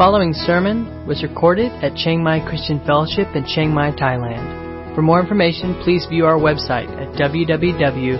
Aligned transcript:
following 0.00 0.32
sermon 0.32 1.06
was 1.06 1.22
recorded 1.22 1.70
at 1.84 1.94
Chiang 1.94 2.24
Mai 2.24 2.40
Christian 2.48 2.80
Fellowship 2.86 3.36
in 3.36 3.44
Chiang 3.44 3.68
Mai, 3.68 3.90
Thailand. 3.90 4.94
For 4.94 5.02
more 5.02 5.20
information, 5.20 5.78
please 5.84 6.06
view 6.08 6.24
our 6.24 6.38
website 6.38 6.88
at 6.96 7.12
www.ccfth.org. 7.20 8.16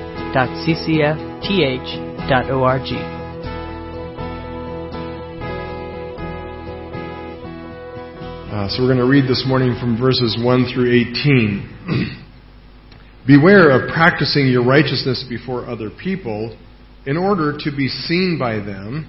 Uh, 8.53 8.69
so 8.69 8.83
we're 8.83 8.93
going 8.93 8.99
to 8.99 9.09
read 9.09 9.27
this 9.27 9.47
morning 9.49 9.75
from 9.81 9.99
verses 9.99 10.37
1 10.39 10.71
through 10.75 10.93
18. 10.93 12.27
Beware 13.27 13.71
of 13.71 13.89
practicing 13.89 14.49
your 14.49 14.67
righteousness 14.67 15.25
before 15.27 15.65
other 15.65 15.89
people 15.89 16.55
in 17.07 17.17
order 17.17 17.57
to 17.57 17.75
be 17.75 17.89
seen 17.89 18.37
by 18.39 18.57
them 18.57 19.09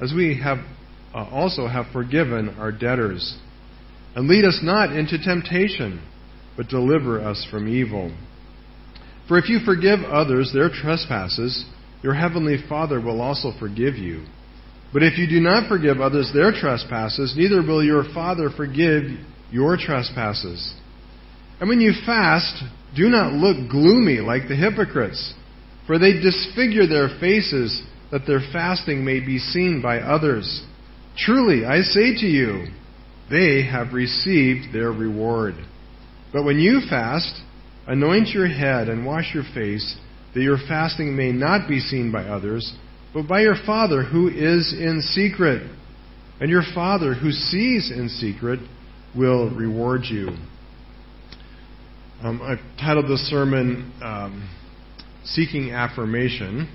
as 0.00 0.12
we 0.14 0.40
have 0.42 0.58
uh, 1.14 1.24
also 1.30 1.66
have 1.66 1.86
forgiven 1.92 2.50
our 2.58 2.72
debtors. 2.72 3.38
And 4.14 4.28
lead 4.28 4.44
us 4.44 4.60
not 4.62 4.94
into 4.94 5.18
temptation, 5.22 6.02
but 6.56 6.68
deliver 6.68 7.20
us 7.20 7.46
from 7.50 7.68
evil. 7.68 8.14
For 9.26 9.38
if 9.38 9.48
you 9.48 9.60
forgive 9.64 10.00
others 10.00 10.52
their 10.52 10.70
trespasses, 10.70 11.64
your 12.02 12.14
heavenly 12.14 12.56
Father 12.68 13.00
will 13.00 13.20
also 13.20 13.52
forgive 13.58 13.96
you. 13.96 14.24
But 14.92 15.02
if 15.02 15.18
you 15.18 15.28
do 15.28 15.40
not 15.40 15.68
forgive 15.68 16.00
others 16.00 16.30
their 16.32 16.52
trespasses, 16.52 17.34
neither 17.36 17.60
will 17.62 17.84
your 17.84 18.04
Father 18.14 18.48
forgive 18.54 19.04
your 19.50 19.76
trespasses. 19.76 20.74
And 21.60 21.68
when 21.68 21.80
you 21.80 21.92
fast, 22.06 22.62
do 22.96 23.08
not 23.08 23.32
look 23.32 23.70
gloomy 23.70 24.18
like 24.18 24.48
the 24.48 24.56
hypocrites, 24.56 25.34
for 25.86 25.98
they 25.98 26.14
disfigure 26.14 26.86
their 26.86 27.08
faces 27.20 27.82
that 28.10 28.26
their 28.26 28.40
fasting 28.52 29.04
may 29.04 29.20
be 29.20 29.38
seen 29.38 29.80
by 29.82 29.98
others. 29.98 30.64
Truly, 31.16 31.64
I 31.64 31.80
say 31.80 32.14
to 32.14 32.26
you, 32.26 32.66
they 33.30 33.62
have 33.70 33.92
received 33.92 34.72
their 34.72 34.90
reward. 34.90 35.54
But 36.32 36.44
when 36.44 36.58
you 36.58 36.80
fast, 36.88 37.40
anoint 37.86 38.28
your 38.28 38.46
head 38.46 38.88
and 38.88 39.04
wash 39.04 39.34
your 39.34 39.44
face, 39.54 39.96
that 40.34 40.40
your 40.40 40.58
fasting 40.68 41.16
may 41.16 41.32
not 41.32 41.68
be 41.68 41.80
seen 41.80 42.12
by 42.12 42.24
others, 42.24 42.72
but 43.12 43.26
by 43.26 43.40
your 43.40 43.56
Father 43.66 44.02
who 44.02 44.28
is 44.28 44.72
in 44.72 45.02
secret. 45.02 45.70
And 46.40 46.50
your 46.50 46.62
Father 46.74 47.14
who 47.14 47.30
sees 47.30 47.90
in 47.90 48.08
secret 48.08 48.60
will 49.16 49.50
reward 49.50 50.02
you. 50.04 50.28
Um, 52.22 52.40
I've 52.42 52.58
titled 52.78 53.06
this 53.06 53.28
sermon 53.28 53.92
um, 54.02 54.48
Seeking 55.24 55.72
Affirmation 55.72 56.68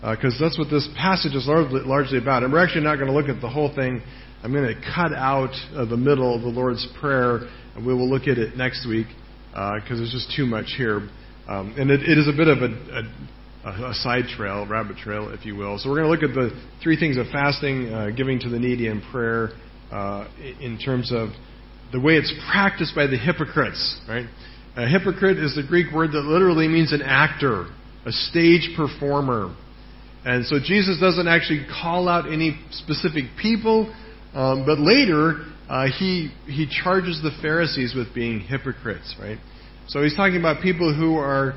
because 0.00 0.34
uh, 0.40 0.44
that's 0.44 0.58
what 0.58 0.70
this 0.70 0.88
passage 0.96 1.34
is 1.34 1.46
largely, 1.46 1.80
largely, 1.80 2.18
about. 2.18 2.42
And 2.42 2.52
we're 2.52 2.64
actually 2.64 2.84
not 2.84 2.96
going 2.96 3.08
to 3.08 3.12
look 3.12 3.28
at 3.28 3.40
the 3.40 3.50
whole 3.50 3.74
thing. 3.74 4.00
I'm 4.42 4.52
going 4.52 4.74
to 4.74 4.80
cut 4.94 5.12
out 5.12 5.52
uh, 5.76 5.84
the 5.84 5.96
middle 5.96 6.34
of 6.34 6.40
the 6.40 6.48
Lord's 6.48 6.86
Prayer, 6.98 7.40
and 7.76 7.86
we 7.86 7.92
will 7.92 8.08
look 8.08 8.22
at 8.22 8.38
it 8.38 8.56
next 8.56 8.88
week 8.88 9.06
because 9.50 9.82
uh, 9.82 9.96
there's 9.96 10.12
just 10.12 10.34
too 10.34 10.46
much 10.46 10.72
here. 10.76 11.08
Um, 11.48 11.74
and 11.76 11.90
it, 11.90 12.00
it 12.00 12.16
is 12.16 12.28
a 12.28 12.32
bit 12.32 12.48
of 12.48 12.58
a, 12.58 13.02
a, 13.68 13.90
a, 13.90 13.94
side 13.94 14.24
trail, 14.36 14.66
rabbit 14.66 14.96
trail, 14.96 15.28
if 15.30 15.44
you 15.44 15.56
will. 15.56 15.78
So 15.78 15.90
we're 15.90 16.02
going 16.02 16.18
to 16.20 16.26
look 16.26 16.30
at 16.30 16.34
the 16.34 16.50
three 16.82 16.98
things 16.98 17.16
of 17.16 17.26
fasting, 17.32 17.92
uh, 17.92 18.10
giving 18.16 18.38
to 18.40 18.48
the 18.48 18.58
needy, 18.58 18.86
and 18.86 19.02
prayer 19.10 19.50
uh, 19.90 20.28
in 20.60 20.78
terms 20.78 21.12
of 21.12 21.30
the 21.92 22.00
way 22.00 22.14
it's 22.14 22.32
practiced 22.50 22.94
by 22.94 23.06
the 23.06 23.18
hypocrites. 23.18 24.00
Right? 24.08 24.26
A 24.76 24.86
hypocrite 24.86 25.38
is 25.38 25.56
the 25.56 25.64
Greek 25.66 25.92
word 25.92 26.12
that 26.12 26.22
literally 26.22 26.68
means 26.68 26.92
an 26.92 27.02
actor, 27.02 27.66
a 28.06 28.12
stage 28.12 28.70
performer. 28.76 29.54
And 30.24 30.44
so 30.46 30.56
Jesus 30.62 31.00
doesn't 31.00 31.28
actually 31.28 31.66
call 31.80 32.08
out 32.08 32.30
any 32.30 32.58
specific 32.70 33.24
people, 33.40 33.94
um, 34.34 34.64
but 34.66 34.78
later 34.78 35.46
uh, 35.68 35.86
he 35.86 36.30
he 36.46 36.66
charges 36.82 37.22
the 37.22 37.30
Pharisees 37.40 37.94
with 37.94 38.14
being 38.14 38.40
hypocrites, 38.40 39.14
right? 39.20 39.38
So 39.88 40.02
he's 40.02 40.14
talking 40.14 40.36
about 40.36 40.62
people 40.62 40.94
who 40.94 41.16
are 41.16 41.54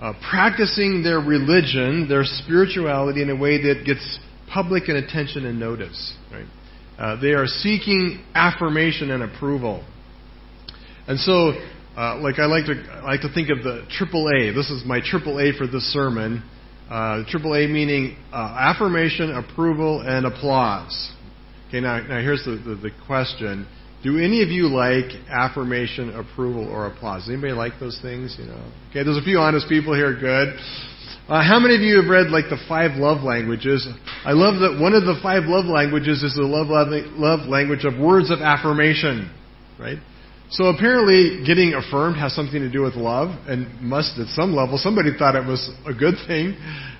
uh, 0.00 0.12
practicing 0.28 1.02
their 1.02 1.18
religion, 1.20 2.08
their 2.08 2.24
spirituality 2.24 3.22
in 3.22 3.30
a 3.30 3.36
way 3.36 3.62
that 3.62 3.84
gets 3.84 4.18
public 4.52 4.88
and 4.88 4.96
attention 4.96 5.46
and 5.46 5.60
notice, 5.60 6.14
right? 6.32 6.46
Uh, 6.98 7.20
they 7.20 7.32
are 7.32 7.46
seeking 7.46 8.22
affirmation 8.34 9.10
and 9.10 9.22
approval. 9.22 9.84
And 11.06 11.18
so, 11.18 11.52
uh, 11.96 12.18
like 12.18 12.38
I 12.38 12.46
like 12.46 12.66
to 12.66 12.72
I 12.72 13.02
like 13.02 13.20
to 13.22 13.32
think 13.32 13.50
of 13.50 13.62
the 13.62 13.86
triple 13.90 14.28
A. 14.28 14.52
This 14.52 14.70
is 14.70 14.84
my 14.84 15.00
triple 15.04 15.38
A 15.38 15.52
for 15.56 15.66
this 15.66 15.84
sermon. 15.92 16.42
Uh, 16.90 17.22
triple 17.28 17.54
A 17.54 17.68
meaning 17.68 18.16
uh, 18.32 18.56
affirmation, 18.58 19.30
approval, 19.30 20.02
and 20.04 20.26
applause. 20.26 21.12
Okay, 21.68 21.80
now, 21.80 22.00
now 22.00 22.20
here's 22.20 22.44
the, 22.44 22.60
the, 22.66 22.74
the, 22.74 22.90
question. 23.06 23.64
Do 24.02 24.18
any 24.18 24.42
of 24.42 24.48
you 24.48 24.66
like 24.66 25.04
affirmation, 25.30 26.10
approval, 26.16 26.66
or 26.66 26.86
applause? 26.86 27.22
Does 27.22 27.30
anybody 27.30 27.52
like 27.52 27.74
those 27.78 27.96
things? 28.02 28.34
You 28.40 28.46
know. 28.46 28.72
Okay, 28.90 29.04
there's 29.04 29.16
a 29.16 29.22
few 29.22 29.38
honest 29.38 29.68
people 29.68 29.94
here. 29.94 30.18
Good. 30.18 30.58
Uh, 31.28 31.46
how 31.46 31.60
many 31.60 31.76
of 31.76 31.80
you 31.80 32.02
have 32.02 32.10
read 32.10 32.32
like 32.32 32.50
the 32.50 32.58
five 32.66 32.98
love 32.98 33.22
languages? 33.22 33.86
I 34.24 34.32
love 34.32 34.58
that 34.58 34.82
one 34.82 34.94
of 34.94 35.04
the 35.04 35.14
five 35.22 35.44
love 35.44 35.66
languages 35.66 36.24
is 36.24 36.34
the 36.34 36.42
love, 36.42 36.66
love 37.14 37.48
language 37.48 37.84
of 37.84 38.00
words 38.00 38.32
of 38.32 38.40
affirmation, 38.40 39.30
right? 39.78 39.98
So 40.50 40.64
apparently, 40.64 41.44
getting 41.46 41.74
affirmed 41.74 42.16
has 42.16 42.34
something 42.34 42.60
to 42.60 42.70
do 42.70 42.82
with 42.82 42.94
love, 42.94 43.28
and 43.46 43.80
must 43.80 44.18
at 44.18 44.26
some 44.28 44.52
level. 44.52 44.78
Somebody 44.78 45.10
thought 45.16 45.36
it 45.36 45.46
was 45.46 45.70
a 45.86 45.94
good 45.94 46.14
thing, 46.26 46.56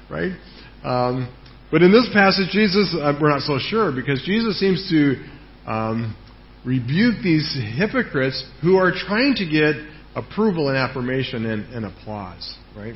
right? 0.08 0.32
Um, 0.84 1.34
but 1.72 1.82
in 1.82 1.90
this 1.90 2.08
passage, 2.12 2.50
Jesus, 2.50 2.94
uh, 2.94 3.12
we're 3.20 3.28
not 3.28 3.42
so 3.42 3.58
sure 3.58 3.90
because 3.92 4.22
Jesus 4.24 4.58
seems 4.60 4.88
to 4.90 5.16
um, 5.66 6.16
rebuke 6.64 7.16
these 7.24 7.58
hypocrites 7.76 8.48
who 8.62 8.76
are 8.76 8.92
trying 8.92 9.34
to 9.36 9.46
get 9.46 9.74
approval 10.14 10.68
and 10.68 10.76
affirmation 10.76 11.46
and, 11.46 11.74
and 11.74 11.84
applause, 11.84 12.56
right? 12.76 12.94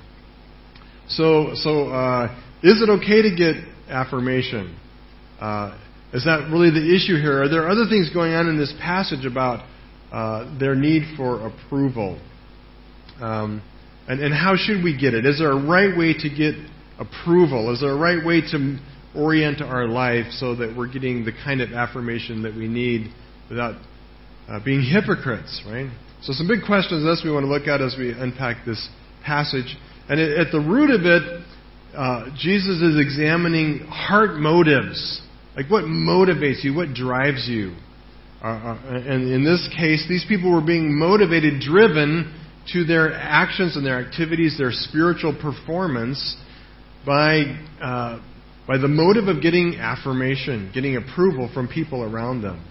So, 1.09 1.53
so 1.55 1.89
uh, 1.89 2.33
is 2.63 2.81
it 2.81 2.89
okay 2.91 3.23
to 3.23 3.35
get 3.37 3.57
affirmation? 3.89 4.79
Uh, 5.41 5.79
is 6.13 6.25
that 6.25 6.49
really 6.51 6.71
the 6.71 6.95
issue 6.95 7.21
here? 7.21 7.43
Are 7.43 7.49
there 7.49 7.69
other 7.69 7.87
things 7.89 8.09
going 8.15 8.35
on 8.35 8.49
in 8.49 8.57
this 8.57 8.73
passage 8.81 9.27
about 9.27 9.67
uh, 10.15 10.59
their 10.61 10.77
need 10.77 11.17
for 11.17 11.45
approval. 11.45 12.21
Um, 13.21 13.61
and, 14.07 14.21
and 14.21 14.33
how 14.33 14.55
should 14.57 14.85
we 14.85 14.97
get 14.97 15.13
it? 15.13 15.27
Is 15.27 15.41
there 15.41 15.51
a 15.51 15.67
right 15.67 15.97
way 15.99 16.15
to 16.15 16.29
get 16.29 16.55
approval? 17.01 17.73
Is 17.73 17.81
there 17.81 17.91
a 17.91 17.99
right 17.99 18.25
way 18.25 18.41
to 18.53 18.79
orient 19.17 19.61
our 19.61 19.89
life 19.89 20.27
so 20.31 20.55
that 20.55 20.77
we're 20.77 20.87
getting 20.87 21.25
the 21.25 21.33
kind 21.33 21.61
of 21.61 21.73
affirmation 21.73 22.45
that 22.45 22.55
we 22.55 22.69
need 22.69 23.13
without 23.51 23.75
uh, 24.49 24.61
being 24.65 24.83
hypocrites, 24.83 25.63
right? 25.67 25.91
So 26.23 26.33
some 26.33 26.47
big 26.47 26.65
questions 26.65 27.05
this 27.05 27.23
we 27.25 27.33
want 27.33 27.45
to 27.45 27.51
look 27.51 27.67
at 27.67 27.81
as 27.81 27.97
we 27.99 28.13
unpack 28.13 28.65
this 28.65 28.89
passage. 29.25 29.77
And 30.09 30.21
at 30.21 30.53
the 30.53 30.61
root 30.61 30.91
of 30.91 31.05
it, 31.05 31.45
uh, 31.97 32.27
Jesus 32.39 32.81
is 32.81 33.01
examining 33.01 33.81
heart 33.89 34.37
motives. 34.37 35.23
Like 35.57 35.69
what 35.69 35.85
motivates 35.85 36.63
you? 36.63 36.73
What 36.73 36.95
drives 36.95 37.49
you? 37.49 37.75
Uh, 38.45 38.47
uh, 38.47 38.79
and 38.91 39.33
in 39.33 39.43
this 39.43 39.67
case, 39.75 40.05
these 40.07 40.27
people 40.29 40.53
were 40.53 40.65
being 40.65 40.99
motivated, 40.99 41.63
driven 41.63 42.31
to 42.75 42.85
their 42.85 43.11
actions 43.11 43.75
and 43.75 43.87
their 43.87 43.99
activities, 43.99 44.59
their 44.59 44.71
spiritual 44.71 45.35
performance 45.41 46.37
by, 47.07 47.41
uh, 47.81 48.21
by 48.69 48.77
the 48.77 48.87
motive 48.87 49.29
of 49.29 49.41
getting 49.41 49.77
affirmation, 49.77 50.71
getting 50.75 50.97
approval 50.97 51.51
from 51.55 51.69
people 51.69 52.03
around 52.03 52.43
them. 52.43 52.63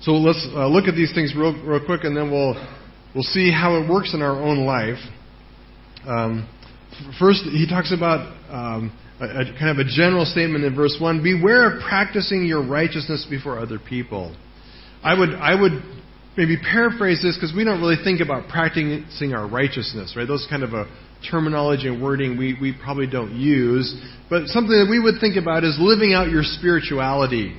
So 0.00 0.12
let's 0.14 0.44
uh, 0.52 0.66
look 0.66 0.88
at 0.88 0.96
these 0.96 1.14
things 1.14 1.32
real, 1.36 1.54
real 1.64 1.84
quick, 1.86 2.02
and 2.02 2.16
then 2.16 2.32
we'll, 2.32 2.54
we'll 3.14 3.22
see 3.22 3.52
how 3.52 3.80
it 3.80 3.88
works 3.88 4.14
in 4.14 4.20
our 4.20 4.34
own 4.34 4.66
life. 4.66 4.98
Um, 6.08 6.48
first, 7.20 7.44
he 7.44 7.68
talks 7.68 7.94
about 7.96 8.26
um, 8.50 8.98
a, 9.20 9.26
a, 9.26 9.44
kind 9.60 9.70
of 9.70 9.78
a 9.78 9.88
general 9.88 10.24
statement 10.24 10.64
in 10.64 10.74
verse 10.74 10.98
1 11.00 11.22
Beware 11.22 11.76
of 11.76 11.82
practicing 11.88 12.44
your 12.44 12.66
righteousness 12.66 13.24
before 13.30 13.60
other 13.60 13.78
people. 13.78 14.34
I 15.02 15.18
would, 15.18 15.30
I 15.30 15.60
would 15.60 15.72
maybe 16.36 16.56
paraphrase 16.56 17.22
this 17.22 17.36
because 17.36 17.54
we 17.54 17.64
don't 17.64 17.80
really 17.80 18.02
think 18.02 18.20
about 18.20 18.48
practicing 18.48 19.34
our 19.34 19.48
righteousness, 19.48 20.14
right? 20.16 20.26
Those 20.26 20.46
kind 20.48 20.62
of 20.62 20.72
a 20.72 20.86
terminology 21.30 21.88
and 21.88 22.02
wording 22.02 22.38
we, 22.38 22.56
we 22.60 22.72
probably 22.72 23.06
don't 23.06 23.36
use. 23.36 23.94
But 24.30 24.46
something 24.46 24.72
that 24.72 24.88
we 24.88 24.98
would 24.98 25.20
think 25.20 25.36
about 25.36 25.64
is 25.64 25.76
living 25.78 26.14
out 26.14 26.30
your 26.30 26.42
spirituality. 26.42 27.56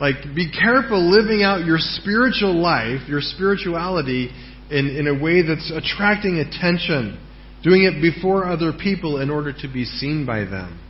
Like, 0.00 0.16
be 0.34 0.50
careful 0.50 0.98
living 0.98 1.42
out 1.42 1.64
your 1.64 1.78
spiritual 1.78 2.60
life, 2.60 3.08
your 3.08 3.20
spirituality, 3.20 4.30
in, 4.70 4.88
in 4.88 5.06
a 5.06 5.22
way 5.22 5.42
that's 5.42 5.70
attracting 5.70 6.38
attention, 6.38 7.20
doing 7.62 7.84
it 7.84 8.00
before 8.02 8.44
other 8.46 8.72
people 8.72 9.20
in 9.20 9.30
order 9.30 9.52
to 9.52 9.68
be 9.72 9.84
seen 9.84 10.26
by 10.26 10.40
them. 10.40 10.80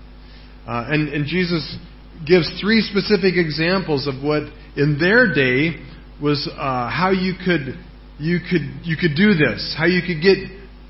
Uh, 0.67 0.87
and, 0.88 1.09
and 1.11 1.27
Jesus 1.27 1.77
gives 2.26 2.49
three 2.61 2.81
specific 2.81 3.34
examples 3.37 4.06
of 4.06 4.22
what, 4.22 4.43
in 4.76 4.99
their 4.99 5.32
day, 5.34 5.76
was 6.22 6.49
uh, 6.52 6.90
how 6.90 7.11
you 7.11 7.34
could 7.44 7.78
you 8.19 8.38
could 8.38 8.62
you 8.82 8.96
could 8.96 9.16
do 9.16 9.34
this, 9.34 9.75
how 9.76 9.87
you 9.87 10.00
could 10.00 10.22
get 10.22 10.38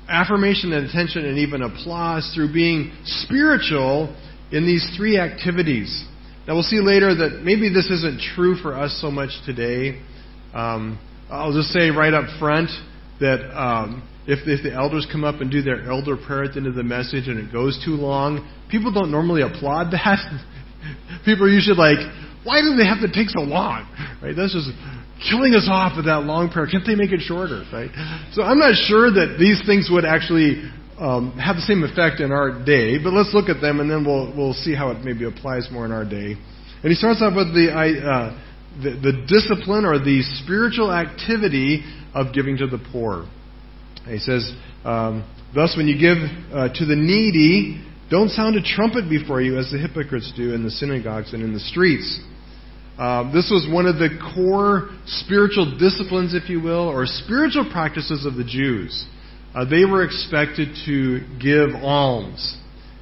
affirmation 0.07 0.71
and 0.73 0.87
attention 0.87 1.25
and 1.25 1.39
even 1.39 1.61
applause 1.63 2.31
through 2.35 2.53
being 2.53 2.93
spiritual 3.03 4.15
in 4.51 4.65
these 4.65 4.87
three 4.95 5.17
activities. 5.17 6.05
Now 6.47 6.53
we'll 6.53 6.63
see 6.63 6.79
later 6.79 7.15
that 7.15 7.41
maybe 7.43 7.73
this 7.73 7.89
isn't 7.89 8.21
true 8.35 8.55
for 8.55 8.75
us 8.75 8.97
so 9.01 9.09
much 9.09 9.31
today. 9.45 10.01
Um, 10.53 10.99
I'll 11.29 11.53
just 11.53 11.69
say 11.69 11.89
right 11.89 12.13
up 12.13 12.25
front 12.39 12.69
that 13.19 13.41
um, 13.57 14.07
if, 14.27 14.47
if 14.47 14.63
the 14.63 14.73
elders 14.73 15.07
come 15.11 15.23
up 15.23 15.41
and 15.41 15.49
do 15.49 15.61
their 15.61 15.89
elder 15.89 16.15
prayer 16.17 16.43
at 16.43 16.53
the 16.53 16.57
end 16.57 16.67
of 16.67 16.75
the 16.75 16.83
message 16.83 17.27
and 17.27 17.39
it 17.39 17.51
goes 17.51 17.81
too 17.83 17.95
long, 17.95 18.47
people 18.69 18.91
don't 18.93 19.09
normally 19.11 19.41
applaud 19.41 19.91
that. 19.91 20.19
People 21.25 21.45
are 21.45 21.49
usually 21.49 21.77
like, 21.77 21.99
"Why 22.43 22.61
do 22.61 22.75
they 22.75 22.85
have 22.85 23.01
to 23.01 23.11
take 23.11 23.29
so 23.29 23.41
long?" 23.41 23.87
Right? 24.21 24.35
That's 24.35 24.53
just 24.53 24.71
killing 25.29 25.55
us 25.55 25.67
off 25.69 25.95
with 25.95 26.05
that 26.05 26.23
long 26.23 26.49
prayer. 26.49 26.67
Can't 26.67 26.85
they 26.85 26.95
make 26.95 27.11
it 27.11 27.21
shorter, 27.21 27.63
right? 27.71 27.89
So 28.33 28.43
I'm 28.43 28.59
not 28.59 28.75
sure 28.75 29.11
that 29.11 29.37
these 29.39 29.61
things 29.65 29.89
would 29.89 30.05
actually 30.05 30.63
um, 30.99 31.37
have 31.37 31.55
the 31.55 31.61
same 31.63 31.83
effect 31.83 32.19
in 32.21 32.31
our 32.31 32.63
day, 32.63 32.97
but 33.01 33.13
let's 33.13 33.33
look 33.33 33.49
at 33.49 33.61
them 33.61 33.79
and 33.79 33.89
then 33.89 34.05
we'll 34.05 34.33
we'll 34.35 34.53
see 34.53 34.75
how 34.75 34.91
it 34.91 35.03
maybe 35.03 35.25
applies 35.25 35.67
more 35.71 35.85
in 35.85 35.91
our 35.91 36.05
day. 36.05 36.35
And 36.83 36.91
he 36.91 36.95
starts 36.95 37.21
off 37.21 37.35
with 37.35 37.53
the 37.53 37.71
uh, 37.71 38.41
the, 38.81 38.91
the 38.99 39.25
discipline 39.27 39.85
or 39.85 39.99
the 39.99 40.21
spiritual 40.43 40.91
activity 40.91 41.83
of 42.13 42.33
giving 42.33 42.57
to 42.57 42.67
the 42.67 42.79
poor. 42.91 43.27
he 44.07 44.19
says, 44.19 44.53
um, 44.83 45.23
"Thus, 45.53 45.75
when 45.75 45.87
you 45.87 45.97
give 45.97 46.17
uh, 46.53 46.69
to 46.73 46.85
the 46.85 46.95
needy, 46.95 47.83
don't 48.09 48.29
sound 48.29 48.55
a 48.55 48.61
trumpet 48.61 49.09
before 49.09 49.41
you, 49.41 49.57
as 49.57 49.71
the 49.71 49.77
hypocrites 49.77 50.31
do 50.35 50.53
in 50.53 50.63
the 50.63 50.71
synagogues 50.71 51.33
and 51.33 51.43
in 51.43 51.53
the 51.53 51.59
streets." 51.59 52.19
Uh, 52.97 53.29
this 53.33 53.51
was 53.51 53.67
one 53.69 53.85
of 53.85 53.95
the 53.95 54.07
core 54.33 54.89
spiritual 55.05 55.77
disciplines, 55.77 56.33
if 56.33 56.49
you 56.49 56.61
will, 56.61 56.87
or 56.87 57.05
spiritual 57.05 57.69
practices 57.69 58.25
of 58.25 58.35
the 58.35 58.43
Jews. 58.43 59.05
Uh, 59.53 59.65
they 59.65 59.83
were 59.83 60.03
expected 60.03 60.69
to 60.85 61.19
give 61.39 61.75
alms. 61.75 62.57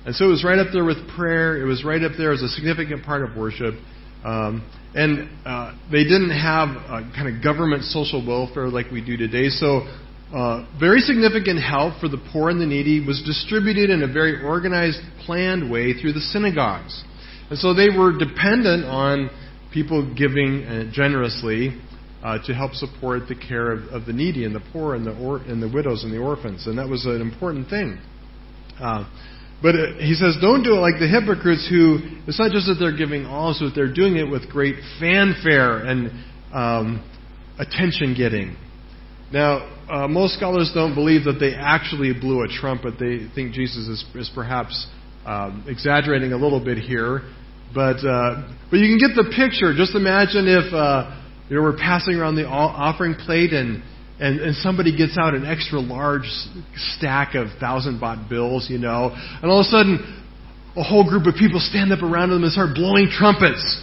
And 0.06 0.16
so 0.16 0.26
it 0.26 0.30
was 0.30 0.44
right 0.44 0.58
up 0.58 0.68
there 0.74 0.84
with 0.84 0.98
prayer. 1.16 1.62
It 1.62 1.66
was 1.66 1.86
right 1.86 2.02
up 2.02 2.14
there 2.18 2.34
as 2.34 2.42
a 2.42 2.50
significant 2.50 3.06
part 3.06 3.24
of 3.24 3.38
worship. 3.38 3.76
Um, 4.24 4.68
and 4.96 5.30
uh, 5.46 5.78
they 5.92 6.04
didn't 6.04 6.32
have 6.32 6.70
kind 7.16 7.34
of 7.34 7.44
government 7.44 7.84
social 7.84 8.26
welfare 8.26 8.70
like 8.70 8.92
we 8.92 9.04
do 9.04 9.18
today. 9.18 9.50
So 9.50 9.88
uh, 10.34 10.66
very 10.80 11.00
significant 11.00 11.62
help 11.62 12.00
for 12.00 12.10
the 12.10 12.18
poor 12.32 12.50
and 12.50 12.60
the 12.60 12.66
needy 12.66 13.06
was 13.06 13.22
distributed 13.24 13.92
in 13.92 14.02
a 14.02 14.12
very 14.12 14.44
organized, 14.44 15.00
planned 15.26 15.72
way 15.72 15.94
through 15.94 16.14
the 16.14 16.20
synagogues. 16.20 17.04
And 17.52 17.60
so 17.60 17.74
they 17.74 17.90
were 17.90 18.18
dependent 18.18 18.86
on 18.86 19.30
people 19.72 20.12
giving 20.16 20.64
uh, 20.64 20.92
generously 20.92 21.80
uh, 22.24 22.40
to 22.46 22.54
help 22.54 22.74
support 22.74 23.28
the 23.28 23.36
care 23.36 23.72
of, 23.72 23.84
of, 23.90 24.06
the 24.06 24.14
needy 24.14 24.46
and 24.46 24.56
the 24.56 24.64
poor 24.72 24.96
and 24.96 25.06
the, 25.06 25.16
or, 25.18 25.38
and 25.38 25.62
the 25.62 25.70
widows 25.70 26.04
and 26.04 26.12
the 26.12 26.18
orphans. 26.18 26.66
And 26.66 26.80
that 26.80 26.88
was 26.88 27.06
an 27.06 27.22
important 27.22 27.70
thing. 27.70 28.00
Uh, 28.80 29.08
but 29.62 29.76
uh, 29.76 29.94
he 30.00 30.16
says, 30.16 30.38
don't 30.42 30.64
do 30.64 30.74
it 30.74 30.80
like 30.80 30.96
the 31.00 31.08
hypocrites 31.08 31.68
who, 31.70 32.00
it's 32.26 32.40
not 32.40 32.52
just 32.52 32.66
that 32.68 32.78
they're 32.80 32.96
giving 32.96 33.26
alms, 33.26 33.62
but 33.62 33.76
they're 33.76 33.94
doing 33.94 34.16
it 34.16 34.30
with 34.30 34.50
great 34.50 34.76
fanfare 35.00 35.78
and 35.86 36.12
um, 36.54 37.08
attention 37.60 38.16
getting. 38.18 38.56
Now, 39.34 39.68
uh, 39.90 40.08
most 40.08 40.36
scholars 40.36 40.70
don't 40.76 40.94
believe 40.94 41.24
that 41.24 41.40
they 41.40 41.56
actually 41.56 42.14
blew 42.14 42.44
a 42.44 42.48
trumpet. 42.48 43.00
They 43.00 43.26
think 43.34 43.54
Jesus 43.54 43.88
is, 43.90 44.06
is 44.14 44.32
perhaps 44.36 44.88
um, 45.26 45.66
exaggerating 45.68 46.34
a 46.34 46.38
little 46.38 46.64
bit 46.64 46.78
here. 46.78 47.22
But 47.74 48.06
uh, 48.06 48.54
but 48.70 48.78
you 48.78 48.86
can 48.86 49.02
get 49.02 49.18
the 49.18 49.34
picture. 49.36 49.74
Just 49.74 49.96
imagine 49.96 50.46
if 50.46 50.72
uh, 50.72 51.20
you 51.50 51.56
know 51.56 51.64
we're 51.64 51.78
passing 51.78 52.14
around 52.14 52.36
the 52.36 52.46
offering 52.46 53.16
plate 53.16 53.54
and 53.54 53.82
and, 54.20 54.40
and 54.40 54.56
somebody 54.58 54.96
gets 54.96 55.18
out 55.18 55.34
an 55.34 55.46
extra 55.46 55.80
large 55.80 56.30
stack 56.94 57.34
of 57.34 57.48
thousand 57.60 58.00
baht 58.00 58.30
bills, 58.30 58.70
you 58.70 58.78
know, 58.78 59.10
and 59.12 59.50
all 59.50 59.62
of 59.62 59.66
a 59.66 59.70
sudden 59.70 59.98
a 60.78 60.84
whole 60.84 61.10
group 61.10 61.26
of 61.26 61.34
people 61.34 61.60
stand 61.60 61.92
up 61.92 62.04
around 62.04 62.30
them 62.30 62.44
and 62.44 62.52
start 62.52 62.76
blowing 62.76 63.10
trumpets. 63.10 63.82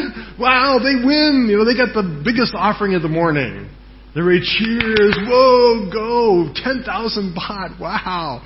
Wow, 0.40 0.78
they 0.78 0.96
win! 1.04 1.48
You 1.50 1.58
know, 1.58 1.64
they 1.64 1.76
got 1.76 1.92
the 1.92 2.22
biggest 2.24 2.54
offering 2.56 2.94
of 2.94 3.02
the 3.02 3.08
morning. 3.08 3.68
Everybody 4.16 4.40
cheers! 4.40 5.16
Whoa, 5.28 5.90
go! 5.92 6.52
Ten 6.54 6.82
thousand 6.82 7.36
baht! 7.36 7.78
Wow! 7.78 8.40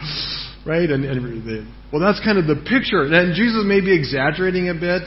right? 0.67 0.89
And, 0.91 1.05
and 1.05 1.45
the, 1.45 1.67
well, 1.93 2.01
that's 2.01 2.21
kind 2.25 2.39
of 2.39 2.47
the 2.47 2.57
picture. 2.57 3.03
And 3.05 3.35
Jesus 3.35 3.63
may 3.65 3.81
be 3.81 3.97
exaggerating 3.97 4.69
a 4.69 4.75
bit, 4.75 5.03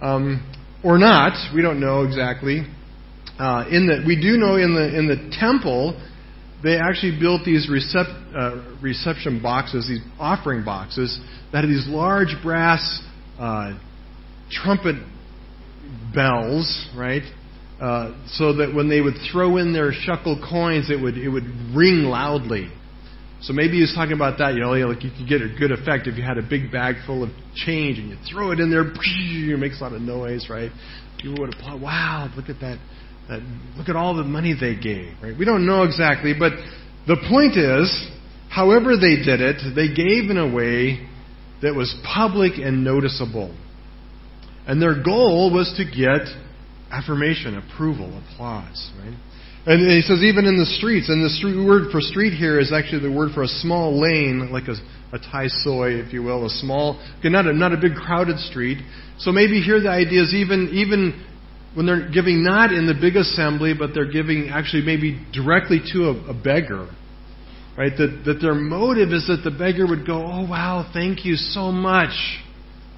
um, 0.00 0.40
or 0.84 0.98
not. 0.98 1.54
We 1.54 1.62
don't 1.62 1.80
know 1.80 2.02
exactly. 2.02 2.66
Uh, 3.38 3.64
in 3.70 3.86
the, 3.86 4.04
we 4.06 4.20
do 4.20 4.36
know 4.36 4.56
in 4.56 4.74
the 4.74 4.98
in 4.98 5.06
the 5.08 5.34
temple, 5.38 5.96
they 6.62 6.78
actually 6.78 7.18
built 7.18 7.42
these 7.44 7.68
uh, 7.68 8.76
reception 8.82 9.42
boxes, 9.42 9.88
these 9.88 10.02
offering 10.18 10.64
boxes 10.64 11.18
that 11.52 11.64
had 11.64 11.68
these 11.68 11.86
large 11.88 12.36
brass 12.42 13.02
uh, 13.38 13.78
trumpet 14.50 14.96
bells, 16.14 16.88
right? 16.96 17.22
Uh, 17.80 18.14
so 18.28 18.56
that 18.56 18.72
when 18.74 18.88
they 18.88 19.00
would 19.00 19.16
throw 19.32 19.56
in 19.56 19.72
their 19.72 19.92
shekel 19.92 20.40
coins, 20.48 20.88
it 20.90 21.00
would 21.00 21.18
it 21.18 21.28
would 21.28 21.44
ring 21.74 22.04
loudly. 22.04 22.70
So 23.40 23.52
maybe 23.52 23.80
he's 23.80 23.92
talking 23.92 24.14
about 24.14 24.38
that. 24.38 24.54
You 24.54 24.60
know, 24.60 24.70
like 24.70 25.02
you 25.02 25.10
could 25.10 25.28
get 25.28 25.42
a 25.42 25.48
good 25.58 25.72
effect 25.72 26.06
if 26.06 26.16
you 26.16 26.22
had 26.22 26.38
a 26.38 26.46
big 26.48 26.70
bag 26.70 26.96
full 27.06 27.24
of 27.24 27.30
change 27.56 27.98
and 27.98 28.10
you 28.10 28.16
throw 28.30 28.52
it 28.52 28.60
in 28.60 28.70
there, 28.70 28.82
it 28.86 29.58
makes 29.58 29.80
a 29.80 29.82
lot 29.82 29.92
of 29.92 30.00
noise, 30.00 30.46
right? 30.48 30.70
People 31.20 31.36
would 31.40 31.54
applaud. 31.54 31.82
Wow, 31.82 32.30
look 32.36 32.48
at 32.48 32.60
that. 32.60 32.78
that 33.28 33.40
look 33.76 33.88
at 33.88 33.96
all 33.96 34.14
the 34.14 34.22
money 34.22 34.54
they 34.54 34.76
gave, 34.76 35.14
right? 35.20 35.36
We 35.36 35.44
don't 35.44 35.66
know 35.66 35.82
exactly, 35.82 36.34
but 36.38 36.52
the 37.08 37.16
point 37.28 37.58
is, 37.58 37.90
however 38.48 38.94
they 38.94 39.16
did 39.16 39.40
it, 39.40 39.58
they 39.74 39.88
gave 39.88 40.30
in 40.30 40.38
a 40.38 40.46
way 40.46 41.08
that 41.62 41.74
was 41.74 41.92
public 42.14 42.52
and 42.58 42.84
noticeable. 42.84 43.52
And 44.66 44.80
their 44.80 45.02
goal 45.02 45.52
was 45.52 45.72
to 45.76 45.84
get 45.84 46.28
affirmation, 46.90 47.56
approval, 47.56 48.22
applause, 48.22 48.90
right? 48.98 49.16
And 49.64 49.90
he 49.90 50.02
says, 50.02 50.22
even 50.22 50.44
in 50.44 50.58
the 50.58 50.66
streets, 50.66 51.08
and 51.08 51.24
the 51.24 51.30
street, 51.30 51.54
word 51.54 51.92
for 51.92 52.00
street 52.00 52.34
here 52.34 52.58
is 52.58 52.72
actually 52.72 53.02
the 53.02 53.12
word 53.12 53.30
for 53.32 53.44
a 53.44 53.48
small 53.48 54.00
lane, 54.00 54.50
like 54.50 54.66
a, 54.66 54.74
a 55.14 55.18
tai 55.18 55.46
soi, 55.46 56.02
if 56.02 56.12
you 56.12 56.22
will, 56.22 56.46
a 56.46 56.50
small, 56.50 57.00
not 57.22 57.46
a, 57.46 57.52
not 57.52 57.72
a 57.72 57.76
big 57.76 57.94
crowded 57.94 58.38
street. 58.38 58.78
So 59.18 59.30
maybe 59.30 59.60
here 59.60 59.80
the 59.80 59.88
idea 59.88 60.22
is 60.22 60.34
even, 60.34 60.70
even 60.72 61.24
when 61.74 61.86
they're 61.86 62.10
giving 62.10 62.42
not 62.42 62.72
in 62.72 62.86
the 62.86 62.94
big 62.94 63.14
assembly, 63.14 63.72
but 63.78 63.90
they're 63.94 64.10
giving 64.10 64.50
actually 64.50 64.82
maybe 64.82 65.24
directly 65.32 65.80
to 65.92 66.10
a, 66.10 66.30
a 66.30 66.34
beggar, 66.34 66.90
right? 67.78 67.92
That, 67.96 68.22
that 68.26 68.38
their 68.42 68.54
motive 68.54 69.10
is 69.10 69.28
that 69.28 69.42
the 69.44 69.56
beggar 69.56 69.86
would 69.86 70.04
go, 70.04 70.26
oh 70.26 70.42
wow, 70.42 70.90
thank 70.92 71.24
you 71.24 71.36
so 71.36 71.70
much. 71.70 72.12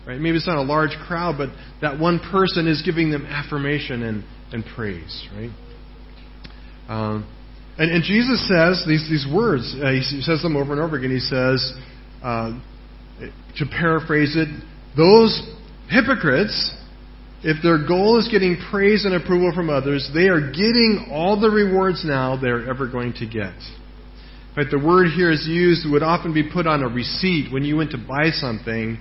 Right? 0.07 0.21
Maybe 0.21 0.37
it's 0.37 0.47
not 0.47 0.59
a 0.59 0.63
large 0.63 0.97
crowd, 1.07 1.37
but 1.39 1.49
that 1.81 1.99
one 1.99 2.21
person 2.31 2.67
is 2.67 2.83
giving 2.83 3.11
them 3.11 3.25
affirmation 3.27 4.03
and, 4.03 4.25
and 4.53 4.65
praise. 4.75 5.27
Right? 5.35 5.51
Um, 6.89 7.27
and, 7.79 7.91
and, 7.91 8.05
Jesus 8.05 8.47
says 8.47 8.85
these, 8.87 9.09
these 9.09 9.27
words. 9.33 9.75
Uh, 9.83 9.91
he 9.91 10.21
says 10.21 10.43
them 10.43 10.57
over 10.57 10.73
and 10.73 10.81
over 10.81 10.99
again. 10.99 11.11
He 11.11 11.19
says, 11.19 11.73
uh, 12.23 12.61
to 13.57 13.67
paraphrase 13.67 14.37
it, 14.37 14.49
those 14.97 15.43
hypocrites, 15.89 16.73
if 17.43 17.63
their 17.63 17.87
goal 17.87 18.19
is 18.19 18.29
getting 18.29 18.57
praise 18.71 19.05
and 19.05 19.15
approval 19.15 19.53
from 19.55 19.71
others, 19.71 20.11
they 20.15 20.29
are 20.29 20.41
getting 20.41 21.09
all 21.11 21.41
the 21.41 21.51
rewards 21.51 22.05
now 22.05 22.37
they're 22.41 22.69
ever 22.69 22.87
going 22.87 23.13
to 23.15 23.27
get. 23.27 23.55
In 24.49 24.55
fact, 24.55 24.71
the 24.71 24.79
word 24.79 25.09
here 25.15 25.33
is 25.33 25.47
used 25.49 25.85
would 25.91 26.03
often 26.03 26.33
be 26.33 26.49
put 26.49 26.67
on 26.67 26.83
a 26.83 26.89
receipt 26.89 27.53
when 27.53 27.65
you 27.65 27.77
went 27.77 27.91
to 27.91 27.99
buy 27.99 28.31
something, 28.31 28.99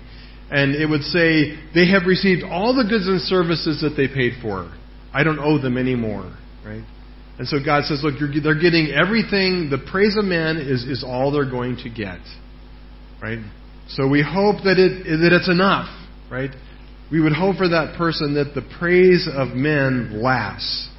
and 0.54 0.76
it 0.76 0.86
would 0.86 1.02
say, 1.02 1.58
they 1.74 1.90
have 1.90 2.06
received 2.06 2.44
all 2.44 2.76
the 2.76 2.84
goods 2.84 3.08
and 3.08 3.20
services 3.22 3.82
that 3.82 3.98
they 3.98 4.08
paid 4.08 4.34
for. 4.40 4.72
I 5.12 5.24
don't 5.24 5.40
owe 5.40 5.60
them 5.60 5.80
anymore, 5.80 6.38
right? 6.64 6.84
And 7.40 7.48
so 7.48 7.58
God 7.64 7.86
says, 7.86 8.02
look, 8.04 8.16
they're 8.20 8.62
getting 8.62 8.94
everything. 8.94 9.70
The 9.72 9.84
praise 9.92 10.16
of 10.16 10.26
man 10.26 10.58
is, 10.58 10.84
is 10.84 11.04
all 11.04 11.32
they're 11.32 11.50
going 11.50 11.78
to 11.78 11.90
get, 11.90 12.20
right? 13.20 13.40
So 13.88 14.08
we 14.08 14.22
hope 14.22 14.64
that 14.64 14.78
it 14.78 15.04
that 15.04 15.34
it's 15.34 15.50
enough, 15.50 15.90
right? 16.32 16.52
We 17.12 17.20
would 17.20 17.34
hope 17.34 17.58
for 17.58 17.70
that 17.70 17.98
person 17.98 18.36
that 18.36 18.54
the 18.54 18.62
praise 18.80 19.28
of 19.32 19.50
men 19.50 20.22
lasts 20.22 20.90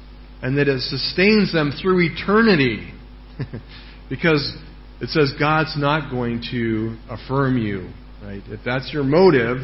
and 0.41 0.57
that 0.57 0.67
it 0.67 0.81
sustains 0.81 1.53
them 1.53 1.71
through 1.81 2.09
eternity. 2.11 2.91
because 4.09 4.53
it 5.01 5.09
says 5.09 5.33
God's 5.39 5.75
not 5.77 6.11
going 6.11 6.43
to 6.51 6.97
affirm 7.09 7.57
you, 7.57 7.89
right? 8.25 8.41
If 8.47 8.61
that's 8.65 8.91
your 8.91 9.03
motive, 9.03 9.57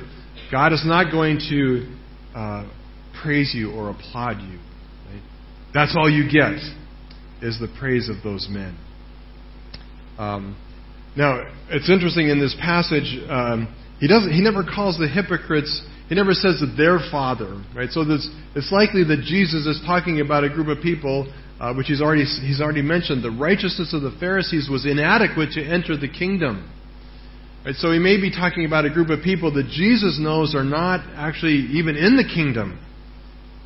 God 0.52 0.74
is 0.74 0.84
not 0.86 1.12
going 1.12 1.40
to 1.50 1.96
uh, 2.38 2.70
praise 3.24 3.52
you 3.54 3.72
or 3.72 3.90
applaud 3.90 4.42
you. 4.42 4.60
Right? 5.10 5.22
That's 5.74 5.96
all 5.98 6.10
you 6.10 6.30
get 6.32 6.54
is 7.42 7.60
the 7.60 7.74
praise 7.80 8.10
of 8.10 8.24
those 8.24 8.48
men. 8.50 8.78
Um, 10.18 10.56
now, 11.18 11.52
it's 11.70 11.90
interesting 11.90 12.30
in 12.30 12.40
this 12.40 12.56
passage, 12.62 13.20
um, 13.30 13.76
he 14.00 14.08
doesn't. 14.08 14.32
He 14.32 14.42
never 14.42 14.64
calls 14.64 14.98
the 14.98 15.08
hypocrites. 15.08 15.82
He 16.10 16.16
never 16.16 16.34
says 16.34 16.60
that 16.60 16.74
their 16.76 17.00
father, 17.12 17.64
right? 17.76 17.90
So 17.90 18.04
this, 18.04 18.28
it's 18.56 18.72
likely 18.72 19.04
that 19.06 19.22
Jesus 19.24 19.66
is 19.66 19.80
talking 19.86 20.20
about 20.22 20.44
a 20.44 20.50
group 20.50 20.68
of 20.68 20.84
people, 20.84 21.32
uh, 21.60 21.74
which 21.74 21.88
he's 21.88 22.02
already 22.02 22.26
he's 22.26 22.60
already 22.60 22.82
mentioned. 22.82 23.24
The 23.24 23.32
righteousness 23.32 23.94
of 23.94 24.02
the 24.02 24.16
Pharisees 24.20 24.70
was 24.70 24.86
inadequate 24.86 25.52
to 25.52 25.64
enter 25.64 25.96
the 25.96 26.10
kingdom. 26.10 26.70
Right, 27.66 27.76
so 27.76 27.92
he 27.92 28.00
may 28.00 28.20
be 28.20 28.32
talking 28.32 28.66
about 28.66 28.86
a 28.86 28.90
group 28.90 29.10
of 29.10 29.24
people 29.24 29.54
that 29.54 29.68
Jesus 29.68 30.18
knows 30.20 30.56
are 30.56 30.64
not 30.64 31.02
actually 31.16 31.68
even 31.78 31.96
in 31.96 32.18
the 32.18 32.24
kingdom. 32.24 32.80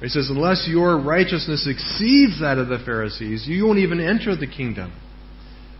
He 0.01 0.09
says, 0.09 0.29
unless 0.29 0.67
your 0.69 1.01
righteousness 1.01 1.65
exceeds 1.69 2.41
that 2.41 2.57
of 2.57 2.67
the 2.67 2.79
Pharisees, 2.83 3.45
you 3.47 3.65
won't 3.65 3.79
even 3.79 4.01
enter 4.01 4.35
the 4.35 4.47
kingdom. 4.47 4.91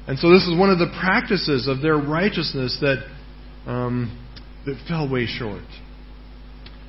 And 0.07 0.17
so 0.17 0.29
this 0.31 0.43
is 0.43 0.57
one 0.57 0.69
of 0.69 0.79
the 0.79 0.95
practices 1.01 1.67
of 1.67 1.81
their 1.81 1.97
righteousness 1.97 2.77
that, 2.79 3.05
um, 3.65 4.25
that 4.65 4.77
fell 4.87 5.11
way 5.11 5.25
short. 5.25 5.65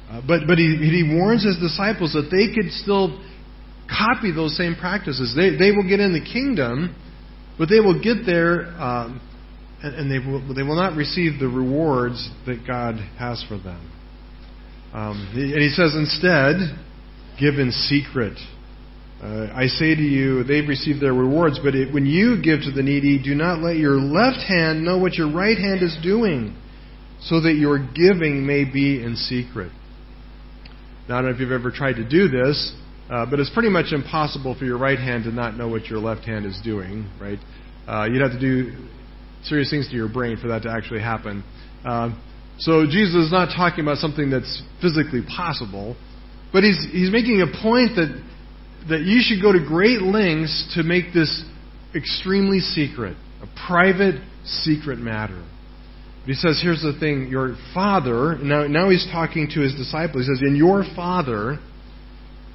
Uh, 0.09 0.23
but 0.27 0.47
but 0.47 0.59
he, 0.59 0.77
he 0.79 1.17
warns 1.19 1.45
his 1.45 1.59
disciples 1.59 2.13
that 2.13 2.31
they 2.31 2.55
could 2.55 2.71
still 2.71 3.21
copy 3.89 4.31
those 4.31 4.57
same 4.57 4.77
practices. 4.79 5.35
They, 5.35 5.57
they 5.57 5.73
will 5.75 5.89
get 5.89 5.99
in 5.99 6.13
the 6.13 6.23
kingdom, 6.23 6.95
but 7.59 7.69
they 7.69 7.81
will 7.81 8.01
get 8.01 8.25
there 8.25 8.67
um, 8.81 9.21
and, 9.83 9.95
and, 9.95 10.11
they, 10.11 10.19
will, 10.19 10.55
they 10.55 10.63
will 10.63 10.77
not 10.77 10.97
receive 10.97 11.39
the 11.39 11.49
rewards 11.49 12.31
that 12.47 12.67
God 12.67 12.97
has 13.19 13.45
for 13.49 13.59
them. 13.59 13.93
Um, 14.93 15.29
and 15.35 15.61
he 15.61 15.69
says, 15.69 15.95
instead, 15.95 16.57
give 17.39 17.59
in 17.59 17.71
secret. 17.71 18.39
Uh, 19.23 19.49
I 19.55 19.67
say 19.67 19.95
to 19.95 20.03
you, 20.03 20.45
they've 20.45 20.67
received 20.67 21.01
their 21.01 21.15
rewards, 21.15 21.59
but 21.63 21.75
it, 21.75 21.93
when 21.93 22.07
you 22.07 22.41
give 22.43 22.61
to 22.61 22.71
the 22.71 22.83
needy, 22.83 23.23
do 23.23 23.35
not 23.35 23.61
let 23.61 23.77
your 23.77 23.97
left 23.97 24.39
hand 24.47 24.85
know 24.85 24.99
what 24.99 25.15
your 25.15 25.33
right 25.33 25.57
hand 25.57 25.83
is 25.83 25.97
doing, 26.03 26.57
so 27.21 27.41
that 27.41 27.55
your 27.55 27.79
giving 27.79 28.47
may 28.47 28.65
be 28.65 29.03
in 29.03 29.17
secret. 29.17 29.73
Now, 31.09 31.19
I 31.19 31.23
don't 31.23 31.31
know 31.31 31.35
if 31.35 31.41
you've 31.41 31.53
ever 31.53 31.71
tried 31.71 31.95
to 31.95 32.09
do 32.09 32.29
this, 32.29 32.75
uh, 33.11 33.25
but 33.31 33.39
it's 33.41 33.51
pretty 33.51 33.71
much 33.71 33.93
impossible 33.93 34.55
for 34.59 34.65
your 34.65 34.79
right 34.79 34.99
hand 34.99 35.25
to 35.25 35.31
not 35.31 35.57
know 35.57 35.69
what 35.69 35.87
your 35.87 35.99
left 35.99 36.25
hand 36.25 36.45
is 36.45 36.61
doing, 36.65 37.09
right? 37.21 37.39
Uh, 37.87 38.07
you'd 38.11 38.21
have 38.21 38.33
to 38.33 38.41
do 38.41 38.89
serious 39.49 39.71
things 39.71 39.89
to 39.89 39.95
your 39.95 40.09
brain 40.09 40.37
for 40.37 40.49
that 40.49 40.63
to 40.63 40.71
actually 40.71 41.01
happen. 41.01 41.43
Uh, 41.85 42.11
so 42.59 42.87
Jesus 42.87 43.27
is 43.27 43.33
not 43.33 43.55
talking 43.55 43.85
about 43.85 43.99
something 43.99 44.31
that's 44.31 44.63
physically 44.81 45.23
possible, 45.23 45.97
but 46.53 46.63
he's 46.63 46.79
he's 46.91 47.11
making 47.11 47.43
a 47.43 47.63
point 47.63 47.97
that 47.97 48.11
that 48.89 49.03
you 49.03 49.21
should 49.23 49.43
go 49.43 49.53
to 49.53 49.59
great 49.59 50.03
lengths 50.03 50.73
to 50.75 50.83
make 50.83 51.13
this 51.13 51.45
extremely 51.95 52.61
secret, 52.61 53.17
a 53.43 53.67
private, 53.67 54.21
secret 54.45 54.99
matter. 54.99 55.45
But 56.21 56.29
he 56.29 56.35
says, 56.35 56.61
here's 56.63 56.83
the 56.83 56.97
thing 56.99 57.29
your 57.29 57.57
father, 57.75 58.37
now, 58.39 58.67
now 58.67 58.91
he's 58.91 59.07
talking 59.13 59.49
to 59.55 59.61
his 59.61 59.75
disciples, 59.75 60.27
he 60.27 60.35
says, 60.35 60.41
And 60.43 60.57
your 60.57 60.85
father, 60.95 61.59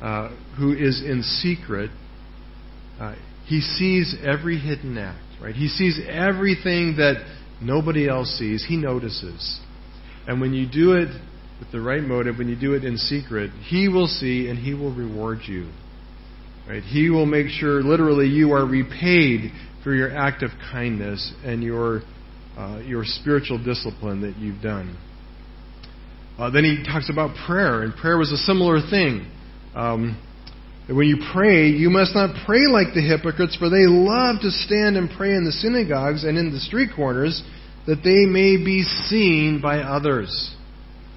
uh, 0.01 0.29
who 0.57 0.73
is 0.73 1.01
in 1.01 1.23
secret, 1.23 1.89
uh, 2.99 3.15
he 3.45 3.61
sees 3.61 4.15
every 4.23 4.57
hidden 4.57 4.97
act, 4.97 5.23
right? 5.41 5.55
He 5.55 5.67
sees 5.67 5.99
everything 6.07 6.97
that 6.97 7.15
nobody 7.61 8.07
else 8.07 8.29
sees. 8.37 8.65
He 8.67 8.77
notices. 8.77 9.59
And 10.27 10.39
when 10.39 10.53
you 10.53 10.67
do 10.71 10.93
it 10.93 11.09
with 11.59 11.71
the 11.71 11.81
right 11.81 12.01
motive, 12.01 12.37
when 12.37 12.47
you 12.47 12.59
do 12.59 12.73
it 12.73 12.83
in 12.83 12.97
secret, 12.97 13.51
he 13.67 13.87
will 13.87 14.07
see 14.07 14.49
and 14.49 14.57
he 14.57 14.73
will 14.73 14.93
reward 14.93 15.39
you. 15.47 15.71
Right? 16.67 16.83
He 16.83 17.09
will 17.09 17.25
make 17.25 17.47
sure, 17.47 17.81
literally, 17.81 18.27
you 18.27 18.53
are 18.53 18.65
repaid 18.65 19.51
for 19.83 19.95
your 19.95 20.15
act 20.15 20.43
of 20.43 20.51
kindness 20.71 21.33
and 21.43 21.63
your, 21.63 22.01
uh, 22.57 22.81
your 22.85 23.03
spiritual 23.03 23.57
discipline 23.63 24.21
that 24.21 24.37
you've 24.37 24.61
done. 24.61 24.95
Uh, 26.37 26.49
then 26.49 26.63
he 26.63 26.83
talks 26.83 27.09
about 27.09 27.35
prayer, 27.45 27.81
and 27.81 27.95
prayer 27.95 28.17
was 28.17 28.31
a 28.31 28.37
similar 28.37 28.79
thing. 28.89 29.29
Um, 29.75 30.21
when 30.87 31.07
you 31.07 31.17
pray, 31.33 31.67
you 31.67 31.89
must 31.89 32.15
not 32.15 32.35
pray 32.45 32.65
like 32.67 32.93
the 32.93 33.01
hypocrites, 33.01 33.55
for 33.55 33.69
they 33.69 33.85
love 33.85 34.41
to 34.41 34.51
stand 34.51 34.97
and 34.97 35.09
pray 35.15 35.35
in 35.35 35.45
the 35.45 35.51
synagogues 35.51 36.23
and 36.23 36.37
in 36.37 36.51
the 36.51 36.59
street 36.59 36.89
corners, 36.95 37.43
that 37.87 38.01
they 38.03 38.25
may 38.25 38.57
be 38.57 38.83
seen 38.83 39.61
by 39.61 39.79
others. 39.79 40.55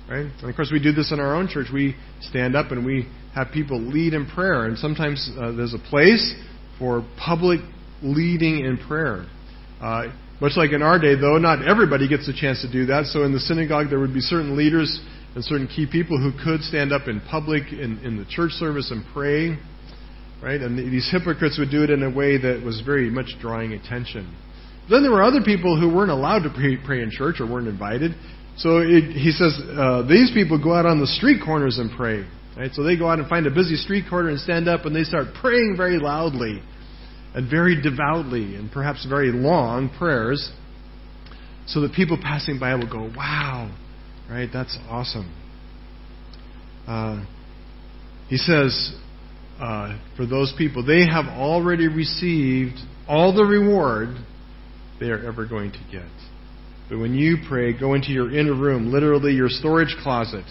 Right? 0.09 0.27
And 0.27 0.51
of 0.51 0.55
course, 0.55 0.71
we 0.71 0.81
do 0.81 0.93
this 0.93 1.13
in 1.13 1.21
our 1.21 1.35
own 1.35 1.49
church. 1.49 1.69
We 1.73 1.97
stand 2.21 2.55
up 2.55 2.73
and 2.73 2.85
we 2.85 3.09
have 3.35 3.49
people 3.53 3.81
lead 3.81 4.15
in 4.15 4.27
prayer. 4.27 4.67
And 4.67 4.79
sometimes 4.79 5.31
uh, 5.39 5.53
there's 5.53 5.75
a 5.75 5.79
place 5.91 6.35
for 6.79 7.05
public 7.19 7.61
leading 8.03 8.65
in 8.65 8.77
prayer. 8.87 9.27
Uh, 9.81 10.09
much 10.41 10.53
like 10.57 10.73
in 10.73 10.83
our 10.83 10.99
day, 10.99 11.15
though, 11.15 11.39
not 11.39 11.67
everybody 11.67 12.09
gets 12.09 12.29
a 12.29 12.33
chance 12.33 12.61
to 12.63 12.71
do 12.71 12.87
that. 12.87 13.07
So 13.07 13.25
in 13.25 13.33
the 13.33 13.41
synagogue, 13.41 13.89
there 13.89 13.99
would 13.99 14.13
be 14.13 14.21
certain 14.21 14.57
leaders 14.57 15.01
and 15.35 15.45
certain 15.45 15.67
key 15.67 15.87
people 15.91 16.19
who 16.19 16.33
could 16.45 16.63
stand 16.63 16.93
up 16.93 17.09
in 17.09 17.21
public 17.31 17.73
in, 17.73 17.99
in 18.05 18.17
the 18.17 18.25
church 18.29 18.53
service 18.53 18.91
and 18.91 19.05
pray. 19.13 19.59
Right? 20.43 20.61
And 20.61 20.79
these 20.79 21.09
hypocrites 21.11 21.59
would 21.59 21.71
do 21.71 21.83
it 21.83 21.91
in 21.91 22.03
a 22.03 22.11
way 22.11 22.37
that 22.39 22.63
was 22.65 22.83
very 22.85 23.11
much 23.11 23.35
drawing 23.41 23.73
attention. 23.73 24.37
Then 24.91 25.03
there 25.03 25.11
were 25.11 25.23
other 25.23 25.41
people 25.43 25.81
who 25.81 25.95
weren't 25.95 26.11
allowed 26.11 26.41
to 26.41 26.51
pray, 26.51 26.77
pray 26.85 27.03
in 27.03 27.11
church 27.11 27.41
or 27.41 27.51
weren't 27.51 27.69
invited. 27.69 28.13
So 28.59 28.79
it, 28.79 29.17
he 29.17 29.31
says 29.31 29.59
uh, 29.73 30.03
these 30.07 30.31
people 30.33 30.63
go 30.63 30.75
out 30.75 30.87
on 30.87 31.01
the 31.01 31.07
street 31.07 31.41
corners 31.43 31.79
and 31.79 31.91
pray. 31.97 32.25
Right? 32.57 32.71
So 32.73 32.83
they 32.83 32.97
go 32.97 33.09
out 33.09 33.19
and 33.19 33.29
find 33.29 33.47
a 33.47 33.51
busy 33.51 33.77
street 33.77 34.05
corner 34.09 34.29
and 34.29 34.39
stand 34.39 34.69
up 34.69 34.85
and 34.85 34.95
they 34.95 35.03
start 35.03 35.29
praying 35.41 35.75
very 35.77 35.99
loudly 35.99 36.63
and 37.35 37.51
very 37.51 37.81
devoutly 37.81 38.55
and 38.55 38.71
perhaps 38.71 39.07
very 39.09 39.33
long 39.33 39.91
prayers 39.99 40.53
so 41.67 41.81
that 41.81 41.93
people 41.95 42.19
passing 42.23 42.59
by 42.61 42.75
will 42.75 42.91
go, 42.91 43.11
wow, 43.17 43.75
right? 44.29 44.49
That's 44.53 44.77
awesome. 44.89 45.33
Uh, 46.87 47.25
he 48.29 48.37
says, 48.37 48.95
uh, 49.61 49.99
for 50.17 50.27
those 50.27 50.53
people, 50.57 50.85
they 50.85 51.07
have 51.07 51.27
already 51.27 51.89
received 51.89 52.79
all 53.09 53.35
the 53.35 53.45
reward 53.45 54.17
they 55.01 55.07
are 55.07 55.25
ever 55.27 55.47
going 55.47 55.73
to 55.73 55.81
get. 55.91 56.11
But 56.89 56.99
when 56.99 57.15
you 57.15 57.37
pray, 57.49 57.79
go 57.79 57.95
into 57.95 58.11
your 58.11 58.37
inner 58.37 58.55
room, 58.55 58.93
literally 58.93 59.33
your 59.33 59.49
storage 59.49 59.97
closet 60.03 60.45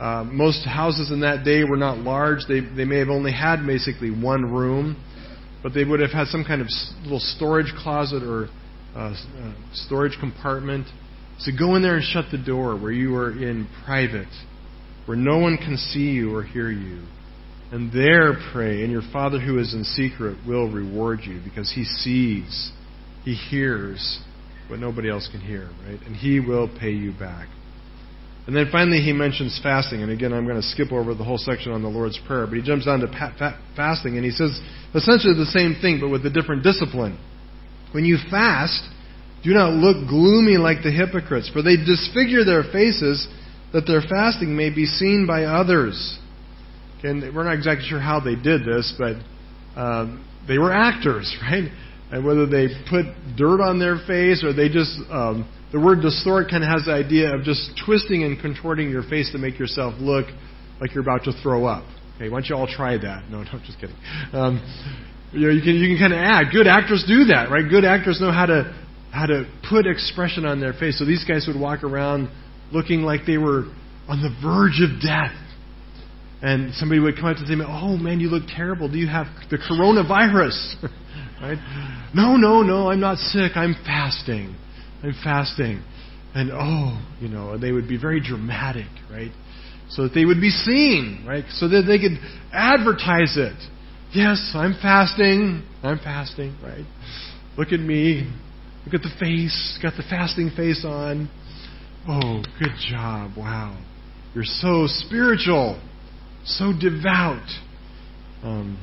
uh, 0.00 0.24
most 0.24 0.66
houses 0.66 1.10
in 1.10 1.20
that 1.20 1.44
day 1.44 1.64
were 1.64 1.76
not 1.76 1.98
large. 1.98 2.40
They, 2.46 2.60
they 2.60 2.84
may 2.84 2.98
have 2.98 3.08
only 3.08 3.32
had 3.32 3.66
basically 3.66 4.10
one 4.10 4.52
room, 4.52 5.02
but 5.62 5.72
they 5.72 5.84
would 5.84 6.00
have 6.00 6.10
had 6.10 6.26
some 6.26 6.44
kind 6.44 6.60
of 6.60 6.68
little 7.02 7.20
storage 7.20 7.72
closet 7.78 8.22
or 8.22 8.48
uh, 8.94 9.14
uh, 9.14 9.54
storage 9.72 10.16
compartment. 10.20 10.86
So 11.38 11.52
go 11.58 11.74
in 11.76 11.82
there 11.82 11.96
and 11.96 12.04
shut 12.04 12.26
the 12.30 12.38
door 12.38 12.78
where 12.78 12.92
you 12.92 13.14
are 13.16 13.30
in 13.30 13.68
private, 13.84 14.32
where 15.04 15.16
no 15.16 15.38
one 15.38 15.58
can 15.58 15.76
see 15.76 16.10
you 16.10 16.34
or 16.34 16.42
hear 16.42 16.70
you. 16.70 17.02
And 17.72 17.92
there 17.92 18.34
pray, 18.52 18.82
and 18.82 18.92
your 18.92 19.02
Father 19.12 19.40
who 19.40 19.58
is 19.58 19.74
in 19.74 19.84
secret 19.84 20.38
will 20.46 20.70
reward 20.70 21.20
you 21.24 21.40
because 21.44 21.72
he 21.72 21.84
sees, 21.84 22.70
he 23.24 23.34
hears 23.34 24.20
what 24.68 24.78
nobody 24.78 25.10
else 25.10 25.28
can 25.30 25.40
hear, 25.40 25.68
right? 25.86 26.00
And 26.06 26.16
he 26.16 26.40
will 26.40 26.68
pay 26.80 26.90
you 26.90 27.12
back. 27.12 27.48
And 28.46 28.54
then 28.54 28.68
finally, 28.70 29.00
he 29.00 29.12
mentions 29.12 29.58
fasting. 29.62 30.02
And 30.02 30.12
again, 30.12 30.32
I'm 30.32 30.46
going 30.46 30.60
to 30.60 30.66
skip 30.66 30.92
over 30.92 31.14
the 31.14 31.24
whole 31.24 31.38
section 31.38 31.72
on 31.72 31.82
the 31.82 31.88
Lord's 31.88 32.18
Prayer. 32.26 32.46
But 32.46 32.56
he 32.56 32.62
jumps 32.62 32.86
down 32.86 33.00
to 33.00 33.08
pa- 33.08 33.34
fa- 33.36 33.60
fasting, 33.74 34.16
and 34.16 34.24
he 34.24 34.30
says 34.30 34.60
essentially 34.94 35.34
the 35.34 35.50
same 35.50 35.76
thing, 35.80 35.98
but 36.00 36.08
with 36.08 36.24
a 36.24 36.30
different 36.30 36.62
discipline. 36.62 37.18
When 37.92 38.04
you 38.04 38.18
fast, 38.30 38.82
do 39.46 39.54
not 39.54 39.74
look 39.74 40.08
gloomy 40.08 40.56
like 40.56 40.82
the 40.82 40.90
hypocrites, 40.90 41.48
for 41.52 41.62
they 41.62 41.76
disfigure 41.76 42.44
their 42.44 42.64
faces 42.64 43.28
that 43.72 43.86
their 43.86 44.00
fasting 44.00 44.56
may 44.56 44.70
be 44.70 44.86
seen 44.86 45.24
by 45.26 45.44
others. 45.44 46.18
Okay, 46.98 47.30
we're 47.30 47.44
not 47.44 47.54
exactly 47.54 47.86
sure 47.88 48.00
how 48.00 48.18
they 48.18 48.34
did 48.34 48.64
this, 48.64 48.92
but 48.98 49.16
uh, 49.78 50.18
they 50.48 50.58
were 50.58 50.72
actors, 50.72 51.34
right? 51.42 51.70
And 52.10 52.24
whether 52.24 52.46
they 52.46 52.68
put 52.90 53.06
dirt 53.36 53.60
on 53.60 53.78
their 53.78 53.98
face 54.06 54.42
or 54.42 54.52
they 54.52 54.68
just 54.68 54.98
um, 55.10 55.48
the 55.72 55.80
word 55.80 56.00
distort 56.00 56.48
kind 56.50 56.62
of 56.62 56.70
has 56.70 56.86
the 56.86 56.92
idea 56.92 57.34
of 57.34 57.42
just 57.42 57.70
twisting 57.84 58.22
and 58.22 58.40
contorting 58.40 58.90
your 58.90 59.02
face 59.02 59.30
to 59.32 59.38
make 59.38 59.58
yourself 59.58 59.94
look 59.98 60.26
like 60.80 60.94
you're 60.94 61.02
about 61.02 61.24
to 61.24 61.32
throw 61.42 61.66
up. 61.66 61.84
Okay, 62.16 62.28
why 62.28 62.40
don't 62.40 62.48
you 62.48 62.56
all 62.56 62.66
try 62.68 62.96
that? 62.96 63.28
No, 63.30 63.42
no, 63.42 63.58
just 63.64 63.78
kidding. 63.78 63.96
Um, 64.32 64.58
you 65.32 65.46
know, 65.46 65.52
you 65.52 65.62
can 65.62 65.74
you 65.74 65.94
can 65.94 65.98
kind 65.98 66.12
of 66.14 66.18
act. 66.18 66.52
Good 66.52 66.66
actors 66.66 67.04
do 67.06 67.30
that, 67.34 67.50
right? 67.50 67.68
Good 67.68 67.84
actors 67.84 68.20
know 68.20 68.32
how 68.32 68.46
to 68.46 68.85
how 69.16 69.24
to 69.26 69.44
put 69.68 69.86
expression 69.86 70.44
on 70.44 70.60
their 70.60 70.74
face. 70.74 70.98
So 70.98 71.06
these 71.06 71.24
guys 71.24 71.46
would 71.48 71.58
walk 71.58 71.82
around 71.82 72.28
looking 72.70 73.00
like 73.00 73.20
they 73.26 73.38
were 73.38 73.64
on 74.08 74.20
the 74.20 74.30
verge 74.44 74.82
of 74.84 75.00
death. 75.00 75.32
And 76.42 76.74
somebody 76.74 77.00
would 77.00 77.16
come 77.16 77.26
up 77.26 77.38
to 77.38 77.44
them, 77.44 77.62
"Oh 77.62 77.96
man, 77.96 78.20
you 78.20 78.28
look 78.28 78.44
terrible. 78.46 78.88
Do 78.90 78.98
you 78.98 79.08
have 79.08 79.26
the 79.50 79.56
coronavirus?" 79.56 80.82
right? 81.40 82.10
No, 82.14 82.36
no, 82.36 82.62
no. 82.62 82.90
I'm 82.90 83.00
not 83.00 83.16
sick. 83.16 83.52
I'm 83.56 83.74
fasting. 83.86 84.54
I'm 85.02 85.14
fasting. 85.24 85.82
And 86.34 86.50
oh, 86.52 87.02
you 87.18 87.28
know, 87.28 87.56
they 87.56 87.72
would 87.72 87.88
be 87.88 87.96
very 87.96 88.20
dramatic, 88.20 88.90
right? 89.10 89.32
So 89.88 90.02
that 90.02 90.14
they 90.14 90.26
would 90.26 90.42
be 90.42 90.50
seen, 90.50 91.24
right? 91.26 91.44
So 91.52 91.68
that 91.68 91.84
they 91.86 91.98
could 91.98 92.18
advertise 92.52 93.38
it. 93.38 93.56
Yes, 94.12 94.52
I'm 94.54 94.74
fasting. 94.82 95.66
I'm 95.82 95.98
fasting, 95.98 96.54
right? 96.62 96.84
Look 97.56 97.72
at 97.72 97.80
me. 97.80 98.30
Look 98.86 98.94
at 98.94 99.02
the 99.02 99.14
face. 99.20 99.78
Got 99.82 99.94
the 99.96 100.04
fasting 100.08 100.50
face 100.56 100.84
on. 100.86 101.28
Oh, 102.08 102.42
good 102.58 102.76
job. 102.88 103.32
Wow. 103.36 103.84
You're 104.34 104.44
so 104.44 104.86
spiritual, 104.86 105.80
so 106.44 106.72
devout. 106.72 107.48
Um, 108.42 108.78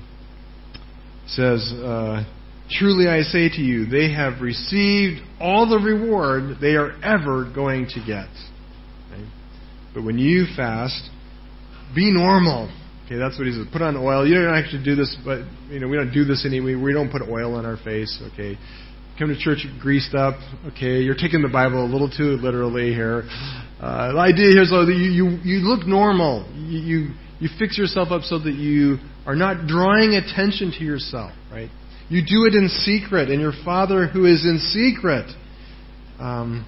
says, 1.25 1.72
uh, 1.74 2.24
Truly 2.69 3.07
I 3.07 3.22
say 3.22 3.50
to 3.50 3.62
you, 3.62 3.86
they 3.86 4.13
have 4.13 4.41
received 4.41 5.22
all 5.39 5.67
the 5.69 5.77
reward 5.77 6.60
they 6.62 6.75
are 6.75 6.91
ever 7.03 7.51
going 7.53 7.88
to 7.89 8.00
get. 8.00 8.29
Okay? 9.12 9.29
But 9.93 10.03
when 10.03 10.17
you 10.17 10.45
fast, 10.55 11.10
be 11.93 12.12
normal. 12.12 12.72
Okay, 13.05 13.17
that's 13.17 13.38
what 13.38 13.48
he 13.48 13.53
says. 13.53 13.67
Put 13.72 13.81
on 13.81 13.98
oil. 13.98 14.25
You 14.25 14.36
don't 14.36 14.55
actually 14.55 14.83
do 14.83 14.95
this, 14.95 15.15
but 15.25 15.39
you 15.69 15.79
know 15.79 15.88
we 15.88 15.98
don't 15.98 16.13
do 16.13 16.24
this 16.24 16.45
anyway. 16.48 16.75
We 16.75 16.93
don't 16.93 17.12
put 17.12 17.22
oil 17.22 17.55
on 17.55 17.65
our 17.65 17.77
face. 17.77 18.22
Okay, 18.33 18.57
come 19.20 19.29
to 19.29 19.38
church 19.38 19.65
greased 19.79 20.15
up. 20.15 20.36
Okay, 20.74 21.01
you're 21.01 21.15
taking 21.15 21.41
the 21.41 21.50
Bible 21.50 21.86
a 21.86 21.89
little 21.89 22.10
too 22.10 22.38
literally 22.41 22.93
here. 22.93 23.24
Uh, 23.79 24.13
the 24.13 24.20
idea 24.20 24.48
here 24.50 24.62
is 24.63 24.70
though 24.70 24.86
that 24.86 24.93
you 24.96 25.10
you, 25.12 25.25
you 25.43 25.58
look 25.60 25.86
normal. 25.86 26.50
You, 26.55 26.79
you 26.79 27.13
you 27.39 27.50
fix 27.60 27.77
yourself 27.77 28.10
up 28.12 28.24
so 28.24 28.39
that 28.39 28.53
you 28.53 28.98
are 29.25 29.36
not 29.36 29.67
drawing 29.67 30.13
attention 30.13 30.72
to 30.77 30.84
yourself. 30.84 31.32
Right. 31.51 31.70
You 32.10 32.22
do 32.22 32.46
it 32.46 32.55
in 32.55 32.70
secret, 32.70 33.29
and 33.29 33.39
your 33.39 33.53
Father 33.65 34.08
who 34.08 34.25
is 34.25 34.46
in 34.46 34.60
secret 34.60 35.29
um, 36.20 36.65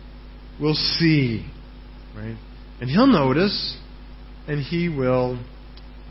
will 0.60 0.74
see, 0.74 1.46
right? 2.16 2.38
And 2.82 2.90
He'll 2.90 3.08
notice, 3.08 3.78
and 4.48 4.62
He 4.62 4.90
will 4.90 5.44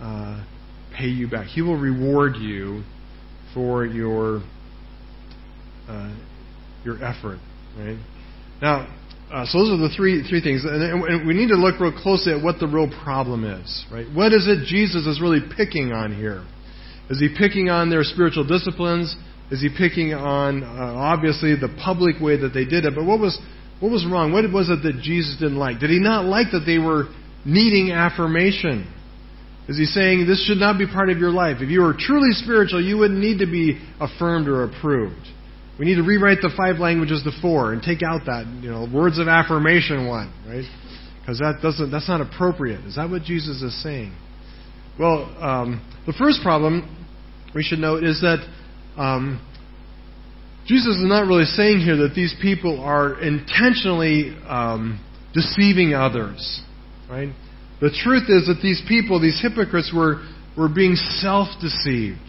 uh, 0.01 0.45
pay 0.97 1.09
you 1.09 1.29
back. 1.29 1.47
He 1.47 1.63
will 1.63 1.79
reward 1.79 2.37
you 2.37 2.83
for 3.53 3.85
your 3.85 4.43
uh, 5.89 6.15
your 6.85 7.03
effort, 7.05 7.39
right? 7.79 7.99
Now, 8.61 8.89
uh, 9.33 9.47
so 9.47 9.59
those 9.59 9.71
are 9.73 9.89
the 9.89 9.95
three 9.97 10.23
three 10.29 10.41
things, 10.41 10.65
and, 10.65 11.03
and, 11.05 11.27
we 11.27 11.35
need 11.35 11.49
to 11.49 11.57
look 11.57 11.81
real 11.81 11.93
closely 11.93 12.33
at 12.33 12.43
what 12.43 12.61
the 12.61 12.69
real 12.69 12.91
problem 13.03 13.45
is, 13.45 13.85
right? 13.91 14.07
What 14.15 14.33
is 14.33 14.47
it 14.47 14.67
Jesus 14.67 15.07
is 15.07 15.21
really 15.21 15.41
picking 15.57 15.93
on 15.93 16.15
here? 16.15 16.45
Is 17.11 17.21
he 17.21 17.29
picking 17.37 17.69
on 17.69 17.91
their 17.91 18.05
spiritual 18.05 18.47
disciplines? 18.47 19.15
Is 19.51 19.61
he 19.61 19.69
picking 19.69 20.15
on, 20.15 20.63
uh, 20.63 20.67
obviously, 20.67 21.55
the 21.55 21.75
public 21.83 22.21
way 22.21 22.37
that 22.37 22.51
they 22.51 22.65
did 22.65 22.85
it? 22.87 22.95
But 22.95 23.05
what 23.05 23.21
was, 23.21 23.39
what 23.81 23.93
was 23.93 24.07
wrong? 24.07 24.33
What 24.33 24.51
was 24.51 24.71
it 24.71 24.83
that 24.83 25.01
Jesus 25.03 25.37
didn't 25.39 25.59
like? 25.59 25.81
Did 25.81 25.91
he 25.91 25.99
not 25.99 26.25
like 26.25 26.49
that 26.53 26.65
they 26.65 26.79
were 26.79 27.13
needing 27.45 27.93
affirmation? 27.93 28.91
Is 29.69 29.79
he 29.79 29.85
saying 29.85 30.27
this 30.27 30.47
should 30.47 30.59
not 30.59 30.79
be 30.79 30.87
part 30.87 31.11
of 31.11 31.19
your 31.19 31.31
life? 31.31 31.59
If 31.61 31.71
you 31.71 31.83
were 31.83 31.95
truly 31.99 32.33
spiritual, 32.33 32.83
you 32.83 32.99
wouldn't 32.99 33.21
need 33.21 33.39
to 33.39 33.47
be 33.47 33.81
affirmed 34.01 34.49
or 34.49 34.65
approved. 34.65 35.27
We 35.79 35.87
need 35.87 35.97
to 35.97 36.03
rewrite 36.03 36.39
the 36.41 36.51
five 36.57 36.79
languages 36.79 37.23
to 37.25 37.33
four 37.43 37.73
and 37.73 37.83
take 37.83 38.03
out 38.03 38.27
that, 38.27 38.47
you 38.63 38.71
know, 38.71 38.89
words 38.93 39.19
of 39.19 39.27
affirmation 39.27 40.07
one, 40.07 40.33
right? 40.47 40.65
Because 41.21 41.39
that 41.39 41.59
doesn't, 41.63 41.91
that's 41.91 42.09
not 42.09 42.21
appropriate. 42.21 42.85
Is 42.85 42.97
that 42.97 43.11
what 43.11 43.23
Jesus 43.23 43.61
is 43.61 43.83
saying? 43.83 44.15
Well, 44.99 45.25
um, 45.41 45.85
the 46.07 46.13
first 46.13 46.41
problem 46.43 47.07
we 47.55 47.63
should 47.63 47.81
note 47.81 48.05
is 48.05 48.21
that 48.21 48.39
um, 48.97 49.41
Jesus 50.67 50.97
is 50.97 51.05
not 51.05 51.27
really 51.27 51.45
saying 51.45 51.81
here 51.81 51.97
that 51.97 52.15
these 52.15 52.35
people 52.41 52.81
are 52.81 53.21
intentionally 53.21 54.37
um, 54.49 55.05
deceiving 55.35 55.93
others, 55.93 56.63
right? 57.11 57.31
The 57.81 57.91
truth 57.91 58.31
is 58.31 58.47
that 58.47 58.61
these 58.63 58.81
people, 58.89 59.21
these 59.21 59.41
hypocrites, 59.43 59.93
were, 59.95 60.23
were 60.57 60.69
being 60.69 60.95
self 60.95 61.49
deceived. 61.61 62.21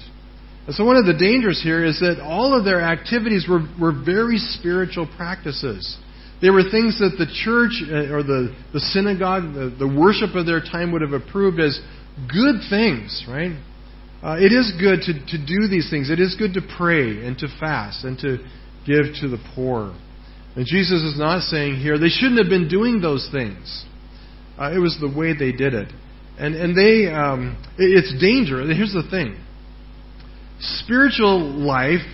And 0.66 0.74
so, 0.76 0.84
one 0.84 0.98
of 0.98 1.06
the 1.06 1.14
dangers 1.14 1.62
here 1.62 1.86
is 1.86 2.00
that 2.00 2.20
all 2.22 2.58
of 2.58 2.66
their 2.66 2.82
activities 2.82 3.46
were, 3.48 3.62
were 3.80 3.94
very 3.94 4.38
spiritual 4.38 5.08
practices. 5.16 5.98
They 6.42 6.50
were 6.50 6.64
things 6.64 7.00
that 7.00 7.16
the 7.18 7.30
church 7.30 7.82
uh, 7.86 8.14
or 8.14 8.24
the, 8.24 8.54
the 8.74 8.80
synagogue, 8.80 9.54
the, 9.54 9.74
the 9.78 9.88
worship 9.88 10.36
of 10.36 10.46
their 10.46 10.60
time 10.60 10.92
would 10.92 11.02
have 11.02 11.14
approved 11.14 11.60
as 11.60 11.80
good 12.28 12.66
things, 12.70 13.24
right? 13.30 13.54
Uh, 14.24 14.38
it 14.40 14.52
is 14.52 14.74
good 14.80 15.02
to, 15.06 15.14
to 15.14 15.38
do 15.38 15.68
these 15.70 15.90
things. 15.90 16.10
It 16.10 16.20
is 16.20 16.36
good 16.36 16.56
to 16.56 16.62
pray 16.78 17.26
and 17.26 17.38
to 17.40 17.48
fast 17.60 18.04
and 18.04 18.18
to 18.20 18.38
give 18.86 19.14
to 19.22 19.28
the 19.30 19.38
poor. 19.54 19.96
And 20.56 20.66
Jesus 20.66 21.04
is 21.04 21.20
not 21.20 21.42
saying 21.44 21.76
here 21.76 22.00
they 22.00 22.10
shouldn't 22.10 22.40
have 22.40 22.50
been 22.50 22.68
doing 22.68 23.02
those 23.02 23.30
things. 23.32 23.86
Uh, 24.58 24.72
it 24.74 24.80
was 24.80 24.98
the 25.00 25.12
way 25.12 25.38
they 25.38 25.52
did 25.52 25.74
it. 25.74 25.92
And, 26.40 26.56
and 26.56 26.76
they, 26.76 27.12
um, 27.14 27.62
it, 27.78 28.04
it's 28.04 28.20
dangerous. 28.20 28.76
Here's 28.76 28.94
the 28.94 29.08
thing 29.10 29.38
spiritual 30.84 31.40
life, 31.40 32.06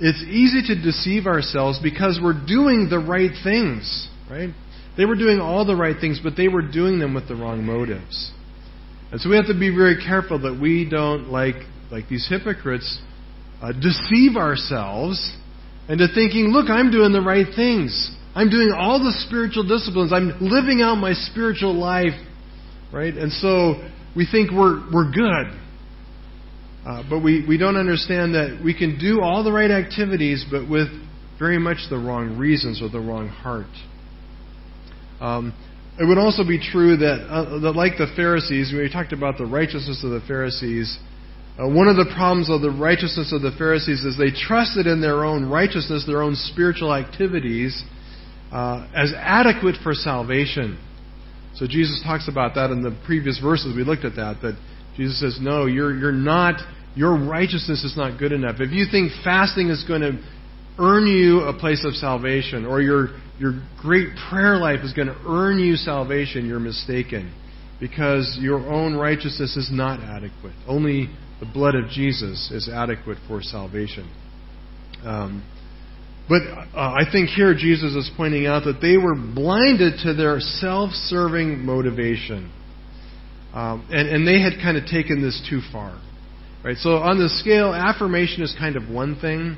it's 0.00 0.22
easy 0.22 0.74
to 0.74 0.80
deceive 0.80 1.26
ourselves 1.26 1.80
because 1.82 2.20
we're 2.22 2.46
doing 2.46 2.88
the 2.88 2.98
right 2.98 3.32
things, 3.42 4.08
right? 4.30 4.50
They 4.96 5.04
were 5.04 5.16
doing 5.16 5.40
all 5.40 5.64
the 5.64 5.76
right 5.76 5.96
things, 6.00 6.20
but 6.22 6.34
they 6.36 6.48
were 6.48 6.62
doing 6.62 6.98
them 6.98 7.14
with 7.14 7.28
the 7.28 7.34
wrong 7.34 7.64
motives. 7.64 8.32
And 9.10 9.20
so 9.20 9.30
we 9.30 9.36
have 9.36 9.46
to 9.46 9.58
be 9.58 9.74
very 9.74 9.96
careful 10.04 10.40
that 10.40 10.58
we 10.60 10.88
don't, 10.88 11.30
like, 11.30 11.56
like 11.90 12.08
these 12.08 12.26
hypocrites, 12.28 13.00
uh, 13.62 13.72
deceive 13.72 14.36
ourselves 14.36 15.36
into 15.88 16.06
thinking, 16.14 16.48
look, 16.52 16.68
I'm 16.68 16.90
doing 16.90 17.12
the 17.12 17.22
right 17.22 17.46
things. 17.56 18.14
I'm 18.34 18.50
doing 18.50 18.72
all 18.76 18.98
the 18.98 19.12
spiritual 19.26 19.66
disciplines. 19.66 20.12
I'm 20.12 20.34
living 20.40 20.82
out 20.82 20.96
my 20.96 21.14
spiritual 21.14 21.74
life. 21.74 22.14
Right? 22.92 23.14
And 23.14 23.32
so 23.32 23.88
we 24.14 24.26
think 24.30 24.50
we're, 24.50 24.82
we're 24.92 25.10
good. 25.10 25.58
Uh, 26.86 27.02
but 27.08 27.20
we, 27.20 27.44
we 27.46 27.58
don't 27.58 27.76
understand 27.76 28.34
that 28.34 28.60
we 28.64 28.72
can 28.72 28.98
do 28.98 29.20
all 29.20 29.44
the 29.44 29.52
right 29.52 29.70
activities, 29.70 30.44
but 30.50 30.68
with 30.68 30.88
very 31.38 31.58
much 31.58 31.78
the 31.90 31.98
wrong 31.98 32.38
reasons 32.38 32.82
or 32.82 32.88
the 32.88 33.00
wrong 33.00 33.28
heart. 33.28 33.66
Um, 35.20 35.54
it 35.98 36.04
would 36.04 36.18
also 36.18 36.46
be 36.46 36.60
true 36.60 36.96
that, 36.98 37.26
uh, 37.28 37.58
that 37.60 37.72
like 37.72 37.98
the 37.98 38.06
Pharisees, 38.14 38.72
we 38.72 38.88
talked 38.90 39.12
about 39.12 39.36
the 39.36 39.46
righteousness 39.46 40.02
of 40.04 40.10
the 40.10 40.22
Pharisees, 40.26 40.98
uh, 41.58 41.66
one 41.66 41.88
of 41.88 41.96
the 41.96 42.06
problems 42.14 42.48
of 42.48 42.62
the 42.62 42.70
righteousness 42.70 43.32
of 43.32 43.42
the 43.42 43.50
Pharisees 43.58 44.04
is 44.04 44.16
they 44.16 44.30
trusted 44.30 44.86
in 44.86 45.00
their 45.00 45.24
own 45.24 45.50
righteousness, 45.50 46.04
their 46.06 46.22
own 46.22 46.36
spiritual 46.36 46.94
activities, 46.94 47.82
uh, 48.52 48.86
as 48.94 49.12
adequate 49.16 49.74
for 49.82 49.92
salvation. 49.92 50.78
So 51.56 51.66
Jesus 51.66 52.00
talks 52.04 52.28
about 52.28 52.54
that 52.54 52.70
in 52.70 52.82
the 52.82 52.96
previous 53.04 53.40
verses. 53.40 53.74
We 53.74 53.82
looked 53.82 54.04
at 54.04 54.14
that. 54.14 54.40
That 54.40 54.54
Jesus 54.98 55.20
says, 55.20 55.38
"No, 55.40 55.64
you're 55.64 55.96
you're 55.96 56.12
not. 56.12 56.60
Your 56.94 57.16
righteousness 57.16 57.84
is 57.84 57.96
not 57.96 58.18
good 58.18 58.32
enough. 58.32 58.56
If 58.60 58.72
you 58.72 58.84
think 58.90 59.12
fasting 59.24 59.68
is 59.70 59.84
going 59.84 60.02
to 60.02 60.18
earn 60.78 61.06
you 61.06 61.40
a 61.40 61.58
place 61.58 61.84
of 61.86 61.94
salvation, 61.94 62.66
or 62.66 62.82
your 62.82 63.08
your 63.38 63.62
great 63.80 64.08
prayer 64.28 64.56
life 64.56 64.80
is 64.82 64.92
going 64.92 65.08
to 65.08 65.16
earn 65.26 65.58
you 65.58 65.76
salvation, 65.76 66.46
you're 66.46 66.60
mistaken. 66.60 67.32
Because 67.80 68.36
your 68.40 68.58
own 68.58 68.96
righteousness 68.96 69.56
is 69.56 69.70
not 69.70 70.00
adequate. 70.00 70.54
Only 70.66 71.08
the 71.38 71.46
blood 71.46 71.76
of 71.76 71.88
Jesus 71.88 72.50
is 72.50 72.68
adequate 72.68 73.18
for 73.28 73.40
salvation. 73.40 74.10
Um, 75.04 75.44
But 76.28 76.42
uh, 76.42 76.66
I 76.74 77.04
think 77.10 77.30
here 77.30 77.54
Jesus 77.54 77.94
is 77.94 78.10
pointing 78.16 78.46
out 78.46 78.64
that 78.64 78.80
they 78.82 78.96
were 78.96 79.14
blinded 79.14 80.00
to 80.02 80.12
their 80.12 80.40
self 80.40 80.90
serving 80.90 81.64
motivation. 81.64 82.50
Um, 83.52 83.86
and, 83.90 84.08
and 84.08 84.28
they 84.28 84.40
had 84.40 84.60
kind 84.62 84.76
of 84.76 84.84
taken 84.86 85.22
this 85.22 85.40
too 85.48 85.60
far. 85.72 86.00
Right? 86.64 86.76
So 86.76 86.96
on 86.96 87.18
the 87.18 87.28
scale, 87.28 87.72
affirmation 87.72 88.42
is 88.42 88.54
kind 88.58 88.76
of 88.76 88.88
one 88.88 89.18
thing. 89.20 89.56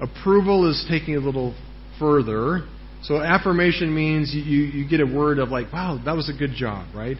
Approval 0.00 0.68
is 0.68 0.84
taking 0.88 1.16
a 1.16 1.20
little 1.20 1.54
further. 1.98 2.66
So 3.02 3.20
affirmation 3.20 3.94
means 3.94 4.32
you, 4.34 4.42
you, 4.42 4.62
you 4.80 4.88
get 4.88 5.00
a 5.00 5.06
word 5.06 5.38
of 5.38 5.50
like, 5.50 5.72
wow, 5.72 6.00
that 6.04 6.16
was 6.16 6.28
a 6.28 6.36
good 6.36 6.52
job, 6.52 6.94
right? 6.94 7.16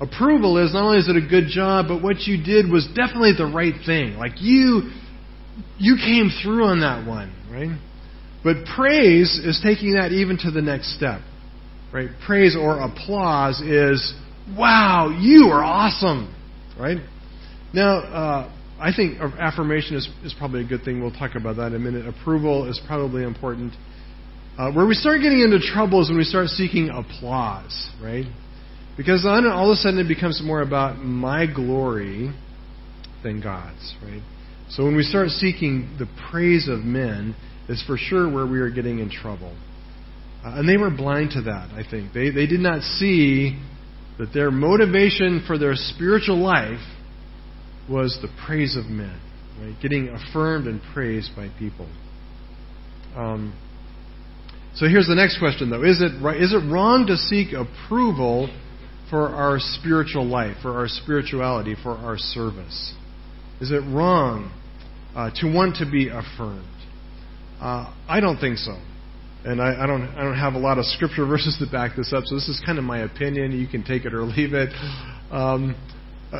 Approval 0.00 0.58
is 0.58 0.74
not 0.74 0.84
only 0.84 0.98
is 0.98 1.08
it 1.08 1.16
a 1.16 1.26
good 1.26 1.48
job, 1.48 1.86
but 1.88 2.02
what 2.02 2.20
you 2.22 2.42
did 2.42 2.70
was 2.70 2.86
definitely 2.94 3.32
the 3.36 3.46
right 3.46 3.74
thing. 3.86 4.14
Like 4.14 4.32
you, 4.40 4.90
you 5.78 5.96
came 5.96 6.30
through 6.42 6.64
on 6.64 6.80
that 6.80 7.06
one, 7.06 7.32
right? 7.50 7.78
But 8.44 8.66
praise 8.76 9.40
is 9.42 9.60
taking 9.64 9.94
that 9.94 10.12
even 10.12 10.36
to 10.38 10.50
the 10.50 10.60
next 10.60 10.94
step, 10.94 11.20
right? 11.92 12.10
Praise 12.26 12.56
or 12.56 12.78
applause 12.80 13.60
is, 13.60 14.14
wow, 14.56 15.16
you 15.18 15.48
are 15.52 15.64
awesome, 15.64 16.34
right? 16.78 16.98
Now, 17.72 17.98
uh, 17.98 18.52
I 18.78 18.92
think 18.94 19.18
affirmation 19.20 19.96
is, 19.96 20.08
is 20.24 20.34
probably 20.38 20.62
a 20.62 20.66
good 20.66 20.84
thing. 20.84 21.00
We'll 21.00 21.10
talk 21.10 21.34
about 21.34 21.56
that 21.56 21.68
in 21.68 21.74
a 21.74 21.78
minute. 21.78 22.06
Approval 22.06 22.68
is 22.68 22.80
probably 22.86 23.22
important. 23.22 23.72
Uh, 24.58 24.72
where 24.72 24.86
we 24.86 24.94
start 24.94 25.20
getting 25.20 25.40
into 25.40 25.58
trouble 25.58 26.02
is 26.02 26.08
when 26.08 26.18
we 26.18 26.24
start 26.24 26.48
seeking 26.48 26.88
applause, 26.88 27.90
right? 28.02 28.26
Because 28.96 29.24
then 29.24 29.46
all 29.46 29.70
of 29.70 29.74
a 29.74 29.76
sudden 29.76 29.98
it 29.98 30.08
becomes 30.08 30.40
more 30.44 30.62
about 30.62 30.98
my 30.98 31.46
glory 31.46 32.32
than 33.22 33.42
God's, 33.42 33.94
right? 34.02 34.22
So 34.70 34.84
when 34.84 34.96
we 34.96 35.02
start 35.02 35.28
seeking 35.28 35.96
the 35.98 36.06
praise 36.30 36.68
of 36.68 36.80
men, 36.80 37.36
is 37.68 37.82
for 37.86 37.96
sure 37.96 38.32
where 38.32 38.46
we 38.46 38.60
are 38.60 38.70
getting 38.70 38.98
in 39.00 39.10
trouble. 39.10 39.56
Uh, 40.44 40.58
and 40.58 40.68
they 40.68 40.76
were 40.76 40.90
blind 40.90 41.30
to 41.32 41.42
that, 41.42 41.70
I 41.72 41.82
think. 41.88 42.12
They, 42.12 42.30
they 42.30 42.46
did 42.46 42.60
not 42.60 42.82
see 42.82 43.60
that 44.18 44.32
their 44.32 44.50
motivation 44.50 45.44
for 45.46 45.58
their 45.58 45.74
spiritual 45.74 46.38
life 46.38 46.80
was 47.88 48.18
the 48.22 48.28
praise 48.46 48.76
of 48.76 48.86
men, 48.86 49.20
right? 49.60 49.74
Getting 49.80 50.08
affirmed 50.08 50.66
and 50.66 50.80
praised 50.94 51.30
by 51.36 51.50
people. 51.58 51.88
Um, 53.14 53.54
so 54.74 54.86
here's 54.86 55.06
the 55.06 55.14
next 55.14 55.38
question, 55.38 55.70
though: 55.70 55.84
Is 55.84 56.00
it 56.00 56.12
it 56.52 56.70
wrong 56.70 57.06
to 57.06 57.16
seek 57.16 57.48
approval 57.52 58.54
for 59.08 59.28
our 59.28 59.58
spiritual 59.58 60.26
life, 60.26 60.56
for 60.62 60.72
our 60.72 60.88
spirituality, 60.88 61.76
for 61.82 61.92
our 61.92 62.18
service? 62.18 62.94
Is 63.60 63.70
it 63.70 63.80
wrong 63.86 64.52
uh, 65.14 65.30
to 65.36 65.46
want 65.46 65.76
to 65.76 65.90
be 65.90 66.08
affirmed? 66.08 66.66
Uh, 67.60 67.94
I 68.06 68.20
don't 68.20 68.38
think 68.38 68.58
so. 68.58 68.76
And 69.46 69.62
I, 69.62 69.84
I, 69.84 69.86
don't 69.86 70.02
I 70.02 70.24
don't 70.24 70.36
have 70.36 70.54
a 70.54 70.58
lot 70.58 70.78
of 70.78 70.84
scripture 70.86 71.24
verses 71.28 71.56
to 71.60 71.70
back 71.70 71.96
this 71.96 72.12
up, 72.12 72.24
so 72.26 72.34
this 72.34 72.48
is 72.48 72.60
kind 72.66 72.78
of 72.78 72.84
my 72.84 73.00
opinion. 73.00 73.52
You 73.52 73.68
can 73.68 73.84
take 73.84 74.04
it 74.04 74.12
or 74.12 74.22
leave 74.22 74.54
it. 74.54 74.70
Um, 75.30 75.76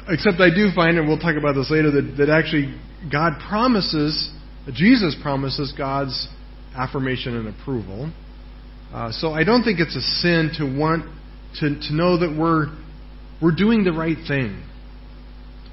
except 0.09 0.41
I 0.41 0.51
do 0.51 0.71
find, 0.75 0.99
and 0.99 1.07
we'll 1.07 1.19
talk 1.19 1.37
about 1.37 1.55
this 1.55 1.71
later, 1.71 1.93
that, 1.93 2.17
that 2.19 2.29
actually 2.29 2.75
God 3.11 3.35
promises, 3.49 4.31
Jesus 4.73 5.17
promises 5.23 5.73
God's 5.79 6.29
affirmation 6.77 7.37
and 7.37 7.49
approval. 7.49 8.13
Uh, 8.93 9.13
so 9.13 9.31
I 9.31 9.45
don't 9.45 9.63
think 9.63 9.79
it's 9.79 9.95
a 9.95 10.01
sin 10.01 10.51
to 10.59 10.65
want 10.65 11.05
to, 11.61 11.79
to 11.79 11.95
know 11.95 12.19
that 12.19 12.37
we're 12.37 12.67
we're 13.41 13.55
doing 13.55 13.85
the 13.85 13.93
right 13.93 14.17
thing, 14.27 14.65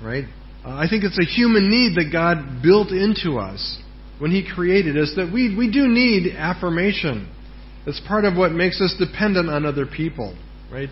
right? 0.04 0.26
Uh, 0.63 0.69
I 0.69 0.88
think 0.89 1.04
it's 1.04 1.17
a 1.17 1.26
human 1.26 1.69
need 1.69 1.96
that 1.96 2.12
God 2.12 2.62
built 2.62 2.91
into 2.91 3.39
us 3.39 3.82
when 4.19 4.32
He 4.32 4.47
created 4.47 4.97
us 4.97 5.13
that 5.15 5.32
we, 5.34 5.56
we 5.56 5.71
do 5.71 5.88
need 5.88 6.36
affirmation. 6.36 7.30
It's 7.86 8.02
part 8.08 8.26
of 8.26 8.36
what 8.38 8.52
makes 8.52 8.80
us 8.82 8.95
dependent 8.97 9.49
on 9.49 9.65
other 9.65 9.86
people, 9.86 10.38
right? 10.71 10.89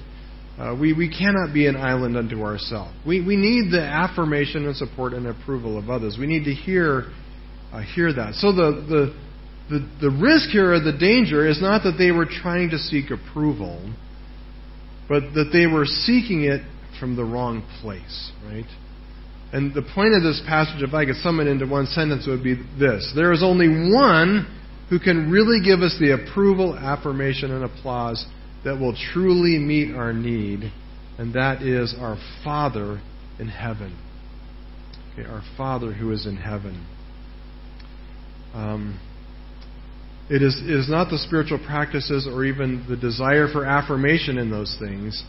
Uh, 0.60 0.76
we, 0.80 0.94
we 0.94 1.10
cannot 1.10 1.54
be 1.54 1.68
an 1.68 1.76
island 1.76 2.18
unto 2.18 2.44
ourselves. 2.44 2.94
We, 3.08 3.26
we 3.26 3.36
need 3.36 3.72
the 3.72 3.82
affirmation 3.82 4.66
and 4.66 4.76
support 4.76 5.14
and 5.14 5.26
approval 5.28 5.78
of 5.78 5.90
others. 5.90 6.18
We 6.20 6.28
need 6.28 6.44
to 6.44 6.54
hear, 6.54 7.06
uh, 7.72 7.82
hear 7.82 8.14
that. 8.14 8.36
So 8.36 8.52
the, 8.52 8.86
the, 8.88 9.16
the, 9.70 9.90
the 10.02 10.10
risk 10.22 10.50
here 10.50 10.74
or 10.74 10.80
the 10.80 10.98
danger 10.98 11.48
is 11.48 11.62
not 11.62 11.84
that 11.84 11.96
they 11.98 12.12
were 12.12 12.26
trying 12.26 12.70
to 12.72 12.78
seek 12.78 13.06
approval, 13.10 13.94
but 15.08 15.34
that 15.34 15.50
they 15.54 15.68
were 15.68 15.86
seeking 15.86 16.44
it 16.44 16.62
from 17.00 17.16
the 17.16 17.24
wrong 17.24 17.66
place, 17.82 18.32
right? 18.46 18.66
And 19.54 19.74
the 19.74 19.82
point 19.82 20.14
of 20.14 20.24
this 20.24 20.42
passage, 20.48 20.82
if 20.82 20.94
I 20.94 21.06
could 21.06 21.18
sum 21.18 21.40
it 21.40 21.48
into 21.48 21.66
one 21.66 21.86
sentence, 21.86 22.26
would 22.28 22.44
be 22.44 22.56
this 22.80 23.12
There 23.16 23.34
is 23.34 23.44
only 23.44 23.68
one 23.94 24.48
who 24.90 25.00
can 25.00 25.32
really 25.32 25.64
give 25.64 25.82
us 25.82 25.96
the 26.00 26.12
approval, 26.12 26.78
affirmation, 26.78 27.52
and 27.52 27.64
applause 27.64 28.26
that 28.64 28.80
will 28.80 28.96
truly 29.14 29.58
meet 29.58 29.96
our 29.96 30.14
need, 30.14 30.72
and 31.18 31.34
that 31.34 31.62
is 31.62 31.96
our 32.00 32.18
Father 32.44 33.02
in 33.40 33.48
heaven. 33.48 33.98
Okay, 35.14 35.28
our 35.28 35.42
Father 35.58 35.94
who 35.94 36.12
is 36.12 36.26
in 36.26 36.38
heaven. 36.38 36.86
Um, 38.54 39.00
it 40.30 40.42
is, 40.42 40.62
it 40.64 40.70
is 40.70 40.90
not 40.90 41.10
the 41.10 41.18
spiritual 41.18 41.60
practices 41.66 42.28
or 42.30 42.46
even 42.46 42.86
the 42.88 42.96
desire 42.96 43.52
for 43.52 43.66
affirmation 43.66 44.38
in 44.38 44.50
those 44.50 44.78
things. 44.80 45.24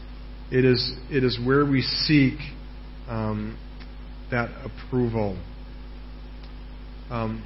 It 0.51 0.65
is, 0.65 0.93
it 1.11 1.25
is 1.25 1.39
where 1.45 1.65
we 1.65 1.83
seek 1.83 2.39
um, 3.09 3.59
that 4.33 4.51
approval. 4.65 5.39
Um, 7.11 7.45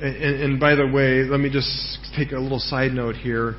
and, 0.00 0.14
and, 0.16 0.60
by 0.60 0.74
the 0.74 0.86
way, 0.86 1.24
let 1.24 1.40
me 1.40 1.50
just 1.50 1.98
take 2.16 2.32
a 2.32 2.38
little 2.38 2.58
side 2.58 2.92
note 2.92 3.16
here. 3.16 3.56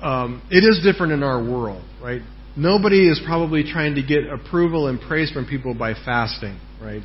Um, 0.00 0.42
it 0.50 0.64
is 0.64 0.80
different 0.82 1.12
in 1.12 1.22
our 1.22 1.38
world, 1.42 1.84
right? 2.02 2.22
Nobody 2.56 3.08
is 3.08 3.20
probably 3.26 3.62
trying 3.62 3.94
to 3.94 4.02
get 4.02 4.26
approval 4.26 4.88
and 4.88 5.00
praise 5.00 5.30
from 5.30 5.46
people 5.46 5.74
by 5.74 5.94
fasting, 5.94 6.58
right? 6.80 7.02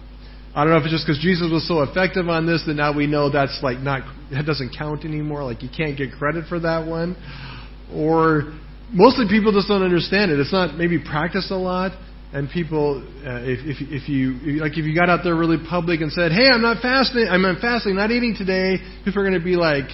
I 0.56 0.64
don't 0.64 0.72
know 0.72 0.78
if 0.78 0.84
it's 0.84 0.94
just 0.94 1.06
because 1.06 1.22
Jesus 1.22 1.52
was 1.52 1.68
so 1.68 1.84
effective 1.84 2.30
on 2.30 2.46
this 2.46 2.64
that 2.66 2.76
now 2.76 2.96
we 2.96 3.08
know 3.08 3.30
that's 3.30 3.60
like 3.62 3.80
not 3.80 4.04
that 4.32 4.46
doesn't 4.46 4.74
count 4.78 5.04
anymore. 5.04 5.44
Like 5.44 5.62
you 5.62 5.70
can't 5.76 5.98
get 5.98 6.14
credit 6.14 6.46
for 6.48 6.60
that 6.62 6.88
one, 6.88 7.18
or 7.94 8.56
mostly 8.94 9.26
people 9.28 9.52
just 9.52 9.68
don't 9.68 9.84
understand 9.84 10.32
it. 10.32 10.40
It's 10.40 10.54
not 10.54 10.78
maybe 10.78 10.98
practiced 10.98 11.52
a 11.52 11.58
lot 11.58 11.92
and 12.34 12.50
people, 12.50 13.06
uh, 13.26 13.40
if, 13.44 13.60
if, 13.64 14.04
if 14.04 14.10
you 14.10 14.60
like, 14.60 14.74
if 14.74 14.86
you 14.86 14.94
got 14.96 15.10
out 15.10 15.22
there 15.24 15.36
really 15.36 15.58
public 15.70 16.02
and 16.02 16.12
said, 16.12 16.32
"Hey, 16.32 16.48
I'm 16.52 16.62
not 16.62 16.82
fasting. 16.82 17.28
I'm 17.30 17.42
not 17.42 17.62
fasting, 17.62 17.96
not 17.96 18.12
eating 18.12 18.36
today," 18.38 18.78
people 19.06 19.22
are 19.22 19.30
going 19.30 19.40
to 19.40 19.46
be 19.46 19.56
like, 19.56 19.86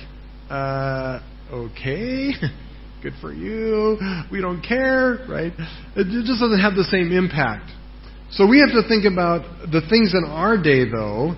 uh, 0.50 1.20
"Okay, 1.52 2.32
good 3.04 3.14
for 3.22 3.32
you. 3.32 3.98
We 4.32 4.42
don't 4.42 4.62
care, 4.62 5.26
right?" 5.30 5.54
It 5.96 6.26
just 6.26 6.40
doesn't 6.40 6.62
have 6.62 6.76
the 6.76 6.86
same 6.86 7.12
impact. 7.12 7.70
So 8.32 8.48
we 8.48 8.60
have 8.60 8.72
to 8.82 8.88
think 8.88 9.04
about 9.06 9.70
the 9.72 9.82
things 9.90 10.14
in 10.14 10.24
our 10.26 10.56
day, 10.56 10.90
though, 10.90 11.36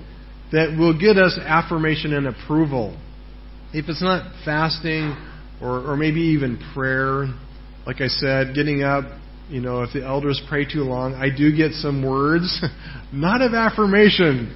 that 0.52 0.78
will 0.78 0.98
get 0.98 1.18
us 1.18 1.38
affirmation 1.42 2.14
and 2.14 2.28
approval. 2.28 2.96
If 3.74 3.90
it's 3.90 4.02
not 4.02 4.32
fasting 4.46 5.18
or, 5.60 5.92
or 5.92 5.98
maybe 5.98 6.22
even 6.38 6.60
prayer, 6.76 7.26
like 7.88 8.00
I 8.00 8.08
said, 8.08 8.54
getting 8.54 8.84
up, 8.84 9.06
you 9.50 9.62
know, 9.62 9.82
if 9.84 9.94
the 9.94 10.04
elders 10.04 10.42
pray 10.48 10.66
too 10.66 10.82
long, 10.82 11.14
I 11.14 11.30
do 11.36 11.56
get 11.56 11.74
some 11.74 12.04
words, 12.06 12.64
not 13.14 13.42
of 13.42 13.54
affirmation, 13.54 14.50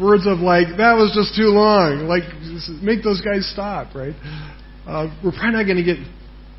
words 0.00 0.26
of 0.26 0.38
like, 0.38 0.68
that 0.78 0.94
was 0.96 1.12
just 1.14 1.36
too 1.36 1.50
long, 1.54 2.06
like, 2.08 2.24
make 2.82 3.02
those 3.02 3.20
guys 3.20 3.48
stop, 3.52 3.94
right? 3.94 4.14
Uh, 4.86 5.08
we're 5.22 5.32
probably 5.32 5.52
not 5.52 5.64
going 5.64 5.76
to 5.76 5.84
get. 5.84 5.98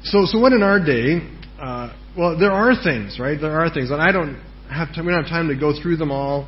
So, 0.04 0.26
so 0.26 0.40
what 0.40 0.54
in 0.54 0.64
our 0.64 0.84
day? 0.84 1.20
Uh, 1.60 1.94
well, 2.18 2.40
there 2.40 2.52
are 2.52 2.74
things, 2.84 3.18
right? 3.20 3.40
There 3.40 3.60
are 3.60 3.74
things, 3.74 3.92
and 3.92 4.02
I 4.02 4.12
don't 4.12 4.40
have 4.72 4.90
time, 4.96 5.06
we 5.06 5.12
don't 5.12 5.24
have 5.24 5.32
time 5.32 5.48
to 5.50 5.56
go 5.60 5.74
through 5.82 5.98
them 5.98 6.12
all. 6.12 6.48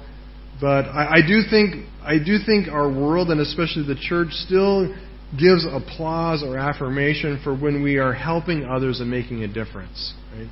But 0.61 0.85
I, 0.85 1.17
I 1.17 1.27
do 1.27 1.41
think 1.49 1.87
I 2.03 2.17
do 2.17 2.37
think 2.45 2.67
our 2.67 2.87
world, 2.87 3.29
and 3.31 3.41
especially 3.41 3.85
the 3.87 3.99
church, 3.99 4.29
still 4.31 4.93
gives 5.37 5.65
applause 5.65 6.43
or 6.43 6.57
affirmation 6.57 7.41
for 7.43 7.55
when 7.55 7.81
we 7.81 7.97
are 7.97 8.13
helping 8.13 8.65
others 8.65 8.99
and 8.99 9.09
making 9.09 9.43
a 9.43 9.47
difference. 9.47 10.13
Right? 10.35 10.49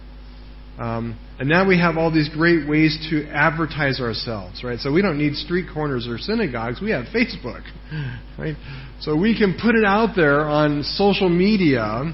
Um, 0.80 1.20
and 1.38 1.50
now 1.50 1.68
we 1.68 1.78
have 1.78 1.98
all 1.98 2.10
these 2.10 2.30
great 2.30 2.68
ways 2.68 2.98
to 3.10 3.28
advertise 3.32 4.00
ourselves, 4.00 4.64
right? 4.64 4.80
So 4.80 4.94
we 4.94 5.02
don't 5.02 5.18
need 5.18 5.36
street 5.36 5.66
corners 5.74 6.08
or 6.08 6.18
synagogues. 6.18 6.80
We 6.82 6.92
have 6.92 7.06
Facebook, 7.14 7.64
right? 8.40 8.56
So 9.02 9.18
we 9.18 9.38
can 9.38 9.58
put 9.62 9.76
it 9.76 9.84
out 9.84 10.16
there 10.16 10.48
on 10.48 10.84
social 10.84 11.28
media. 11.28 12.14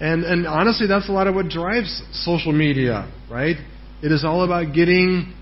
And, 0.00 0.24
and 0.24 0.46
honestly, 0.46 0.86
that's 0.86 1.10
a 1.10 1.12
lot 1.12 1.26
of 1.26 1.34
what 1.34 1.48
drives 1.48 2.02
social 2.12 2.52
media, 2.52 3.12
right? 3.30 3.56
It 4.02 4.10
is 4.10 4.24
all 4.24 4.42
about 4.42 4.74
getting 4.74 5.34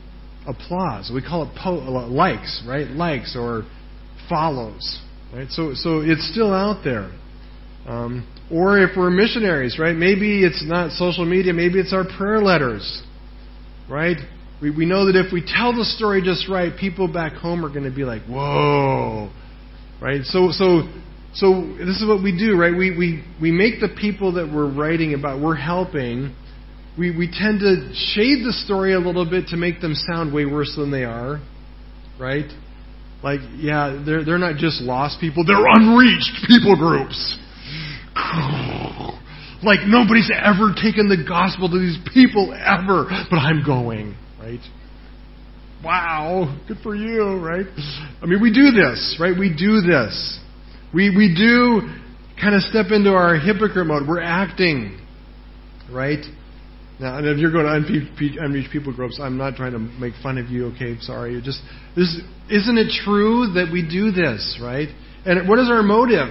applause. 0.45 1.09
We 1.15 1.23
call 1.23 1.45
it 1.45 1.57
po- 1.57 1.75
likes, 2.09 2.65
right? 2.67 2.89
Likes 2.89 3.37
or 3.39 3.63
follows, 4.29 5.01
right? 5.33 5.49
So, 5.51 5.75
so 5.75 6.01
it's 6.01 6.29
still 6.33 6.53
out 6.53 6.83
there. 6.83 7.13
Um, 7.87 8.27
or 8.51 8.79
if 8.79 8.97
we're 8.97 9.11
missionaries, 9.11 9.79
right? 9.79 9.95
Maybe 9.95 10.45
it's 10.45 10.65
not 10.67 10.93
social 10.93 11.25
media, 11.25 11.53
maybe 11.53 11.79
it's 11.79 11.93
our 11.93 12.05
prayer 12.05 12.41
letters, 12.41 13.03
right? 13.89 14.17
We, 14.61 14.71
we 14.71 14.87
know 14.87 15.07
that 15.07 15.17
if 15.17 15.33
we 15.33 15.41
tell 15.41 15.73
the 15.73 15.85
story 15.85 16.23
just 16.23 16.49
right, 16.49 16.77
people 16.77 17.09
back 17.13 17.33
home 17.35 17.65
are 17.65 17.69
going 17.71 17.85
to 17.85 17.95
be 17.95 18.05
like, 18.05 18.23
whoa, 18.27 19.31
right? 20.01 20.23
So, 20.25 20.51
so 20.51 20.83
so 21.33 21.63
this 21.79 22.01
is 22.01 22.09
what 22.09 22.23
we 22.23 22.37
do, 22.37 22.57
right? 22.57 22.77
We, 22.77 22.97
we, 22.97 23.25
we 23.41 23.53
make 23.53 23.81
the 23.81 23.89
people 23.89 24.33
that 24.35 24.51
we're 24.53 24.71
writing 24.71 25.15
about, 25.15 25.41
we're 25.41 25.55
helping, 25.55 26.35
we, 26.99 27.17
we 27.17 27.31
tend 27.31 27.61
to 27.61 27.93
shade 27.95 28.45
the 28.45 28.53
story 28.65 28.95
a 28.95 28.99
little 28.99 29.29
bit 29.29 29.49
to 29.49 29.57
make 29.57 29.81
them 29.81 29.95
sound 29.95 30.35
way 30.35 30.45
worse 30.45 30.75
than 30.77 30.91
they 30.91 31.05
are, 31.05 31.41
right? 32.19 32.51
Like, 33.23 33.41
yeah, 33.57 34.03
they're, 34.05 34.25
they're 34.25 34.39
not 34.39 34.57
just 34.57 34.83
lost 34.83 35.21
people, 35.21 35.45
they're 35.47 35.65
unreached 35.65 36.33
people 36.49 36.77
groups. 36.77 37.39
like 39.63 39.81
nobody's 39.87 40.31
ever 40.31 40.75
taken 40.75 41.09
the 41.09 41.25
gospel 41.27 41.69
to 41.69 41.79
these 41.79 41.99
people 42.13 42.53
ever, 42.53 43.07
but 43.31 43.37
I'm 43.37 43.65
going, 43.65 44.17
right? 44.39 44.61
Wow, 45.85 46.59
good 46.69 46.79
for 46.83 46.95
you, 46.95 47.39
right? 47.39 47.67
I 48.23 48.27
mean, 48.27 48.43
we 48.43 48.53
do 48.53 48.71
this, 48.71 49.17
right? 49.19 49.37
We 49.37 49.49
do 49.49 49.81
this. 49.81 50.39
We, 50.93 51.15
we 51.17 51.35
do 51.35 51.89
kind 52.41 52.55
of 52.55 52.63
step 52.63 52.87
into 52.91 53.11
our 53.11 53.37
hypocrite 53.37 53.87
mode. 53.87 54.07
We're 54.07 54.21
acting, 54.21 55.01
right? 55.91 56.25
Now, 57.01 57.17
and 57.17 57.27
if 57.27 57.39
you're 57.39 57.53
going 57.53 57.65
to 57.65 58.43
unreached 58.45 58.73
people 58.73 58.95
groups, 58.95 59.19
I'm 59.23 59.39
not 59.39 59.57
trying 59.57 59.73
to 59.73 59.79
make 59.79 60.13
fun 60.23 60.37
of 60.37 60.51
you. 60.51 60.67
Okay, 60.75 60.99
sorry. 61.01 61.41
Just 61.43 61.63
this 61.97 62.21
isn't 62.51 62.77
it 62.77 62.93
true 63.05 63.55
that 63.55 63.71
we 63.73 63.81
do 63.81 64.11
this, 64.11 64.61
right? 64.63 64.89
And 65.25 65.49
what 65.49 65.59
is 65.59 65.71
our 65.71 65.83
motive? 65.83 66.29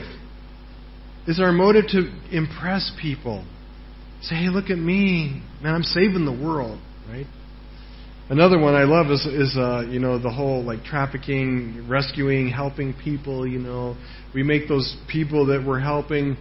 Is 1.30 1.39
our 1.39 1.52
motive 1.52 1.86
to 1.89 2.12
impress 2.32 2.92
people? 3.00 3.46
Say, 4.24 4.34
hey, 4.34 4.50
look 4.50 4.72
at 4.72 4.80
me, 4.80 5.44
man! 5.62 5.76
I'm 5.76 5.84
saving 5.84 6.26
the 6.26 6.32
world, 6.32 6.82
right? 7.08 7.28
Another 8.30 8.58
one 8.58 8.74
I 8.74 8.86
love 8.86 9.12
is, 9.12 9.28
is 9.28 9.56
uh, 9.56 9.84
you 9.88 10.00
know, 10.00 10.18
the 10.18 10.32
whole 10.32 10.63
like 10.63 10.84
trafficking, 10.84 11.86
rescuing, 11.88 12.50
helping 12.50 12.96
people. 12.96 13.46
You 13.46 13.60
know, 13.60 13.96
we 14.34 14.42
make 14.42 14.68
those 14.68 14.98
people 15.08 15.46
that 15.46 15.63
we're 15.63 15.80
helping 15.80 16.36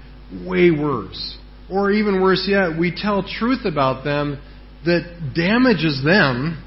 way 0.46 0.70
worse, 0.70 1.36
or 1.70 1.90
even 1.90 2.22
worse 2.22 2.48
yet, 2.50 2.78
we 2.80 2.90
tell 2.90 3.22
truth 3.22 3.66
about 3.66 4.04
them 4.04 4.40
that 4.86 5.32
damages 5.34 6.02
them, 6.02 6.64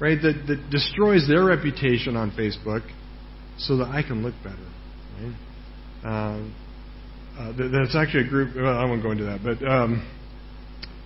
right? 0.00 0.16
That 0.22 0.46
that 0.46 0.70
destroys 0.70 1.28
their 1.28 1.44
reputation 1.44 2.16
on 2.16 2.30
Facebook, 2.30 2.90
so 3.58 3.76
that 3.76 3.88
I 3.88 4.02
can 4.02 4.22
look 4.22 4.34
better, 4.42 4.66
right? 5.20 5.34
Um, 6.04 6.54
uh, 7.38 7.52
that's 7.56 7.96
actually 7.96 8.26
a 8.26 8.28
group. 8.28 8.56
Well, 8.56 8.76
I 8.76 8.84
won't 8.84 9.02
go 9.02 9.10
into 9.10 9.24
that, 9.24 9.40
but 9.42 9.66
um, 9.66 10.08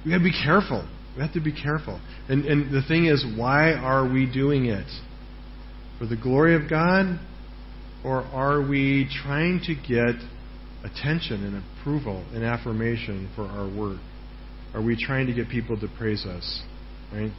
we 0.04 0.10
got 0.10 0.18
to 0.18 0.24
be 0.24 0.32
careful 0.32 0.86
we 1.18 1.24
have 1.24 1.32
to 1.32 1.40
be 1.40 1.52
careful. 1.52 2.00
And, 2.28 2.44
and 2.44 2.72
the 2.72 2.80
thing 2.86 3.06
is, 3.06 3.26
why 3.36 3.72
are 3.72 4.08
we 4.08 4.32
doing 4.32 4.66
it? 4.66 4.86
For 5.98 6.06
the 6.06 6.16
glory 6.16 6.54
of 6.54 6.70
God? 6.70 7.18
Or 8.04 8.22
are 8.22 8.62
we 8.62 9.10
trying 9.24 9.60
to 9.64 9.74
get 9.74 10.14
attention 10.84 11.44
and 11.44 11.64
approval 11.80 12.24
and 12.32 12.44
affirmation 12.44 13.28
for 13.34 13.42
our 13.42 13.66
work? 13.68 13.98
Are 14.74 14.82
we 14.82 14.96
trying 14.96 15.26
to 15.26 15.32
get 15.32 15.48
people 15.48 15.78
to 15.80 15.88
praise 15.98 16.24
us? 16.24 16.62
Right? 17.12 17.32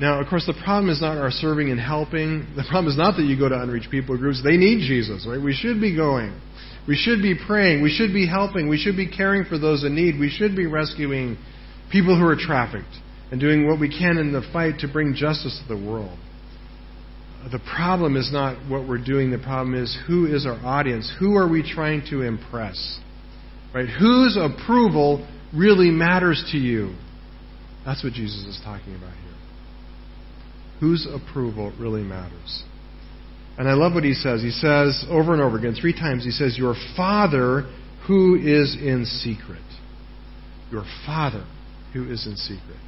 Now, 0.00 0.18
of 0.18 0.28
course, 0.28 0.46
the 0.46 0.58
problem 0.64 0.88
is 0.88 1.02
not 1.02 1.18
our 1.18 1.30
serving 1.30 1.70
and 1.70 1.78
helping. 1.78 2.46
The 2.56 2.64
problem 2.70 2.90
is 2.90 2.96
not 2.96 3.18
that 3.18 3.24
you 3.24 3.38
go 3.38 3.50
to 3.50 3.60
unreached 3.60 3.90
people 3.90 4.16
groups. 4.16 4.42
They 4.42 4.56
need 4.56 4.80
Jesus, 4.88 5.26
right? 5.28 5.40
We 5.40 5.52
should 5.52 5.78
be 5.78 5.94
going. 5.94 6.40
We 6.88 6.96
should 6.96 7.20
be 7.20 7.34
praying. 7.46 7.82
We 7.82 7.90
should 7.90 8.14
be 8.14 8.26
helping. 8.26 8.68
We 8.68 8.78
should 8.78 8.96
be 8.96 9.06
caring 9.06 9.44
for 9.44 9.58
those 9.58 9.84
in 9.84 9.94
need. 9.94 10.18
We 10.18 10.30
should 10.30 10.56
be 10.56 10.66
rescuing 10.66 11.36
people 11.92 12.18
who 12.18 12.24
are 12.24 12.36
trafficked, 12.36 12.96
and 13.30 13.40
doing 13.40 13.66
what 13.66 13.78
we 13.78 13.88
can 13.88 14.16
in 14.16 14.32
the 14.32 14.42
fight 14.52 14.78
to 14.80 14.88
bring 14.90 15.14
justice 15.14 15.60
to 15.62 15.74
the 15.74 15.90
world. 15.90 16.18
The 17.50 17.60
problem 17.74 18.16
is 18.16 18.30
not 18.32 18.70
what 18.70 18.88
we're 18.88 19.02
doing, 19.02 19.30
the 19.30 19.38
problem 19.38 19.74
is 19.74 19.96
who 20.06 20.26
is 20.26 20.46
our 20.46 20.58
audience? 20.64 21.12
Who 21.18 21.36
are 21.36 21.48
we 21.48 21.62
trying 21.62 22.02
to 22.10 22.22
impress? 22.22 23.00
Right? 23.74 23.88
Whose 23.88 24.38
approval 24.40 25.26
really 25.54 25.90
matters 25.90 26.48
to 26.52 26.58
you? 26.58 26.94
That's 27.84 28.04
what 28.04 28.12
Jesus 28.12 28.44
is 28.44 28.60
talking 28.62 28.94
about 28.94 29.14
here. 29.14 29.29
Whose 30.80 31.06
approval 31.06 31.72
really 31.78 32.02
matters? 32.02 32.64
And 33.58 33.68
I 33.68 33.74
love 33.74 33.92
what 33.92 34.04
he 34.04 34.14
says. 34.14 34.40
He 34.40 34.50
says 34.50 35.04
over 35.10 35.34
and 35.34 35.42
over 35.42 35.58
again, 35.58 35.76
three 35.78 35.92
times, 35.92 36.24
he 36.24 36.30
says, 36.30 36.56
Your 36.56 36.74
Father 36.96 37.70
who 38.06 38.36
is 38.36 38.76
in 38.80 39.04
secret. 39.04 39.62
Your 40.70 40.84
Father 41.04 41.46
who 41.92 42.10
is 42.10 42.26
in 42.26 42.36
secret. 42.36 42.78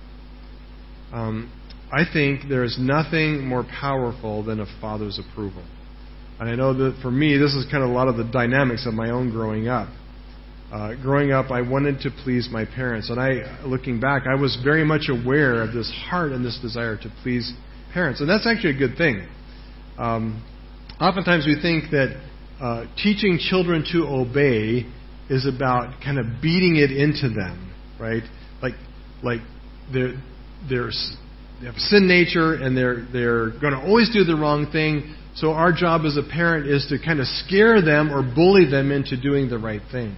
Um, 1.12 1.52
I 1.92 2.04
think 2.10 2.48
there 2.48 2.64
is 2.64 2.78
nothing 2.80 3.46
more 3.46 3.64
powerful 3.64 4.42
than 4.42 4.60
a 4.60 4.66
father's 4.80 5.18
approval. 5.18 5.62
And 6.40 6.48
I 6.48 6.54
know 6.54 6.72
that 6.72 6.98
for 7.02 7.10
me, 7.10 7.36
this 7.36 7.54
is 7.54 7.66
kind 7.70 7.84
of 7.84 7.90
a 7.90 7.92
lot 7.92 8.08
of 8.08 8.16
the 8.16 8.24
dynamics 8.24 8.86
of 8.86 8.94
my 8.94 9.10
own 9.10 9.30
growing 9.30 9.68
up. 9.68 9.88
Uh, 10.72 10.94
growing 10.94 11.32
up, 11.32 11.50
I 11.50 11.60
wanted 11.60 12.00
to 12.00 12.10
please 12.24 12.48
my 12.50 12.64
parents. 12.64 13.10
And 13.10 13.20
I, 13.20 13.62
looking 13.66 14.00
back, 14.00 14.22
I 14.26 14.40
was 14.40 14.58
very 14.64 14.84
much 14.84 15.10
aware 15.10 15.60
of 15.60 15.74
this 15.74 15.92
heart 16.08 16.32
and 16.32 16.42
this 16.42 16.58
desire 16.62 16.96
to 16.96 17.12
please 17.22 17.52
parents. 17.92 18.20
And 18.20 18.28
that's 18.28 18.46
actually 18.46 18.76
a 18.76 18.78
good 18.78 18.96
thing. 18.96 19.26
Um, 19.98 20.44
oftentimes 21.00 21.46
we 21.46 21.60
think 21.60 21.90
that 21.90 22.20
uh, 22.60 22.86
teaching 23.02 23.38
children 23.38 23.84
to 23.92 24.04
obey 24.04 24.86
is 25.28 25.46
about 25.46 26.00
kind 26.02 26.18
of 26.18 26.26
beating 26.40 26.76
it 26.76 26.90
into 26.90 27.28
them, 27.28 27.74
right? 27.98 28.22
Like 28.62 28.74
like 29.22 29.40
they're, 29.92 30.14
they're, 30.68 30.90
they 31.60 31.66
have 31.66 31.76
sin 31.76 32.08
nature 32.08 32.54
and 32.54 32.76
they're, 32.76 33.06
they're 33.12 33.50
going 33.60 33.72
to 33.72 33.80
always 33.80 34.12
do 34.12 34.24
the 34.24 34.34
wrong 34.34 34.70
thing. 34.70 35.14
So 35.34 35.52
our 35.52 35.72
job 35.72 36.02
as 36.04 36.16
a 36.16 36.22
parent 36.22 36.66
is 36.66 36.86
to 36.90 36.98
kind 37.04 37.20
of 37.20 37.26
scare 37.26 37.80
them 37.80 38.12
or 38.12 38.22
bully 38.22 38.68
them 38.70 38.90
into 38.90 39.20
doing 39.20 39.48
the 39.48 39.58
right 39.58 39.82
thing. 39.90 40.16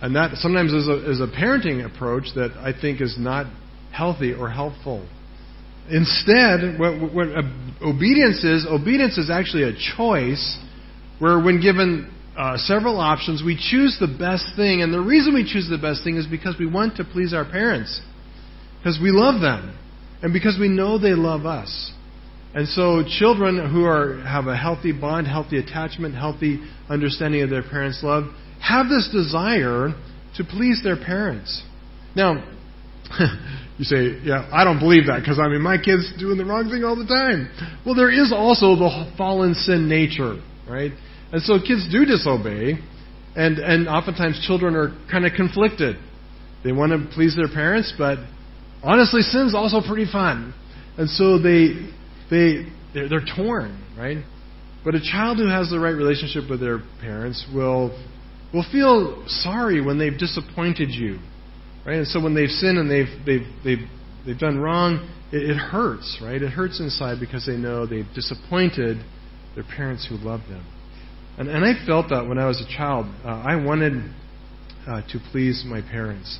And 0.00 0.14
that 0.14 0.36
sometimes 0.36 0.72
is 0.72 0.86
a, 0.86 1.10
is 1.10 1.20
a 1.20 1.26
parenting 1.26 1.84
approach 1.84 2.26
that 2.34 2.52
I 2.58 2.78
think 2.78 3.00
is 3.00 3.16
not 3.18 3.46
healthy 3.92 4.32
or 4.32 4.50
helpful. 4.50 5.08
Instead, 5.90 6.78
what, 6.78 7.14
what 7.14 7.28
obedience 7.82 8.44
is, 8.44 8.66
obedience 8.68 9.16
is 9.16 9.30
actually 9.30 9.64
a 9.64 9.72
choice 9.96 10.58
where 11.18 11.40
when 11.40 11.60
given 11.60 12.12
uh, 12.36 12.56
several 12.56 13.00
options, 13.00 13.42
we 13.44 13.56
choose 13.56 13.96
the 13.98 14.06
best 14.06 14.54
thing. 14.54 14.82
And 14.82 14.92
the 14.92 15.00
reason 15.00 15.34
we 15.34 15.42
choose 15.50 15.68
the 15.68 15.78
best 15.78 16.04
thing 16.04 16.16
is 16.16 16.26
because 16.26 16.56
we 16.58 16.66
want 16.66 16.96
to 16.96 17.04
please 17.04 17.34
our 17.34 17.44
parents. 17.44 18.00
Because 18.78 18.98
we 19.02 19.10
love 19.10 19.40
them. 19.40 19.76
And 20.22 20.32
because 20.32 20.56
we 20.58 20.68
know 20.68 20.98
they 20.98 21.14
love 21.14 21.46
us. 21.46 21.92
And 22.54 22.68
so 22.68 23.02
children 23.18 23.70
who 23.70 23.84
are, 23.84 24.20
have 24.22 24.46
a 24.46 24.56
healthy 24.56 24.92
bond, 24.92 25.26
healthy 25.26 25.58
attachment, 25.58 26.14
healthy 26.14 26.60
understanding 26.88 27.42
of 27.42 27.50
their 27.50 27.62
parents' 27.62 28.00
love, 28.02 28.24
have 28.60 28.88
this 28.88 29.08
desire 29.12 29.90
to 30.36 30.44
please 30.44 30.80
their 30.82 30.96
parents. 30.96 31.62
Now, 32.14 32.44
you 33.78 33.84
say, 33.84 34.18
yeah, 34.24 34.48
I 34.52 34.64
don't 34.64 34.80
believe 34.80 35.06
that 35.06 35.20
because 35.20 35.38
I 35.38 35.48
mean 35.48 35.62
my 35.62 35.78
kid's 35.78 36.12
doing 36.18 36.36
the 36.36 36.44
wrong 36.44 36.68
thing 36.68 36.82
all 36.82 36.96
the 36.96 37.06
time. 37.06 37.48
Well, 37.86 37.94
there 37.94 38.10
is 38.10 38.32
also 38.34 38.74
the 38.74 39.12
fallen 39.16 39.54
sin 39.54 39.88
nature, 39.88 40.42
right? 40.68 40.90
And 41.32 41.40
so 41.42 41.58
kids 41.60 41.86
do 41.90 42.04
disobey, 42.04 42.78
and 43.36 43.58
and 43.58 43.88
oftentimes 43.88 44.44
children 44.46 44.74
are 44.74 44.98
kind 45.10 45.24
of 45.24 45.32
conflicted. 45.34 45.96
They 46.64 46.72
want 46.72 46.90
to 46.90 47.14
please 47.14 47.36
their 47.36 47.48
parents, 47.48 47.94
but 47.96 48.18
honestly, 48.82 49.22
sin's 49.22 49.54
also 49.54 49.80
pretty 49.86 50.10
fun, 50.10 50.54
and 50.96 51.08
so 51.08 51.38
they 51.38 51.88
they 52.30 52.66
they're, 52.92 53.08
they're 53.08 53.28
torn, 53.36 53.78
right? 53.96 54.18
But 54.84 54.96
a 54.96 55.00
child 55.00 55.38
who 55.38 55.46
has 55.46 55.70
the 55.70 55.78
right 55.78 55.94
relationship 55.94 56.50
with 56.50 56.60
their 56.60 56.80
parents 57.00 57.46
will 57.54 57.96
will 58.52 58.64
feel 58.72 59.22
sorry 59.28 59.80
when 59.80 59.98
they've 59.98 60.18
disappointed 60.18 60.88
you, 60.90 61.20
right? 61.86 61.96
And 61.96 62.06
so 62.06 62.20
when 62.20 62.34
they've 62.34 62.50
sinned 62.50 62.78
and 62.78 62.90
they've 62.90 63.26
they've 63.26 63.46
they've 63.64 63.88
they've 64.26 64.38
done 64.38 64.58
wrong, 64.58 65.08
it, 65.32 65.50
it 65.50 65.56
hurts, 65.56 66.20
right? 66.22 66.40
It 66.40 66.50
hurts 66.50 66.80
inside 66.80 67.18
because 67.20 67.46
they 67.46 67.56
know 67.56 67.86
they've 67.86 68.08
disappointed 68.14 68.98
their 69.54 69.64
parents 69.64 70.06
who 70.08 70.16
love 70.16 70.40
them. 70.48 70.64
And, 71.38 71.48
and 71.48 71.64
I 71.64 71.86
felt 71.86 72.10
that 72.10 72.28
when 72.28 72.38
I 72.38 72.46
was 72.46 72.60
a 72.60 72.76
child. 72.76 73.06
Uh, 73.24 73.28
I 73.28 73.56
wanted 73.56 73.92
uh, 74.86 75.02
to 75.02 75.18
please 75.30 75.64
my 75.66 75.80
parents. 75.80 76.38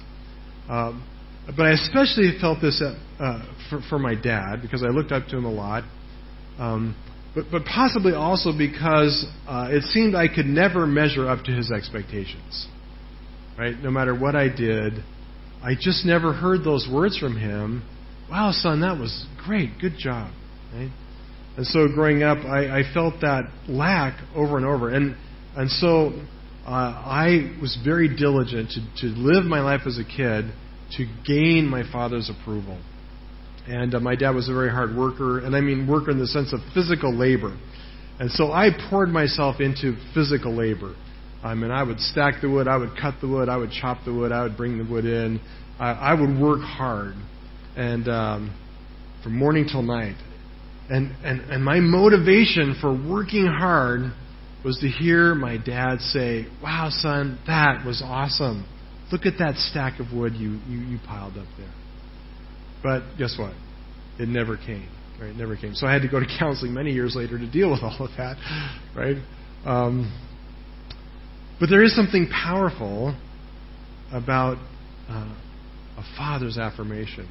Um, 0.68 1.07
but 1.57 1.66
I 1.66 1.72
especially 1.72 2.37
felt 2.40 2.61
this 2.61 2.83
at, 2.83 2.96
uh, 3.22 3.42
for, 3.70 3.81
for, 3.88 3.98
my 3.98 4.14
dad 4.14 4.57
because 4.61 4.83
I 4.83 4.88
looked 4.88 5.12
up 5.12 5.27
to 5.29 5.38
him 5.38 5.44
a 5.44 5.51
lot. 5.51 5.85
Um, 6.59 6.96
but, 7.35 7.46
but 7.51 7.64
possibly 7.64 8.12
also 8.12 8.51
because 8.57 9.24
uh, 9.46 9.68
it 9.70 9.85
seemed 9.85 10.14
I 10.14 10.29
could 10.29 10.46
never 10.46 10.87
measure 10.87 11.29
up 11.29 11.44
to 11.44 11.53
his 11.53 11.70
expectations. 11.70 12.66
Right? 13.57 13.77
No 13.79 13.90
matter 13.90 14.18
what 14.18 14.35
I 14.35 14.48
did, 14.48 15.05
I 15.62 15.75
just 15.75 16.05
never 16.05 16.33
heard 16.33 16.64
those 16.64 16.88
words 16.92 17.18
from 17.18 17.37
him. 17.37 17.83
Wow, 18.31 18.53
son, 18.53 18.81
that 18.83 18.99
was 18.99 19.27
great. 19.44 19.71
Good 19.81 19.97
job. 19.99 20.33
Right? 20.73 20.90
And 21.57 21.66
so 21.66 21.88
growing 21.88 22.23
up, 22.23 22.38
I, 22.44 22.81
I 22.81 22.83
felt 22.94 23.21
that 23.23 23.51
lack 23.68 24.18
over 24.37 24.57
and 24.57 24.66
over. 24.66 24.90
And, 24.90 25.16
and 25.57 25.71
so 25.71 26.12
uh, 26.64 26.71
I 26.71 27.57
was 27.61 27.77
very 27.85 28.14
diligent 28.14 28.71
to, 28.71 29.09
to 29.09 29.14
live 29.18 29.44
my 29.44 29.61
life 29.61 29.81
as 29.87 29.99
a 29.99 30.05
kid 30.05 30.53
to 30.97 31.07
gain 31.27 31.66
my 31.66 31.83
father's 31.90 32.31
approval. 32.31 32.79
And 33.66 33.94
uh, 33.94 34.01
my 34.01 34.14
dad 34.14 34.31
was 34.31 34.49
a 34.49 34.53
very 34.53 34.71
hard 34.71 34.97
worker, 34.97 35.40
and 35.40 35.57
I 35.57 35.61
mean 35.61 35.87
worker 35.87 36.11
in 36.11 36.18
the 36.18 36.27
sense 36.27 36.53
of 36.53 36.61
physical 36.75 37.14
labor. 37.14 37.59
And 38.21 38.31
so 38.31 38.53
I 38.53 38.71
poured 38.90 39.11
myself 39.11 39.61
into 39.61 39.97
physical 40.14 40.55
labor. 40.55 40.94
I 41.42 41.55
mean, 41.55 41.70
I 41.70 41.83
would 41.83 42.01
stack 42.01 42.40
the 42.42 42.51
wood, 42.51 42.66
I 42.66 42.77
would 42.77 42.90
cut 43.01 43.14
the 43.20 43.29
wood, 43.29 43.48
I 43.48 43.57
would 43.57 43.70
chop 43.70 43.98
the 44.05 44.12
wood, 44.12 44.33
I 44.33 44.42
would 44.42 44.57
bring 44.57 44.79
the 44.79 44.90
wood 44.90 45.05
in. 45.05 45.40
I, 45.79 45.90
I 45.90 46.14
would 46.14 46.40
work 46.40 46.61
hard, 46.61 47.14
and 47.77 48.09
um, 48.09 48.59
from 49.22 49.38
morning 49.38 49.66
till 49.70 49.83
night. 49.83 50.16
And, 50.90 51.14
and, 51.22 51.40
and 51.51 51.64
my 51.64 51.81
motivation 51.81 52.77
for 52.81 52.92
working 52.92 53.46
hard 53.46 54.12
was 54.64 54.79
to 54.81 54.88
hear 54.88 55.35
my 55.35 55.57
dad 55.57 56.01
say, 56.01 56.46
Wow, 56.62 56.88
son, 56.90 57.38
that 57.46 57.85
was 57.87 58.03
awesome. 58.05 58.66
Look 59.12 59.24
at 59.24 59.35
that 59.38 59.57
stack 59.57 60.01
of 60.01 60.12
wood 60.12 60.35
you, 60.35 60.59
you, 60.66 60.79
you 60.79 60.98
piled 61.07 61.37
up 61.38 61.46
there. 61.57 61.72
But 62.83 63.16
guess 63.16 63.37
what? 63.38 63.53
It 64.18 64.29
never 64.29 64.57
came. 64.57 64.88
Right? 65.20 65.31
It 65.31 65.37
never 65.37 65.57
came. 65.57 65.74
So 65.74 65.87
I 65.87 65.92
had 65.92 66.03
to 66.03 66.09
go 66.09 66.20
to 66.20 66.27
counseling 66.38 66.74
many 66.74 66.92
years 66.92 67.14
later 67.14 67.38
to 67.38 67.51
deal 67.51 67.70
with 67.70 67.83
all 67.83 67.96
of 68.01 68.11
that. 68.16 68.37
Right? 68.96 69.16
Um, 69.64 70.12
but 71.61 71.68
there 71.68 71.83
is 71.83 71.94
something 71.94 72.29
powerful 72.29 73.16
about 74.12 74.59
uh, 75.09 75.35
a 75.97 76.03
father's 76.16 76.59
affirmation. 76.59 77.29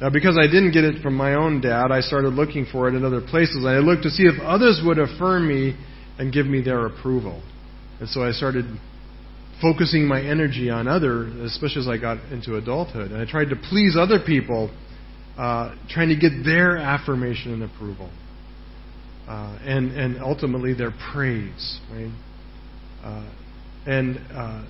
Now, 0.00 0.10
because 0.10 0.36
I 0.38 0.46
didn't 0.46 0.72
get 0.72 0.84
it 0.84 1.02
from 1.02 1.14
my 1.14 1.34
own 1.34 1.60
dad, 1.60 1.90
I 1.90 2.00
started 2.00 2.34
looking 2.34 2.66
for 2.70 2.88
it 2.88 2.94
in 2.94 3.04
other 3.04 3.20
places. 3.20 3.64
I 3.64 3.78
looked 3.78 4.02
to 4.02 4.10
see 4.10 4.24
if 4.24 4.40
others 4.42 4.82
would 4.84 4.98
affirm 4.98 5.48
me 5.48 5.76
and 6.18 6.32
give 6.32 6.46
me 6.46 6.60
their 6.60 6.86
approval. 6.86 7.42
And 8.00 8.08
so 8.08 8.22
I 8.22 8.32
started 8.32 8.64
focusing 9.62 10.06
my 10.06 10.20
energy 10.20 10.68
on 10.68 10.88
other, 10.88 11.26
especially 11.44 11.82
as 11.82 11.88
I 11.88 11.96
got 11.96 12.18
into 12.32 12.56
adulthood. 12.56 13.12
And 13.12 13.20
I 13.20 13.30
tried 13.30 13.50
to 13.50 13.56
please 13.56 13.96
other 13.98 14.18
people, 14.24 14.74
uh, 15.38 15.74
trying 15.88 16.08
to 16.08 16.16
get 16.16 16.44
their 16.44 16.76
affirmation 16.76 17.54
and 17.54 17.62
approval. 17.62 18.10
Uh, 19.28 19.58
and, 19.62 19.92
and 19.92 20.20
ultimately 20.20 20.74
their 20.74 20.92
praise, 21.12 21.80
right? 21.90 22.10
Uh, 23.02 23.30
and 23.86 24.18
uh, 24.32 24.64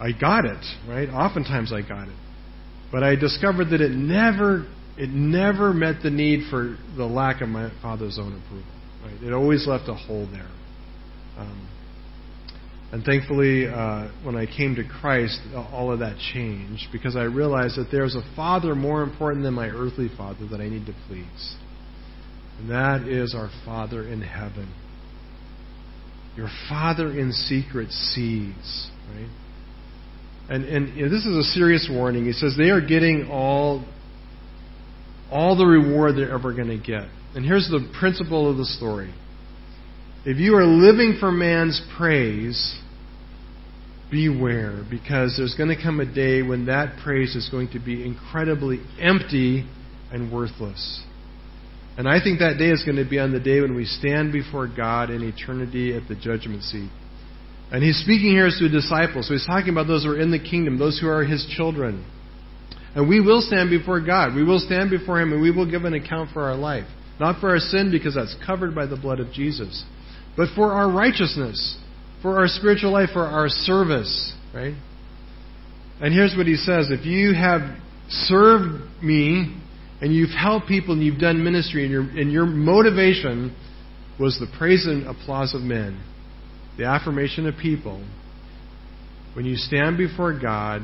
I 0.00 0.12
got 0.18 0.44
it, 0.44 0.64
right? 0.88 1.08
Oftentimes 1.08 1.72
I 1.72 1.82
got 1.86 2.08
it. 2.08 2.16
But 2.90 3.02
I 3.02 3.16
discovered 3.16 3.66
that 3.70 3.80
it 3.80 3.92
never 3.92 4.66
it 4.96 5.08
never 5.08 5.72
met 5.72 6.02
the 6.02 6.10
need 6.10 6.50
for 6.50 6.76
the 6.96 7.06
lack 7.06 7.40
of 7.40 7.48
my 7.48 7.70
father's 7.80 8.18
own 8.18 8.32
approval. 8.32 8.72
Right? 9.02 9.22
It 9.22 9.32
always 9.32 9.66
left 9.66 9.88
a 9.88 9.94
hole 9.94 10.28
there. 10.30 10.50
Um, 11.38 11.68
and 12.92 13.02
thankfully, 13.02 13.66
uh, 13.66 14.10
when 14.22 14.36
I 14.36 14.44
came 14.44 14.74
to 14.74 14.84
Christ, 14.84 15.40
all 15.54 15.90
of 15.90 16.00
that 16.00 16.18
changed 16.34 16.88
because 16.92 17.16
I 17.16 17.22
realized 17.22 17.78
that 17.78 17.88
there's 17.90 18.14
a 18.14 18.36
Father 18.36 18.74
more 18.74 19.02
important 19.02 19.44
than 19.44 19.54
my 19.54 19.68
earthly 19.68 20.10
Father 20.14 20.46
that 20.48 20.60
I 20.60 20.68
need 20.68 20.84
to 20.84 20.94
please. 21.08 21.56
And 22.58 22.70
that 22.70 23.08
is 23.08 23.34
our 23.34 23.50
Father 23.64 24.06
in 24.06 24.20
heaven. 24.20 24.68
Your 26.36 26.48
Father 26.68 27.08
in 27.08 27.32
secret 27.32 27.90
sees, 27.90 28.90
right? 29.14 29.28
And, 30.48 30.64
and 30.64 30.96
you 30.96 31.04
know, 31.04 31.10
this 31.10 31.24
is 31.24 31.36
a 31.36 31.42
serious 31.42 31.88
warning. 31.90 32.24
He 32.24 32.32
says 32.32 32.54
they 32.56 32.70
are 32.70 32.80
getting 32.80 33.28
all, 33.30 33.84
all 35.30 35.56
the 35.56 35.66
reward 35.66 36.16
they're 36.16 36.32
ever 36.32 36.52
going 36.54 36.68
to 36.68 36.78
get. 36.78 37.08
And 37.34 37.44
here's 37.44 37.68
the 37.68 37.90
principle 37.98 38.50
of 38.50 38.56
the 38.56 38.64
story. 38.64 39.12
If 40.24 40.38
you 40.38 40.54
are 40.56 40.64
living 40.64 41.16
for 41.18 41.32
man's 41.32 41.80
praise, 41.96 42.78
beware, 44.10 44.84
because 44.88 45.34
there's 45.36 45.54
going 45.54 45.74
to 45.74 45.82
come 45.82 46.00
a 46.00 46.14
day 46.14 46.42
when 46.42 46.66
that 46.66 46.98
praise 47.02 47.34
is 47.34 47.48
going 47.50 47.70
to 47.72 47.80
be 47.80 48.04
incredibly 48.04 48.80
empty 49.00 49.66
and 50.12 50.30
worthless. 50.30 51.02
And 51.96 52.08
I 52.08 52.22
think 52.22 52.38
that 52.38 52.56
day 52.58 52.70
is 52.70 52.82
going 52.84 52.96
to 52.96 53.08
be 53.08 53.18
on 53.18 53.32
the 53.32 53.40
day 53.40 53.60
when 53.60 53.74
we 53.74 53.84
stand 53.84 54.32
before 54.32 54.66
God 54.66 55.10
in 55.10 55.22
eternity 55.22 55.94
at 55.94 56.08
the 56.08 56.14
judgment 56.14 56.62
seat. 56.62 56.90
And 57.70 57.82
he's 57.82 57.98
speaking 57.98 58.30
here 58.30 58.48
to 58.48 58.68
disciples. 58.68 59.28
So 59.28 59.34
he's 59.34 59.46
talking 59.46 59.70
about 59.70 59.86
those 59.86 60.04
who 60.04 60.10
are 60.10 60.20
in 60.20 60.30
the 60.30 60.38
kingdom, 60.38 60.78
those 60.78 60.98
who 61.00 61.08
are 61.08 61.24
his 61.24 61.46
children. 61.56 62.04
And 62.94 63.08
we 63.08 63.20
will 63.20 63.40
stand 63.40 63.70
before 63.70 64.00
God. 64.00 64.34
We 64.34 64.44
will 64.44 64.58
stand 64.58 64.90
before 64.90 65.20
him 65.20 65.32
and 65.32 65.40
we 65.40 65.50
will 65.50 65.70
give 65.70 65.84
an 65.84 65.94
account 65.94 66.30
for 66.32 66.42
our 66.42 66.56
life. 66.56 66.84
Not 67.18 67.40
for 67.40 67.50
our 67.50 67.58
sin, 67.58 67.90
because 67.90 68.14
that's 68.14 68.34
covered 68.44 68.74
by 68.74 68.86
the 68.86 68.96
blood 68.96 69.20
of 69.20 69.32
Jesus, 69.32 69.84
but 70.36 70.48
for 70.56 70.72
our 70.72 70.90
righteousness, 70.90 71.78
for 72.20 72.38
our 72.38 72.48
spiritual 72.48 72.90
life, 72.90 73.10
for 73.12 73.24
our 73.24 73.48
service, 73.48 74.34
right? 74.54 74.74
And 76.00 76.12
here's 76.12 76.34
what 76.36 76.46
he 76.46 76.56
says 76.56 76.88
If 76.90 77.06
you 77.06 77.32
have 77.34 77.78
served 78.08 78.82
me 79.02 79.61
and 80.02 80.12
you've 80.12 80.30
helped 80.30 80.66
people 80.66 80.94
and 80.94 81.02
you've 81.02 81.20
done 81.20 81.44
ministry 81.44 81.84
and 81.84 81.92
your, 81.92 82.02
and 82.02 82.32
your 82.32 82.44
motivation 82.44 83.56
was 84.18 84.36
the 84.40 84.48
praise 84.58 84.84
and 84.84 85.06
applause 85.06 85.54
of 85.54 85.60
men, 85.62 86.02
the 86.76 86.84
affirmation 86.84 87.46
of 87.46 87.54
people, 87.56 88.04
when 89.34 89.46
you 89.46 89.54
stand 89.54 89.96
before 89.96 90.36
God, 90.38 90.82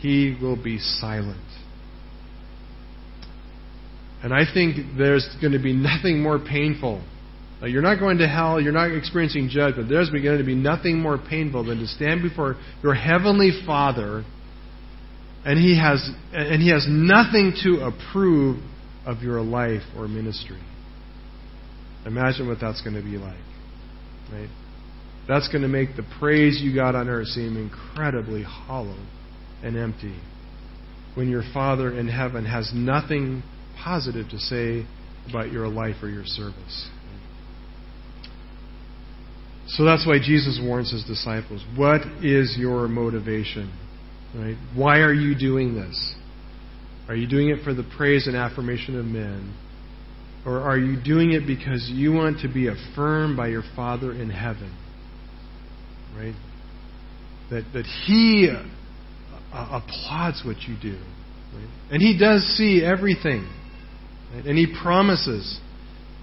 He 0.00 0.36
will 0.40 0.62
be 0.62 0.78
silent. 0.78 1.40
And 4.22 4.34
I 4.34 4.42
think 4.52 4.98
there's 4.98 5.26
going 5.40 5.54
to 5.54 5.58
be 5.58 5.72
nothing 5.72 6.22
more 6.22 6.38
painful. 6.38 7.02
you're 7.62 7.82
not 7.82 7.98
going 7.98 8.18
to 8.18 8.28
hell, 8.28 8.60
you're 8.60 8.70
not 8.70 8.92
experiencing 8.92 9.48
judgment. 9.48 9.88
There's 9.88 10.10
going 10.10 10.38
to 10.38 10.44
be 10.44 10.54
nothing 10.54 11.00
more 11.00 11.16
painful 11.18 11.64
than 11.64 11.78
to 11.78 11.86
stand 11.86 12.22
before 12.22 12.56
your 12.82 12.94
heavenly 12.94 13.50
Father 13.66 14.24
and 15.44 15.58
he 15.58 15.78
has 15.78 16.08
and 16.32 16.62
he 16.62 16.70
has 16.70 16.86
nothing 16.88 17.54
to 17.64 17.80
approve 17.80 18.62
of 19.04 19.22
your 19.22 19.40
life 19.40 19.82
or 19.96 20.08
ministry. 20.08 20.60
Imagine 22.06 22.48
what 22.48 22.58
that's 22.60 22.80
going 22.82 22.96
to 22.96 23.02
be 23.02 23.16
like. 23.16 23.36
Right? 24.32 24.48
That's 25.28 25.48
going 25.48 25.62
to 25.62 25.68
make 25.68 25.96
the 25.96 26.04
praise 26.18 26.60
you 26.60 26.74
got 26.74 26.94
on 26.94 27.08
earth 27.08 27.28
seem 27.28 27.56
incredibly 27.56 28.42
hollow 28.42 28.98
and 29.62 29.76
empty 29.76 30.18
when 31.14 31.28
your 31.28 31.42
Father 31.52 31.96
in 31.96 32.08
heaven 32.08 32.44
has 32.44 32.70
nothing 32.74 33.42
positive 33.82 34.28
to 34.30 34.38
say 34.38 34.86
about 35.28 35.52
your 35.52 35.68
life 35.68 35.96
or 36.02 36.08
your 36.08 36.24
service. 36.24 36.88
So 39.68 39.84
that's 39.84 40.06
why 40.06 40.18
Jesus 40.18 40.60
warns 40.62 40.90
his 40.90 41.04
disciples. 41.04 41.64
What 41.76 42.00
is 42.22 42.56
your 42.58 42.88
motivation? 42.88 43.72
Right? 44.34 44.56
Why 44.74 44.98
are 45.00 45.12
you 45.12 45.38
doing 45.38 45.74
this? 45.74 46.14
Are 47.08 47.14
you 47.14 47.28
doing 47.28 47.48
it 47.50 47.64
for 47.64 47.74
the 47.74 47.84
praise 47.96 48.26
and 48.26 48.36
affirmation 48.36 48.98
of 48.98 49.04
men? 49.04 49.54
Or 50.46 50.60
are 50.60 50.78
you 50.78 51.00
doing 51.02 51.32
it 51.32 51.46
because 51.46 51.90
you 51.92 52.12
want 52.12 52.40
to 52.40 52.48
be 52.48 52.68
affirmed 52.68 53.36
by 53.36 53.48
your 53.48 53.62
Father 53.76 54.12
in 54.12 54.30
heaven? 54.30 54.76
right? 56.16 56.34
That, 57.50 57.64
that 57.72 57.84
He 58.06 58.50
uh, 58.50 59.82
applauds 59.82 60.42
what 60.44 60.62
you 60.62 60.76
do. 60.80 60.98
Right? 61.54 61.68
And 61.90 62.02
He 62.02 62.18
does 62.18 62.42
see 62.56 62.82
everything. 62.84 63.48
Right? 64.34 64.44
And 64.44 64.56
He 64.56 64.74
promises 64.82 65.60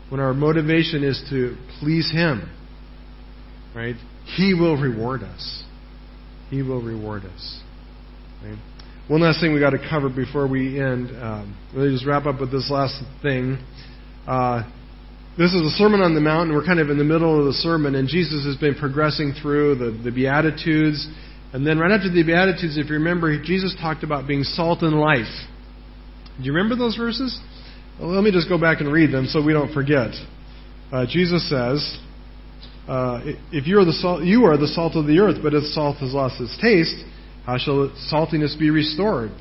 when 0.10 0.20
our 0.20 0.34
motivation 0.34 1.04
is 1.04 1.24
to 1.30 1.56
please 1.80 2.12
Him, 2.12 2.50
right? 3.76 3.96
He 4.38 4.54
will 4.54 4.80
reward 4.80 5.22
us. 5.22 5.64
He 6.50 6.64
will 6.64 6.82
reward 6.82 7.26
us. 7.26 7.62
Right? 8.44 8.58
One 9.10 9.22
last 9.22 9.42
thing 9.42 9.54
we 9.54 9.60
got 9.60 9.72
to 9.72 9.90
cover 9.90 10.08
before 10.10 10.48
we 10.48 10.80
end. 10.80 11.10
Um, 11.22 11.58
really, 11.76 11.92
just 11.92 12.06
wrap 12.06 12.26
up 12.26 12.40
with 12.40 12.52
this 12.52 12.70
last 12.72 13.02
thing. 13.22 13.58
Uh, 14.28 14.64
this 15.38 15.54
is 15.54 15.62
the 15.62 15.74
Sermon 15.78 16.02
on 16.02 16.16
the 16.16 16.22
Mount, 16.22 16.50
and 16.50 16.58
we're 16.58 16.66
kind 16.66 16.80
of 16.80 16.90
in 16.90 16.98
the 16.98 17.04
middle 17.04 17.40
of 17.40 17.46
the 17.46 17.54
sermon, 17.54 17.96
and 17.96 18.08
Jesus 18.08 18.46
has 18.46 18.56
been 18.58 18.76
progressing 18.76 19.34
through 19.42 19.76
the, 19.76 19.92
the 20.04 20.12
Beatitudes. 20.12 21.08
And 21.54 21.66
then 21.66 21.80
right 21.80 21.92
after 21.92 22.10
the 22.10 22.24
Beatitudes, 22.24 22.78
if 22.78 22.88
you 22.88 22.96
remember, 22.96 23.42
Jesus 23.42 23.76
talked 23.82 24.04
about 24.04 24.28
being 24.28 24.44
salt 24.44 24.84
and 24.84 24.94
life. 25.00 25.32
Do 26.38 26.44
you 26.44 26.54
remember 26.54 26.76
those 26.76 26.96
verses? 26.96 27.40
Well, 28.00 28.10
let 28.10 28.24
me 28.24 28.32
just 28.32 28.48
go 28.48 28.60
back 28.60 28.80
and 28.80 28.92
read 28.92 29.12
them 29.12 29.26
so 29.26 29.44
we 29.44 29.54
don't 29.54 29.74
forget. 29.74 30.12
Uh, 30.92 31.06
Jesus 31.10 31.50
says, 31.50 31.98
uh, 32.88 33.22
"If 33.52 33.68
you 33.68 33.80
are 33.80 33.86
the 33.86 33.94
salt, 33.94 34.24
you 34.24 34.46
are 34.46 34.56
the 34.56 34.68
salt 34.68 34.96
of 34.96 35.08
the 35.08 35.20
earth, 35.20 35.42
but 35.42 35.54
if 35.54 35.64
salt 35.66 35.98
has 35.98 36.14
lost 36.14 36.40
its 36.40 36.56
taste, 36.62 37.04
how 37.46 37.58
shall 37.58 37.90
saltiness 38.12 38.58
be 38.58 38.70
restored? 38.70 39.32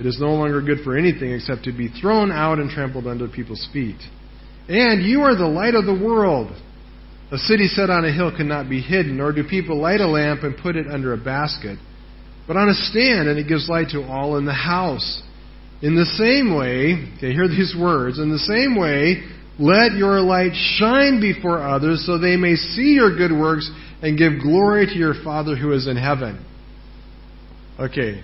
It 0.00 0.06
is 0.06 0.20
no 0.20 0.34
longer 0.34 0.60
good 0.60 0.80
for 0.80 0.96
anything 0.96 1.32
except 1.32 1.64
to 1.64 1.72
be 1.72 1.88
thrown 1.88 2.30
out 2.30 2.58
and 2.58 2.70
trampled 2.70 3.06
under 3.06 3.28
people's 3.28 3.66
feet." 3.72 3.96
And 4.68 5.02
you 5.02 5.22
are 5.22 5.34
the 5.34 5.48
light 5.48 5.74
of 5.74 5.86
the 5.86 5.94
world. 5.94 6.52
A 7.30 7.38
city 7.38 7.68
set 7.68 7.90
on 7.90 8.04
a 8.04 8.12
hill 8.12 8.30
cannot 8.30 8.68
be 8.68 8.80
hidden, 8.80 9.16
nor 9.16 9.32
do 9.32 9.44
people 9.44 9.78
light 9.78 10.00
a 10.00 10.06
lamp 10.06 10.44
and 10.44 10.56
put 10.56 10.76
it 10.76 10.86
under 10.90 11.12
a 11.12 11.18
basket, 11.18 11.78
but 12.46 12.56
on 12.56 12.68
a 12.68 12.74
stand, 12.74 13.28
and 13.28 13.38
it 13.38 13.48
gives 13.48 13.68
light 13.68 13.90
to 13.90 14.02
all 14.04 14.36
in 14.36 14.44
the 14.44 14.52
house. 14.52 15.22
In 15.82 15.94
the 15.94 16.06
same 16.06 16.54
way, 16.54 17.08
okay, 17.16 17.32
hear 17.32 17.46
these 17.48 17.74
words, 17.78 18.18
in 18.18 18.30
the 18.30 18.38
same 18.38 18.76
way, 18.76 19.22
let 19.58 19.92
your 19.92 20.20
light 20.20 20.54
shine 20.54 21.20
before 21.20 21.62
others 21.62 22.04
so 22.06 22.16
they 22.16 22.36
may 22.36 22.56
see 22.56 22.94
your 22.94 23.14
good 23.16 23.32
works 23.32 23.70
and 24.02 24.16
give 24.16 24.40
glory 24.40 24.86
to 24.86 24.94
your 24.94 25.14
Father 25.14 25.54
who 25.56 25.72
is 25.72 25.86
in 25.86 25.96
heaven. 25.96 26.38
Okay. 27.78 28.22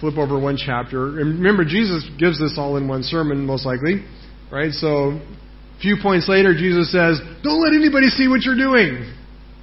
Flip 0.00 0.18
over 0.18 0.38
one 0.38 0.56
chapter. 0.56 1.06
Remember, 1.06 1.64
Jesus 1.64 2.08
gives 2.18 2.38
this 2.38 2.54
all 2.58 2.76
in 2.76 2.88
one 2.88 3.02
sermon, 3.02 3.46
most 3.46 3.66
likely. 3.66 4.04
Right? 4.50 4.72
So, 4.72 5.20
a 5.76 5.80
few 5.80 5.96
points 6.00 6.28
later, 6.28 6.54
Jesus 6.54 6.92
says, 6.92 7.20
Don't 7.42 7.62
let 7.62 7.72
anybody 7.72 8.08
see 8.08 8.28
what 8.28 8.42
you're 8.42 8.56
doing. 8.56 9.14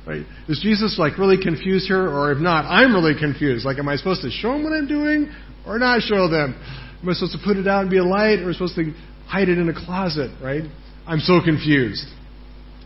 Right? 0.05 0.25
Is 0.49 0.59
Jesus 0.61 0.97
like 0.97 1.17
really 1.17 1.41
confused 1.41 1.87
here, 1.87 2.09
or 2.09 2.31
if 2.31 2.39
not, 2.39 2.65
I'm 2.65 2.93
really 2.93 3.17
confused. 3.17 3.65
Like, 3.65 3.77
am 3.77 3.87
I 3.87 3.95
supposed 3.95 4.21
to 4.23 4.31
show 4.31 4.53
them 4.53 4.63
what 4.63 4.73
I'm 4.73 4.87
doing, 4.87 5.31
or 5.65 5.77
not 5.77 6.01
show 6.01 6.27
them? 6.27 6.55
Am 7.01 7.09
I 7.09 7.13
supposed 7.13 7.33
to 7.33 7.43
put 7.43 7.57
it 7.57 7.67
out 7.67 7.83
and 7.83 7.91
be 7.91 7.97
a 7.97 8.03
light, 8.03 8.39
or 8.39 8.43
am 8.43 8.49
I 8.49 8.53
supposed 8.53 8.75
to 8.75 8.93
hide 9.27 9.47
it 9.47 9.57
in 9.57 9.69
a 9.69 9.73
closet? 9.73 10.31
Right? 10.41 10.63
I'm 11.05 11.19
so 11.19 11.39
confused. 11.43 12.05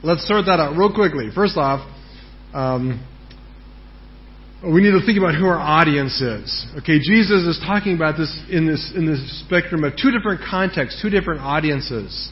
Let's 0.03 0.27
sort 0.27 0.45
that 0.45 0.59
out 0.59 0.77
real 0.77 0.93
quickly. 0.93 1.29
First 1.33 1.57
off, 1.57 1.87
um, 2.53 3.01
we 4.73 4.81
need 4.81 4.91
to 4.91 5.05
think 5.05 5.17
about 5.17 5.35
who 5.35 5.45
our 5.45 5.59
audience 5.59 6.21
is. 6.21 6.65
Okay, 6.79 6.99
Jesus 6.99 7.43
is 7.45 7.59
talking 7.65 7.95
about 7.95 8.17
this 8.17 8.31
in 8.49 8.65
this 8.65 8.91
in 8.95 9.05
this 9.05 9.41
spectrum 9.45 9.83
of 9.83 9.93
two 9.95 10.11
different 10.11 10.41
contexts, 10.41 11.01
two 11.01 11.09
different 11.09 11.41
audiences. 11.41 12.31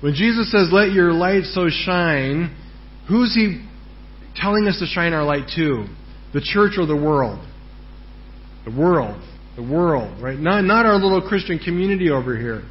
When 0.00 0.14
Jesus 0.14 0.50
says, 0.50 0.70
"Let 0.72 0.92
your 0.92 1.12
light 1.12 1.44
so 1.44 1.68
shine," 1.68 2.50
who's 3.08 3.34
he 3.34 3.60
telling 4.36 4.66
us 4.68 4.78
to 4.78 4.86
shine 4.86 5.12
our 5.12 5.24
light 5.24 5.48
to? 5.56 5.86
The 6.32 6.40
church 6.40 6.78
or 6.78 6.86
the 6.86 6.96
world? 6.96 7.38
The 8.64 8.72
world. 8.72 9.20
The 9.56 9.62
world, 9.62 10.20
right? 10.20 10.38
Not, 10.38 10.64
not 10.64 10.84
our 10.84 10.96
little 10.96 11.22
Christian 11.22 11.60
community 11.60 12.10
over 12.10 12.36
here. 12.36 12.62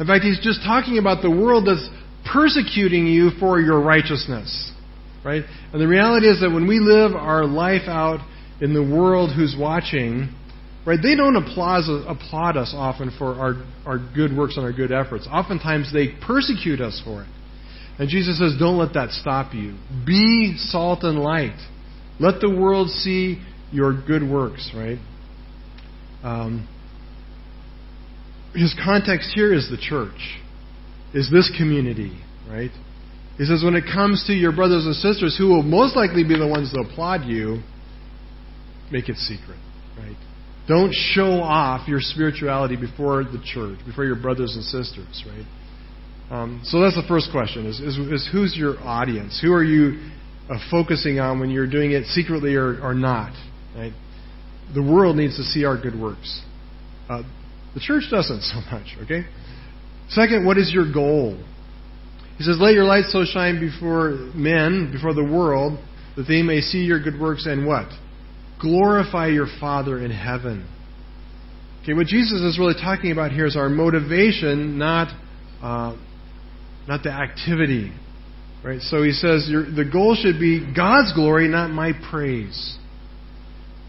In 0.00 0.06
fact, 0.06 0.24
he's 0.24 0.40
just 0.40 0.60
talking 0.64 0.98
about 0.98 1.22
the 1.22 1.30
world 1.30 1.68
that's 1.68 1.88
persecuting 2.32 3.06
you 3.06 3.30
for 3.38 3.60
your 3.60 3.80
righteousness. 3.80 4.72
Right? 5.24 5.44
And 5.72 5.80
the 5.80 5.88
reality 5.88 6.26
is 6.26 6.40
that 6.40 6.50
when 6.50 6.66
we 6.66 6.78
live 6.78 7.14
our 7.14 7.44
life 7.44 7.88
out 7.88 8.20
in 8.60 8.72
the 8.74 8.82
world 8.82 9.30
who's 9.34 9.54
watching, 9.58 10.34
right, 10.86 10.98
they 11.02 11.14
don't 11.14 11.36
applaud, 11.36 11.84
applaud 12.06 12.56
us 12.56 12.72
often 12.74 13.14
for 13.18 13.34
our, 13.34 13.54
our 13.84 13.98
good 14.14 14.36
works 14.36 14.56
and 14.56 14.64
our 14.64 14.72
good 14.72 14.92
efforts. 14.92 15.28
Oftentimes 15.30 15.92
they 15.92 16.08
persecute 16.26 16.80
us 16.80 17.00
for 17.04 17.22
it. 17.22 17.28
And 17.98 18.08
Jesus 18.08 18.38
says, 18.38 18.56
don't 18.58 18.76
let 18.78 18.94
that 18.94 19.10
stop 19.10 19.54
you. 19.54 19.76
Be 20.06 20.56
salt 20.58 21.02
and 21.02 21.18
light. 21.18 21.56
Let 22.20 22.40
the 22.40 22.50
world 22.50 22.90
see 22.90 23.42
your 23.72 23.92
good 24.06 24.22
works, 24.28 24.70
right? 24.74 24.98
Um, 26.22 26.68
his 28.54 28.74
context 28.84 29.30
here 29.34 29.52
is 29.52 29.68
the 29.70 29.76
church, 29.76 30.40
is 31.14 31.30
this 31.30 31.52
community, 31.58 32.18
right? 32.48 32.70
He 33.36 33.44
says, 33.44 33.62
when 33.62 33.74
it 33.74 33.84
comes 33.92 34.24
to 34.28 34.32
your 34.32 34.52
brothers 34.54 34.86
and 34.86 34.94
sisters 34.94 35.36
who 35.36 35.48
will 35.48 35.62
most 35.62 35.94
likely 35.94 36.24
be 36.24 36.38
the 36.38 36.48
ones 36.48 36.72
to 36.72 36.80
applaud 36.80 37.26
you, 37.26 37.62
make 38.90 39.08
it 39.08 39.16
secret, 39.16 39.58
right? 39.98 40.16
Don't 40.68 40.92
show 40.92 41.40
off 41.40 41.86
your 41.88 42.00
spirituality 42.00 42.76
before 42.76 43.22
the 43.24 43.40
church, 43.44 43.78
before 43.86 44.04
your 44.04 44.16
brothers 44.16 44.54
and 44.56 44.64
sisters, 44.64 45.24
right? 45.26 45.46
Um, 46.30 46.60
so 46.64 46.80
that's 46.80 46.96
the 46.96 47.06
first 47.06 47.30
question: 47.30 47.66
is, 47.66 47.78
is, 47.80 47.96
is 47.96 48.28
who's 48.32 48.56
your 48.56 48.78
audience? 48.80 49.38
Who 49.40 49.52
are 49.52 49.62
you 49.62 50.10
uh, 50.50 50.58
focusing 50.70 51.20
on 51.20 51.38
when 51.38 51.50
you're 51.50 51.70
doing 51.70 51.92
it 51.92 52.06
secretly 52.06 52.56
or, 52.56 52.80
or 52.82 52.94
not? 52.94 53.32
Right? 53.76 53.92
The 54.74 54.82
world 54.82 55.16
needs 55.16 55.36
to 55.36 55.44
see 55.44 55.64
our 55.64 55.80
good 55.80 55.98
works. 55.98 56.42
Uh, 57.08 57.22
the 57.74 57.80
church 57.80 58.04
doesn't 58.10 58.42
so 58.42 58.56
much. 58.72 58.96
Okay. 59.04 59.24
Second, 60.08 60.44
what 60.44 60.58
is 60.58 60.72
your 60.72 60.92
goal? 60.92 61.38
He 62.38 62.44
says, 62.44 62.58
"Let 62.58 62.74
your 62.74 62.84
light 62.84 63.04
so 63.06 63.24
shine 63.24 63.60
before 63.60 64.30
men, 64.34 64.90
before 64.92 65.14
the 65.14 65.24
world, 65.24 65.78
that 66.16 66.24
they 66.24 66.42
may 66.42 66.60
see 66.60 66.78
your 66.78 67.00
good 67.00 67.20
works 67.20 67.46
and 67.46 67.66
what? 67.66 67.86
Glorify 68.60 69.28
your 69.28 69.46
Father 69.60 69.98
in 69.98 70.10
heaven." 70.10 70.66
Okay, 71.82 71.94
what 71.94 72.06
Jesus 72.06 72.40
is 72.40 72.58
really 72.58 72.74
talking 72.74 73.12
about 73.12 73.30
here 73.30 73.46
is 73.46 73.56
our 73.56 73.68
motivation, 73.68 74.78
not 74.78 75.08
uh, 75.62 75.96
not 76.88 77.02
the 77.02 77.10
activity. 77.10 77.92
Right? 78.64 78.80
So 78.80 79.04
he 79.04 79.12
says 79.12 79.48
the 79.48 79.88
goal 79.90 80.16
should 80.20 80.40
be 80.40 80.72
God's 80.74 81.12
glory, 81.12 81.46
not 81.46 81.70
my 81.70 81.92
praise. 82.10 82.76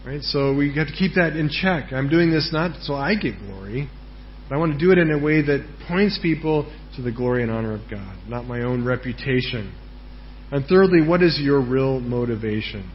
Right? 0.06 0.22
So 0.22 0.54
we 0.54 0.74
have 0.76 0.86
to 0.86 0.92
keep 0.92 1.14
that 1.16 1.36
in 1.36 1.50
check. 1.50 1.92
I'm 1.92 2.08
doing 2.08 2.30
this 2.30 2.50
not 2.52 2.80
so 2.82 2.94
I 2.94 3.16
get 3.16 3.38
glory, 3.40 3.90
but 4.48 4.54
I 4.54 4.58
want 4.58 4.72
to 4.72 4.78
do 4.78 4.92
it 4.92 4.98
in 4.98 5.10
a 5.10 5.18
way 5.18 5.42
that 5.42 5.66
points 5.88 6.18
people 6.22 6.72
to 6.96 7.02
the 7.02 7.10
glory 7.10 7.42
and 7.42 7.50
honor 7.50 7.74
of 7.74 7.90
God, 7.90 8.16
not 8.28 8.44
my 8.44 8.62
own 8.62 8.84
reputation. 8.84 9.74
And 10.50 10.64
thirdly, 10.66 11.06
what 11.06 11.22
is 11.22 11.38
your 11.40 11.60
real 11.60 12.00
motivation? 12.00 12.90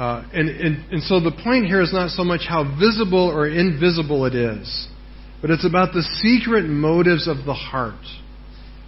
Uh, 0.00 0.24
and, 0.32 0.48
and, 0.48 0.92
and 0.92 1.02
so 1.02 1.20
the 1.20 1.30
point 1.44 1.66
here 1.66 1.82
is 1.82 1.92
not 1.92 2.08
so 2.08 2.24
much 2.24 2.40
how 2.48 2.64
visible 2.80 3.28
or 3.28 3.46
invisible 3.46 4.24
it 4.24 4.34
is, 4.34 4.88
but 5.42 5.50
it's 5.50 5.66
about 5.66 5.92
the 5.92 6.00
secret 6.22 6.62
motives 6.62 7.28
of 7.28 7.44
the 7.44 7.52
heart. 7.52 8.00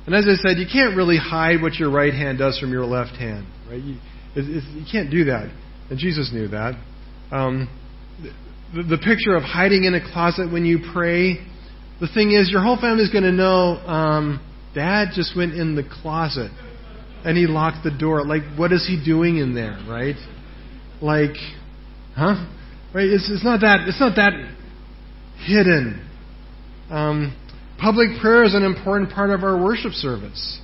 And 0.06 0.14
as 0.14 0.24
I 0.26 0.36
said, 0.36 0.56
you 0.56 0.64
can't 0.64 0.96
really 0.96 1.18
hide 1.18 1.60
what 1.60 1.74
your 1.74 1.90
right 1.90 2.14
hand 2.14 2.38
does 2.38 2.58
from 2.58 2.72
your 2.72 2.86
left 2.86 3.16
hand. 3.16 3.46
Right? 3.68 3.82
You, 3.82 3.96
it, 4.34 4.56
it, 4.56 4.64
you 4.72 4.86
can't 4.90 5.10
do 5.10 5.24
that. 5.24 5.52
And 5.90 5.98
Jesus 5.98 6.30
knew 6.32 6.48
that. 6.48 6.80
Um, 7.30 7.68
the, 8.74 8.82
the, 8.82 8.98
picture 8.98 9.36
of 9.36 9.42
hiding 9.42 9.84
in 9.84 9.92
a 9.92 10.00
closet 10.00 10.50
when 10.50 10.64
you 10.64 10.78
pray, 10.94 11.34
the 12.00 12.08
thing 12.08 12.32
is, 12.32 12.48
your 12.50 12.62
whole 12.62 12.80
family's 12.80 13.10
going 13.10 13.24
to 13.24 13.32
know 13.32 13.76
um, 13.84 14.40
Dad 14.74 15.08
just 15.14 15.36
went 15.36 15.52
in 15.52 15.76
the 15.76 15.84
closet 15.84 16.50
and 17.22 17.36
he 17.36 17.46
locked 17.46 17.84
the 17.84 17.90
door. 17.90 18.24
Like, 18.24 18.56
what 18.56 18.72
is 18.72 18.86
he 18.88 19.02
doing 19.04 19.36
in 19.36 19.54
there, 19.54 19.78
right? 19.86 20.16
Like, 21.03 21.36
huh? 22.14 22.46
Right? 22.94 23.09
It's, 23.09 23.28
it's 23.30 23.44
not 23.44 23.61
that. 23.61 23.88
It's 23.88 24.00
not 24.00 24.16
that 24.16 24.32
hidden. 25.44 26.09
Um, 26.88 27.36
Public 27.82 28.20
prayer 28.20 28.44
is 28.44 28.55
an 28.55 28.62
important 28.62 29.11
part 29.11 29.30
of 29.30 29.42
our 29.42 29.61
worship 29.61 29.90
service. 29.90 30.61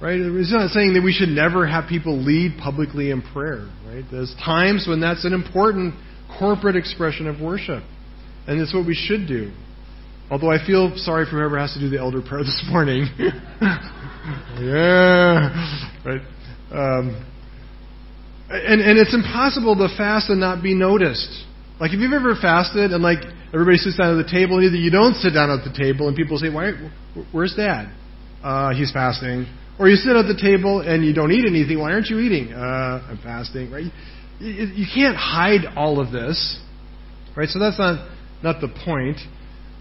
Right? 0.00 0.20
It's 0.20 0.52
not 0.52 0.70
saying 0.70 0.94
that 0.94 1.02
we 1.02 1.12
should 1.12 1.30
never 1.30 1.66
have 1.66 1.88
people 1.88 2.22
lead 2.22 2.56
publicly 2.62 3.10
in 3.10 3.20
prayer. 3.20 3.68
Right? 3.84 4.04
There's 4.12 4.32
times 4.44 4.86
when 4.88 5.00
that's 5.00 5.24
an 5.24 5.32
important 5.32 5.94
corporate 6.38 6.76
expression 6.76 7.26
of 7.26 7.40
worship. 7.40 7.82
And 8.46 8.60
it's 8.60 8.72
what 8.72 8.86
we 8.86 8.94
should 8.94 9.26
do. 9.26 9.50
Although 10.30 10.52
I 10.52 10.64
feel 10.64 10.92
sorry 10.94 11.24
for 11.24 11.32
whoever 11.32 11.58
has 11.58 11.74
to 11.74 11.80
do 11.80 11.88
the 11.88 11.98
elder 11.98 12.22
prayer 12.22 12.44
this 12.44 12.64
morning. 12.68 13.08
yeah. 14.60 15.50
Right. 16.04 16.22
Um, 16.70 17.26
and, 18.48 18.80
and 18.80 18.98
it's 18.98 19.14
impossible 19.14 19.74
to 19.76 19.88
fast 19.96 20.30
and 20.30 20.40
not 20.40 20.62
be 20.62 20.74
noticed. 20.74 21.44
Like 21.80 21.92
if 21.92 22.00
you've 22.00 22.12
ever 22.12 22.34
fasted 22.40 22.92
and 22.92 23.02
like 23.02 23.18
everybody 23.52 23.76
sits 23.76 23.96
down 23.96 24.18
at 24.18 24.24
the 24.24 24.30
table, 24.30 24.56
and 24.56 24.64
either 24.64 24.76
you 24.76 24.90
don't 24.90 25.14
sit 25.14 25.34
down 25.34 25.50
at 25.50 25.64
the 25.64 25.76
table 25.76 26.08
and 26.08 26.16
people 26.16 26.38
say, 26.38 26.48
"Why? 26.48 26.72
Where's 27.32 27.54
Dad? 27.54 27.92
Uh, 28.42 28.72
he's 28.74 28.92
fasting." 28.92 29.46
Or 29.78 29.88
you 29.88 29.96
sit 29.96 30.16
at 30.16 30.24
the 30.24 30.40
table 30.40 30.80
and 30.80 31.04
you 31.04 31.12
don't 31.12 31.32
eat 31.32 31.44
anything. 31.46 31.78
Why 31.78 31.92
aren't 31.92 32.06
you 32.06 32.18
eating? 32.18 32.52
Uh, 32.52 33.08
I'm 33.10 33.18
fasting. 33.22 33.70
Right? 33.70 33.92
You, 34.38 34.66
you 34.72 34.86
can't 34.94 35.16
hide 35.16 35.66
all 35.76 36.00
of 36.00 36.12
this, 36.12 36.58
right? 37.36 37.48
So 37.48 37.58
that's 37.58 37.78
not 37.78 38.08
not 38.42 38.60
the 38.60 38.68
point. 38.84 39.18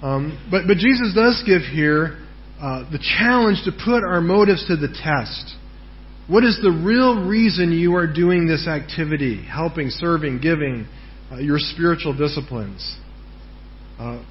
Um, 0.01 0.37
but 0.51 0.67
but 0.67 0.77
Jesus 0.77 1.13
does 1.15 1.41
give 1.45 1.61
here 1.61 2.19
uh, 2.59 2.89
the 2.91 2.99
challenge 2.99 3.63
to 3.65 3.71
put 3.71 4.03
our 4.03 4.21
motives 4.21 4.67
to 4.67 4.75
the 4.75 4.87
test. 4.87 5.55
What 6.27 6.43
is 6.43 6.59
the 6.61 6.71
real 6.71 7.25
reason 7.27 7.71
you 7.71 7.95
are 7.95 8.11
doing 8.11 8.47
this 8.47 8.67
activity? 8.67 9.43
Helping, 9.43 9.89
serving, 9.89 10.41
giving, 10.41 10.87
uh, 11.31 11.37
your 11.37 11.59
spiritual 11.59 12.17
disciplines. 12.17 12.97
Uh, 13.99 14.23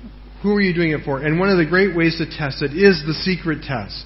who 0.42 0.54
are 0.54 0.60
you 0.60 0.74
doing 0.74 0.90
it 0.90 1.04
for? 1.04 1.20
And 1.20 1.38
one 1.38 1.48
of 1.48 1.58
the 1.58 1.66
great 1.66 1.96
ways 1.96 2.18
to 2.18 2.26
test 2.26 2.62
it 2.62 2.72
is 2.72 3.02
the 3.06 3.14
secret 3.14 3.62
test. 3.62 4.04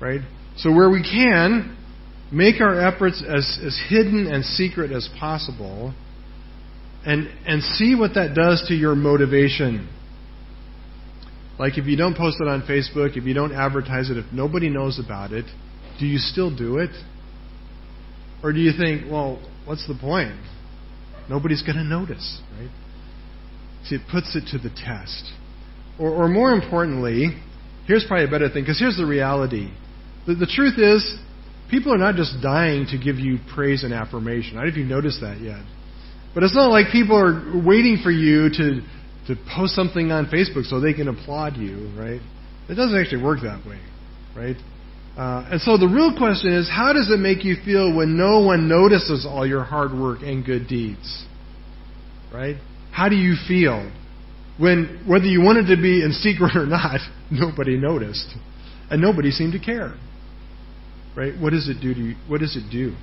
Right? 0.00 0.20
So 0.56 0.72
where 0.72 0.90
we 0.90 1.02
can, 1.02 1.76
make 2.32 2.60
our 2.60 2.80
efforts 2.80 3.22
as, 3.26 3.58
as 3.64 3.78
hidden 3.88 4.26
and 4.26 4.44
secret 4.44 4.90
as 4.90 5.08
possible 5.18 5.94
and, 7.04 7.28
and 7.46 7.62
see 7.62 7.94
what 7.94 8.14
that 8.14 8.34
does 8.34 8.64
to 8.68 8.74
your 8.74 8.96
motivation. 8.96 9.88
Like 11.58 11.78
if 11.78 11.86
you 11.86 11.96
don't 11.96 12.16
post 12.16 12.38
it 12.40 12.48
on 12.48 12.62
Facebook, 12.62 13.16
if 13.16 13.24
you 13.24 13.32
don't 13.32 13.52
advertise 13.52 14.10
it, 14.10 14.18
if 14.18 14.26
nobody 14.32 14.68
knows 14.68 15.00
about 15.02 15.32
it, 15.32 15.46
do 15.98 16.06
you 16.06 16.18
still 16.18 16.54
do 16.54 16.78
it? 16.78 16.90
Or 18.42 18.52
do 18.52 18.60
you 18.60 18.72
think, 18.76 19.10
well, 19.10 19.40
what's 19.64 19.86
the 19.88 19.94
point? 19.94 20.38
Nobody's 21.28 21.62
going 21.62 21.76
to 21.76 21.84
notice, 21.84 22.40
right? 22.58 22.70
See, 23.84 23.96
it 23.96 24.02
puts 24.10 24.36
it 24.36 24.44
to 24.52 24.58
the 24.58 24.70
test. 24.74 25.32
Or, 25.98 26.10
or 26.10 26.28
more 26.28 26.52
importantly, 26.52 27.40
here's 27.86 28.04
probably 28.06 28.26
a 28.26 28.30
better 28.30 28.48
thing, 28.48 28.62
because 28.62 28.78
here's 28.78 28.96
the 28.96 29.06
reality. 29.06 29.70
The, 30.26 30.34
the 30.34 30.46
truth 30.46 30.78
is, 30.78 31.18
people 31.70 31.92
are 31.92 31.98
not 31.98 32.14
just 32.14 32.42
dying 32.42 32.86
to 32.90 32.98
give 32.98 33.16
you 33.16 33.38
praise 33.54 33.82
and 33.82 33.92
affirmation. 33.92 34.56
I 34.56 34.60
don't 34.60 34.64
know 34.66 34.72
if 34.72 34.76
you've 34.76 34.88
noticed 34.88 35.20
that 35.20 35.40
yet. 35.40 35.64
But 36.34 36.42
it's 36.42 36.54
not 36.54 36.70
like 36.70 36.92
people 36.92 37.16
are 37.16 37.64
waiting 37.66 37.98
for 38.02 38.10
you 38.10 38.50
to, 38.50 38.82
to 39.28 39.36
post 39.56 39.74
something 39.74 40.12
on 40.12 40.26
Facebook 40.26 40.64
so 40.64 40.80
they 40.80 40.92
can 40.92 41.08
applaud 41.08 41.56
you, 41.56 41.90
right? 41.98 42.20
It 42.68 42.74
doesn't 42.74 42.96
actually 42.96 43.22
work 43.22 43.40
that 43.42 43.64
way, 43.66 43.80
right? 44.36 44.56
Uh, 45.16 45.48
and 45.52 45.60
so 45.62 45.78
the 45.78 45.88
real 45.88 46.14
question 46.16 46.52
is, 46.52 46.68
how 46.68 46.92
does 46.92 47.10
it 47.10 47.18
make 47.18 47.42
you 47.42 47.56
feel 47.64 47.94
when 47.94 48.18
no 48.18 48.40
one 48.40 48.68
notices 48.68 49.26
all 49.26 49.46
your 49.46 49.64
hard 49.64 49.92
work 49.92 50.20
and 50.20 50.44
good 50.44 50.68
deeds? 50.68 51.24
Right? 52.32 52.56
How 52.92 53.08
do 53.08 53.16
you 53.16 53.34
feel 53.48 53.90
when, 54.58 55.04
whether 55.06 55.24
you 55.24 55.40
wanted 55.40 55.74
to 55.74 55.80
be 55.80 56.02
in 56.02 56.12
secret 56.12 56.54
or 56.54 56.66
not, 56.66 57.00
nobody 57.30 57.78
noticed, 57.78 58.34
and 58.90 59.00
nobody 59.00 59.30
seemed 59.30 59.52
to 59.52 59.58
care? 59.58 59.94
Right? 61.16 61.32
What 61.40 61.50
does 61.50 61.68
it 61.68 61.80
do 61.80 61.94
to 61.94 62.00
you? 62.00 62.14
What 62.28 62.40
does 62.40 62.54
it 62.54 62.70
do? 62.70 62.94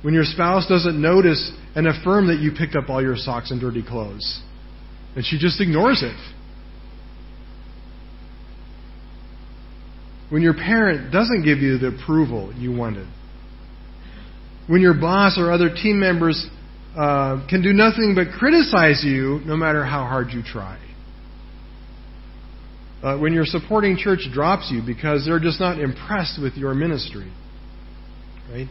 When 0.00 0.14
your 0.14 0.24
spouse 0.24 0.66
doesn't 0.66 1.00
notice 1.00 1.52
and 1.74 1.86
affirm 1.86 2.28
that 2.28 2.38
you 2.38 2.52
picked 2.56 2.74
up 2.74 2.88
all 2.88 3.02
your 3.02 3.16
socks 3.16 3.50
and 3.50 3.60
dirty 3.60 3.82
clothes, 3.82 4.42
and 5.14 5.26
she 5.26 5.38
just 5.38 5.60
ignores 5.60 6.02
it. 6.02 6.16
When 10.30 10.42
your 10.42 10.54
parent 10.54 11.12
doesn't 11.12 11.44
give 11.44 11.58
you 11.58 11.78
the 11.78 11.88
approval 11.88 12.52
you 12.54 12.76
wanted. 12.76 13.08
When 14.66 14.82
your 14.82 14.94
boss 14.94 15.38
or 15.38 15.50
other 15.50 15.70
team 15.70 15.98
members 15.98 16.46
uh, 16.96 17.46
can 17.48 17.62
do 17.62 17.72
nothing 17.72 18.14
but 18.14 18.38
criticize 18.38 19.02
you 19.04 19.40
no 19.46 19.56
matter 19.56 19.84
how 19.84 20.04
hard 20.04 20.28
you 20.32 20.42
try. 20.42 20.78
Uh, 23.02 23.16
when 23.18 23.32
your 23.32 23.44
supporting 23.44 23.96
church 23.96 24.28
drops 24.32 24.70
you 24.72 24.82
because 24.84 25.24
they're 25.24 25.38
just 25.38 25.60
not 25.60 25.78
impressed 25.78 26.40
with 26.42 26.54
your 26.54 26.74
ministry. 26.74 27.32
Right? 28.50 28.68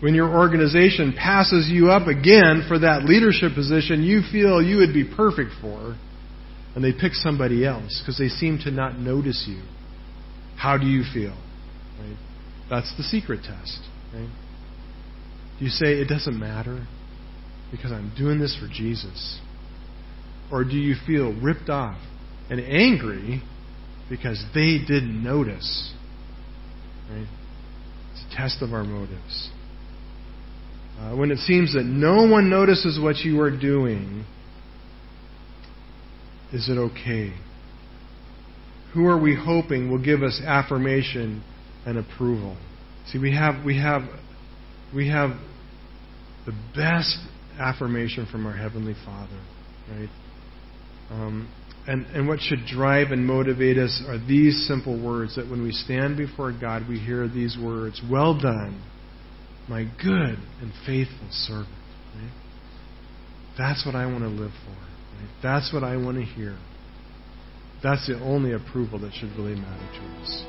When 0.00 0.14
your 0.14 0.34
organization 0.34 1.14
passes 1.16 1.68
you 1.68 1.90
up 1.90 2.08
again 2.08 2.64
for 2.66 2.78
that 2.80 3.04
leadership 3.04 3.54
position 3.54 4.02
you 4.02 4.22
feel 4.32 4.62
you 4.62 4.78
would 4.78 4.92
be 4.92 5.04
perfect 5.04 5.50
for, 5.60 5.96
and 6.74 6.82
they 6.82 6.92
pick 6.92 7.12
somebody 7.14 7.64
else 7.64 8.02
because 8.02 8.18
they 8.18 8.28
seem 8.28 8.58
to 8.64 8.70
not 8.70 8.98
notice 8.98 9.44
you. 9.46 9.62
How 10.56 10.78
do 10.78 10.86
you 10.86 11.02
feel? 11.12 11.36
Right? 11.98 12.16
That's 12.70 12.96
the 12.96 13.02
secret 13.02 13.40
test. 13.44 13.80
Right? 14.12 14.28
Do 15.58 15.64
you 15.64 15.70
say 15.70 15.94
it 15.94 16.08
doesn't 16.08 16.38
matter 16.38 16.86
because 17.70 17.92
I'm 17.92 18.12
doing 18.16 18.38
this 18.38 18.56
for 18.60 18.68
Jesus? 18.72 19.40
Or 20.50 20.64
do 20.64 20.76
you 20.76 20.94
feel 21.06 21.32
ripped 21.32 21.68
off 21.68 21.98
and 22.50 22.60
angry 22.60 23.42
because 24.08 24.44
they 24.54 24.78
didn't 24.78 25.22
notice? 25.22 25.94
Right? 27.10 27.26
It's 28.12 28.24
a 28.32 28.36
test 28.36 28.62
of 28.62 28.72
our 28.72 28.84
motives. 28.84 29.50
Uh, 30.98 31.16
when 31.16 31.30
it 31.30 31.38
seems 31.38 31.74
that 31.74 31.84
no 31.84 32.26
one 32.26 32.48
notices 32.48 33.00
what 33.00 33.16
you 33.18 33.40
are 33.40 33.50
doing, 33.50 34.24
is 36.52 36.68
it 36.68 36.78
okay? 36.78 37.32
Who 38.94 39.06
are 39.06 39.18
we 39.18 39.36
hoping 39.36 39.90
will 39.90 40.02
give 40.02 40.22
us 40.22 40.40
affirmation 40.46 41.42
and 41.84 41.98
approval? 41.98 42.56
See, 43.08 43.18
we 43.18 43.34
have 43.34 43.64
we 43.64 43.78
have 43.80 44.02
we 44.94 45.08
have 45.08 45.30
the 46.46 46.52
best 46.74 47.18
affirmation 47.58 48.26
from 48.30 48.46
our 48.46 48.52
heavenly 48.52 48.94
Father, 49.04 49.40
right? 49.90 50.08
Um, 51.10 51.52
and 51.86 52.06
and 52.06 52.28
what 52.28 52.40
should 52.40 52.66
drive 52.66 53.10
and 53.10 53.26
motivate 53.26 53.78
us 53.78 54.02
are 54.06 54.18
these 54.18 54.66
simple 54.68 55.02
words 55.02 55.36
that 55.36 55.50
when 55.50 55.62
we 55.62 55.72
stand 55.72 56.16
before 56.16 56.52
God, 56.52 56.88
we 56.88 56.98
hear 56.98 57.28
these 57.28 57.58
words: 57.60 58.00
"Well 58.10 58.38
done, 58.38 58.80
my 59.68 59.84
good 60.02 60.38
and 60.60 60.72
faithful 60.86 61.28
servant." 61.30 61.68
Right? 62.14 62.30
That's 63.58 63.84
what 63.84 63.94
I 63.94 64.06
want 64.06 64.20
to 64.20 64.28
live 64.28 64.52
for. 64.64 64.70
Right? 64.70 65.30
That's 65.42 65.72
what 65.72 65.82
I 65.84 65.96
want 65.96 66.16
to 66.18 66.24
hear. 66.24 66.56
That's 67.84 68.06
the 68.06 68.18
only 68.24 68.52
approval 68.52 68.98
that 69.00 69.12
should 69.12 69.36
really 69.36 69.56
matter 69.56 69.88
to 69.92 70.00
us. 70.24 70.42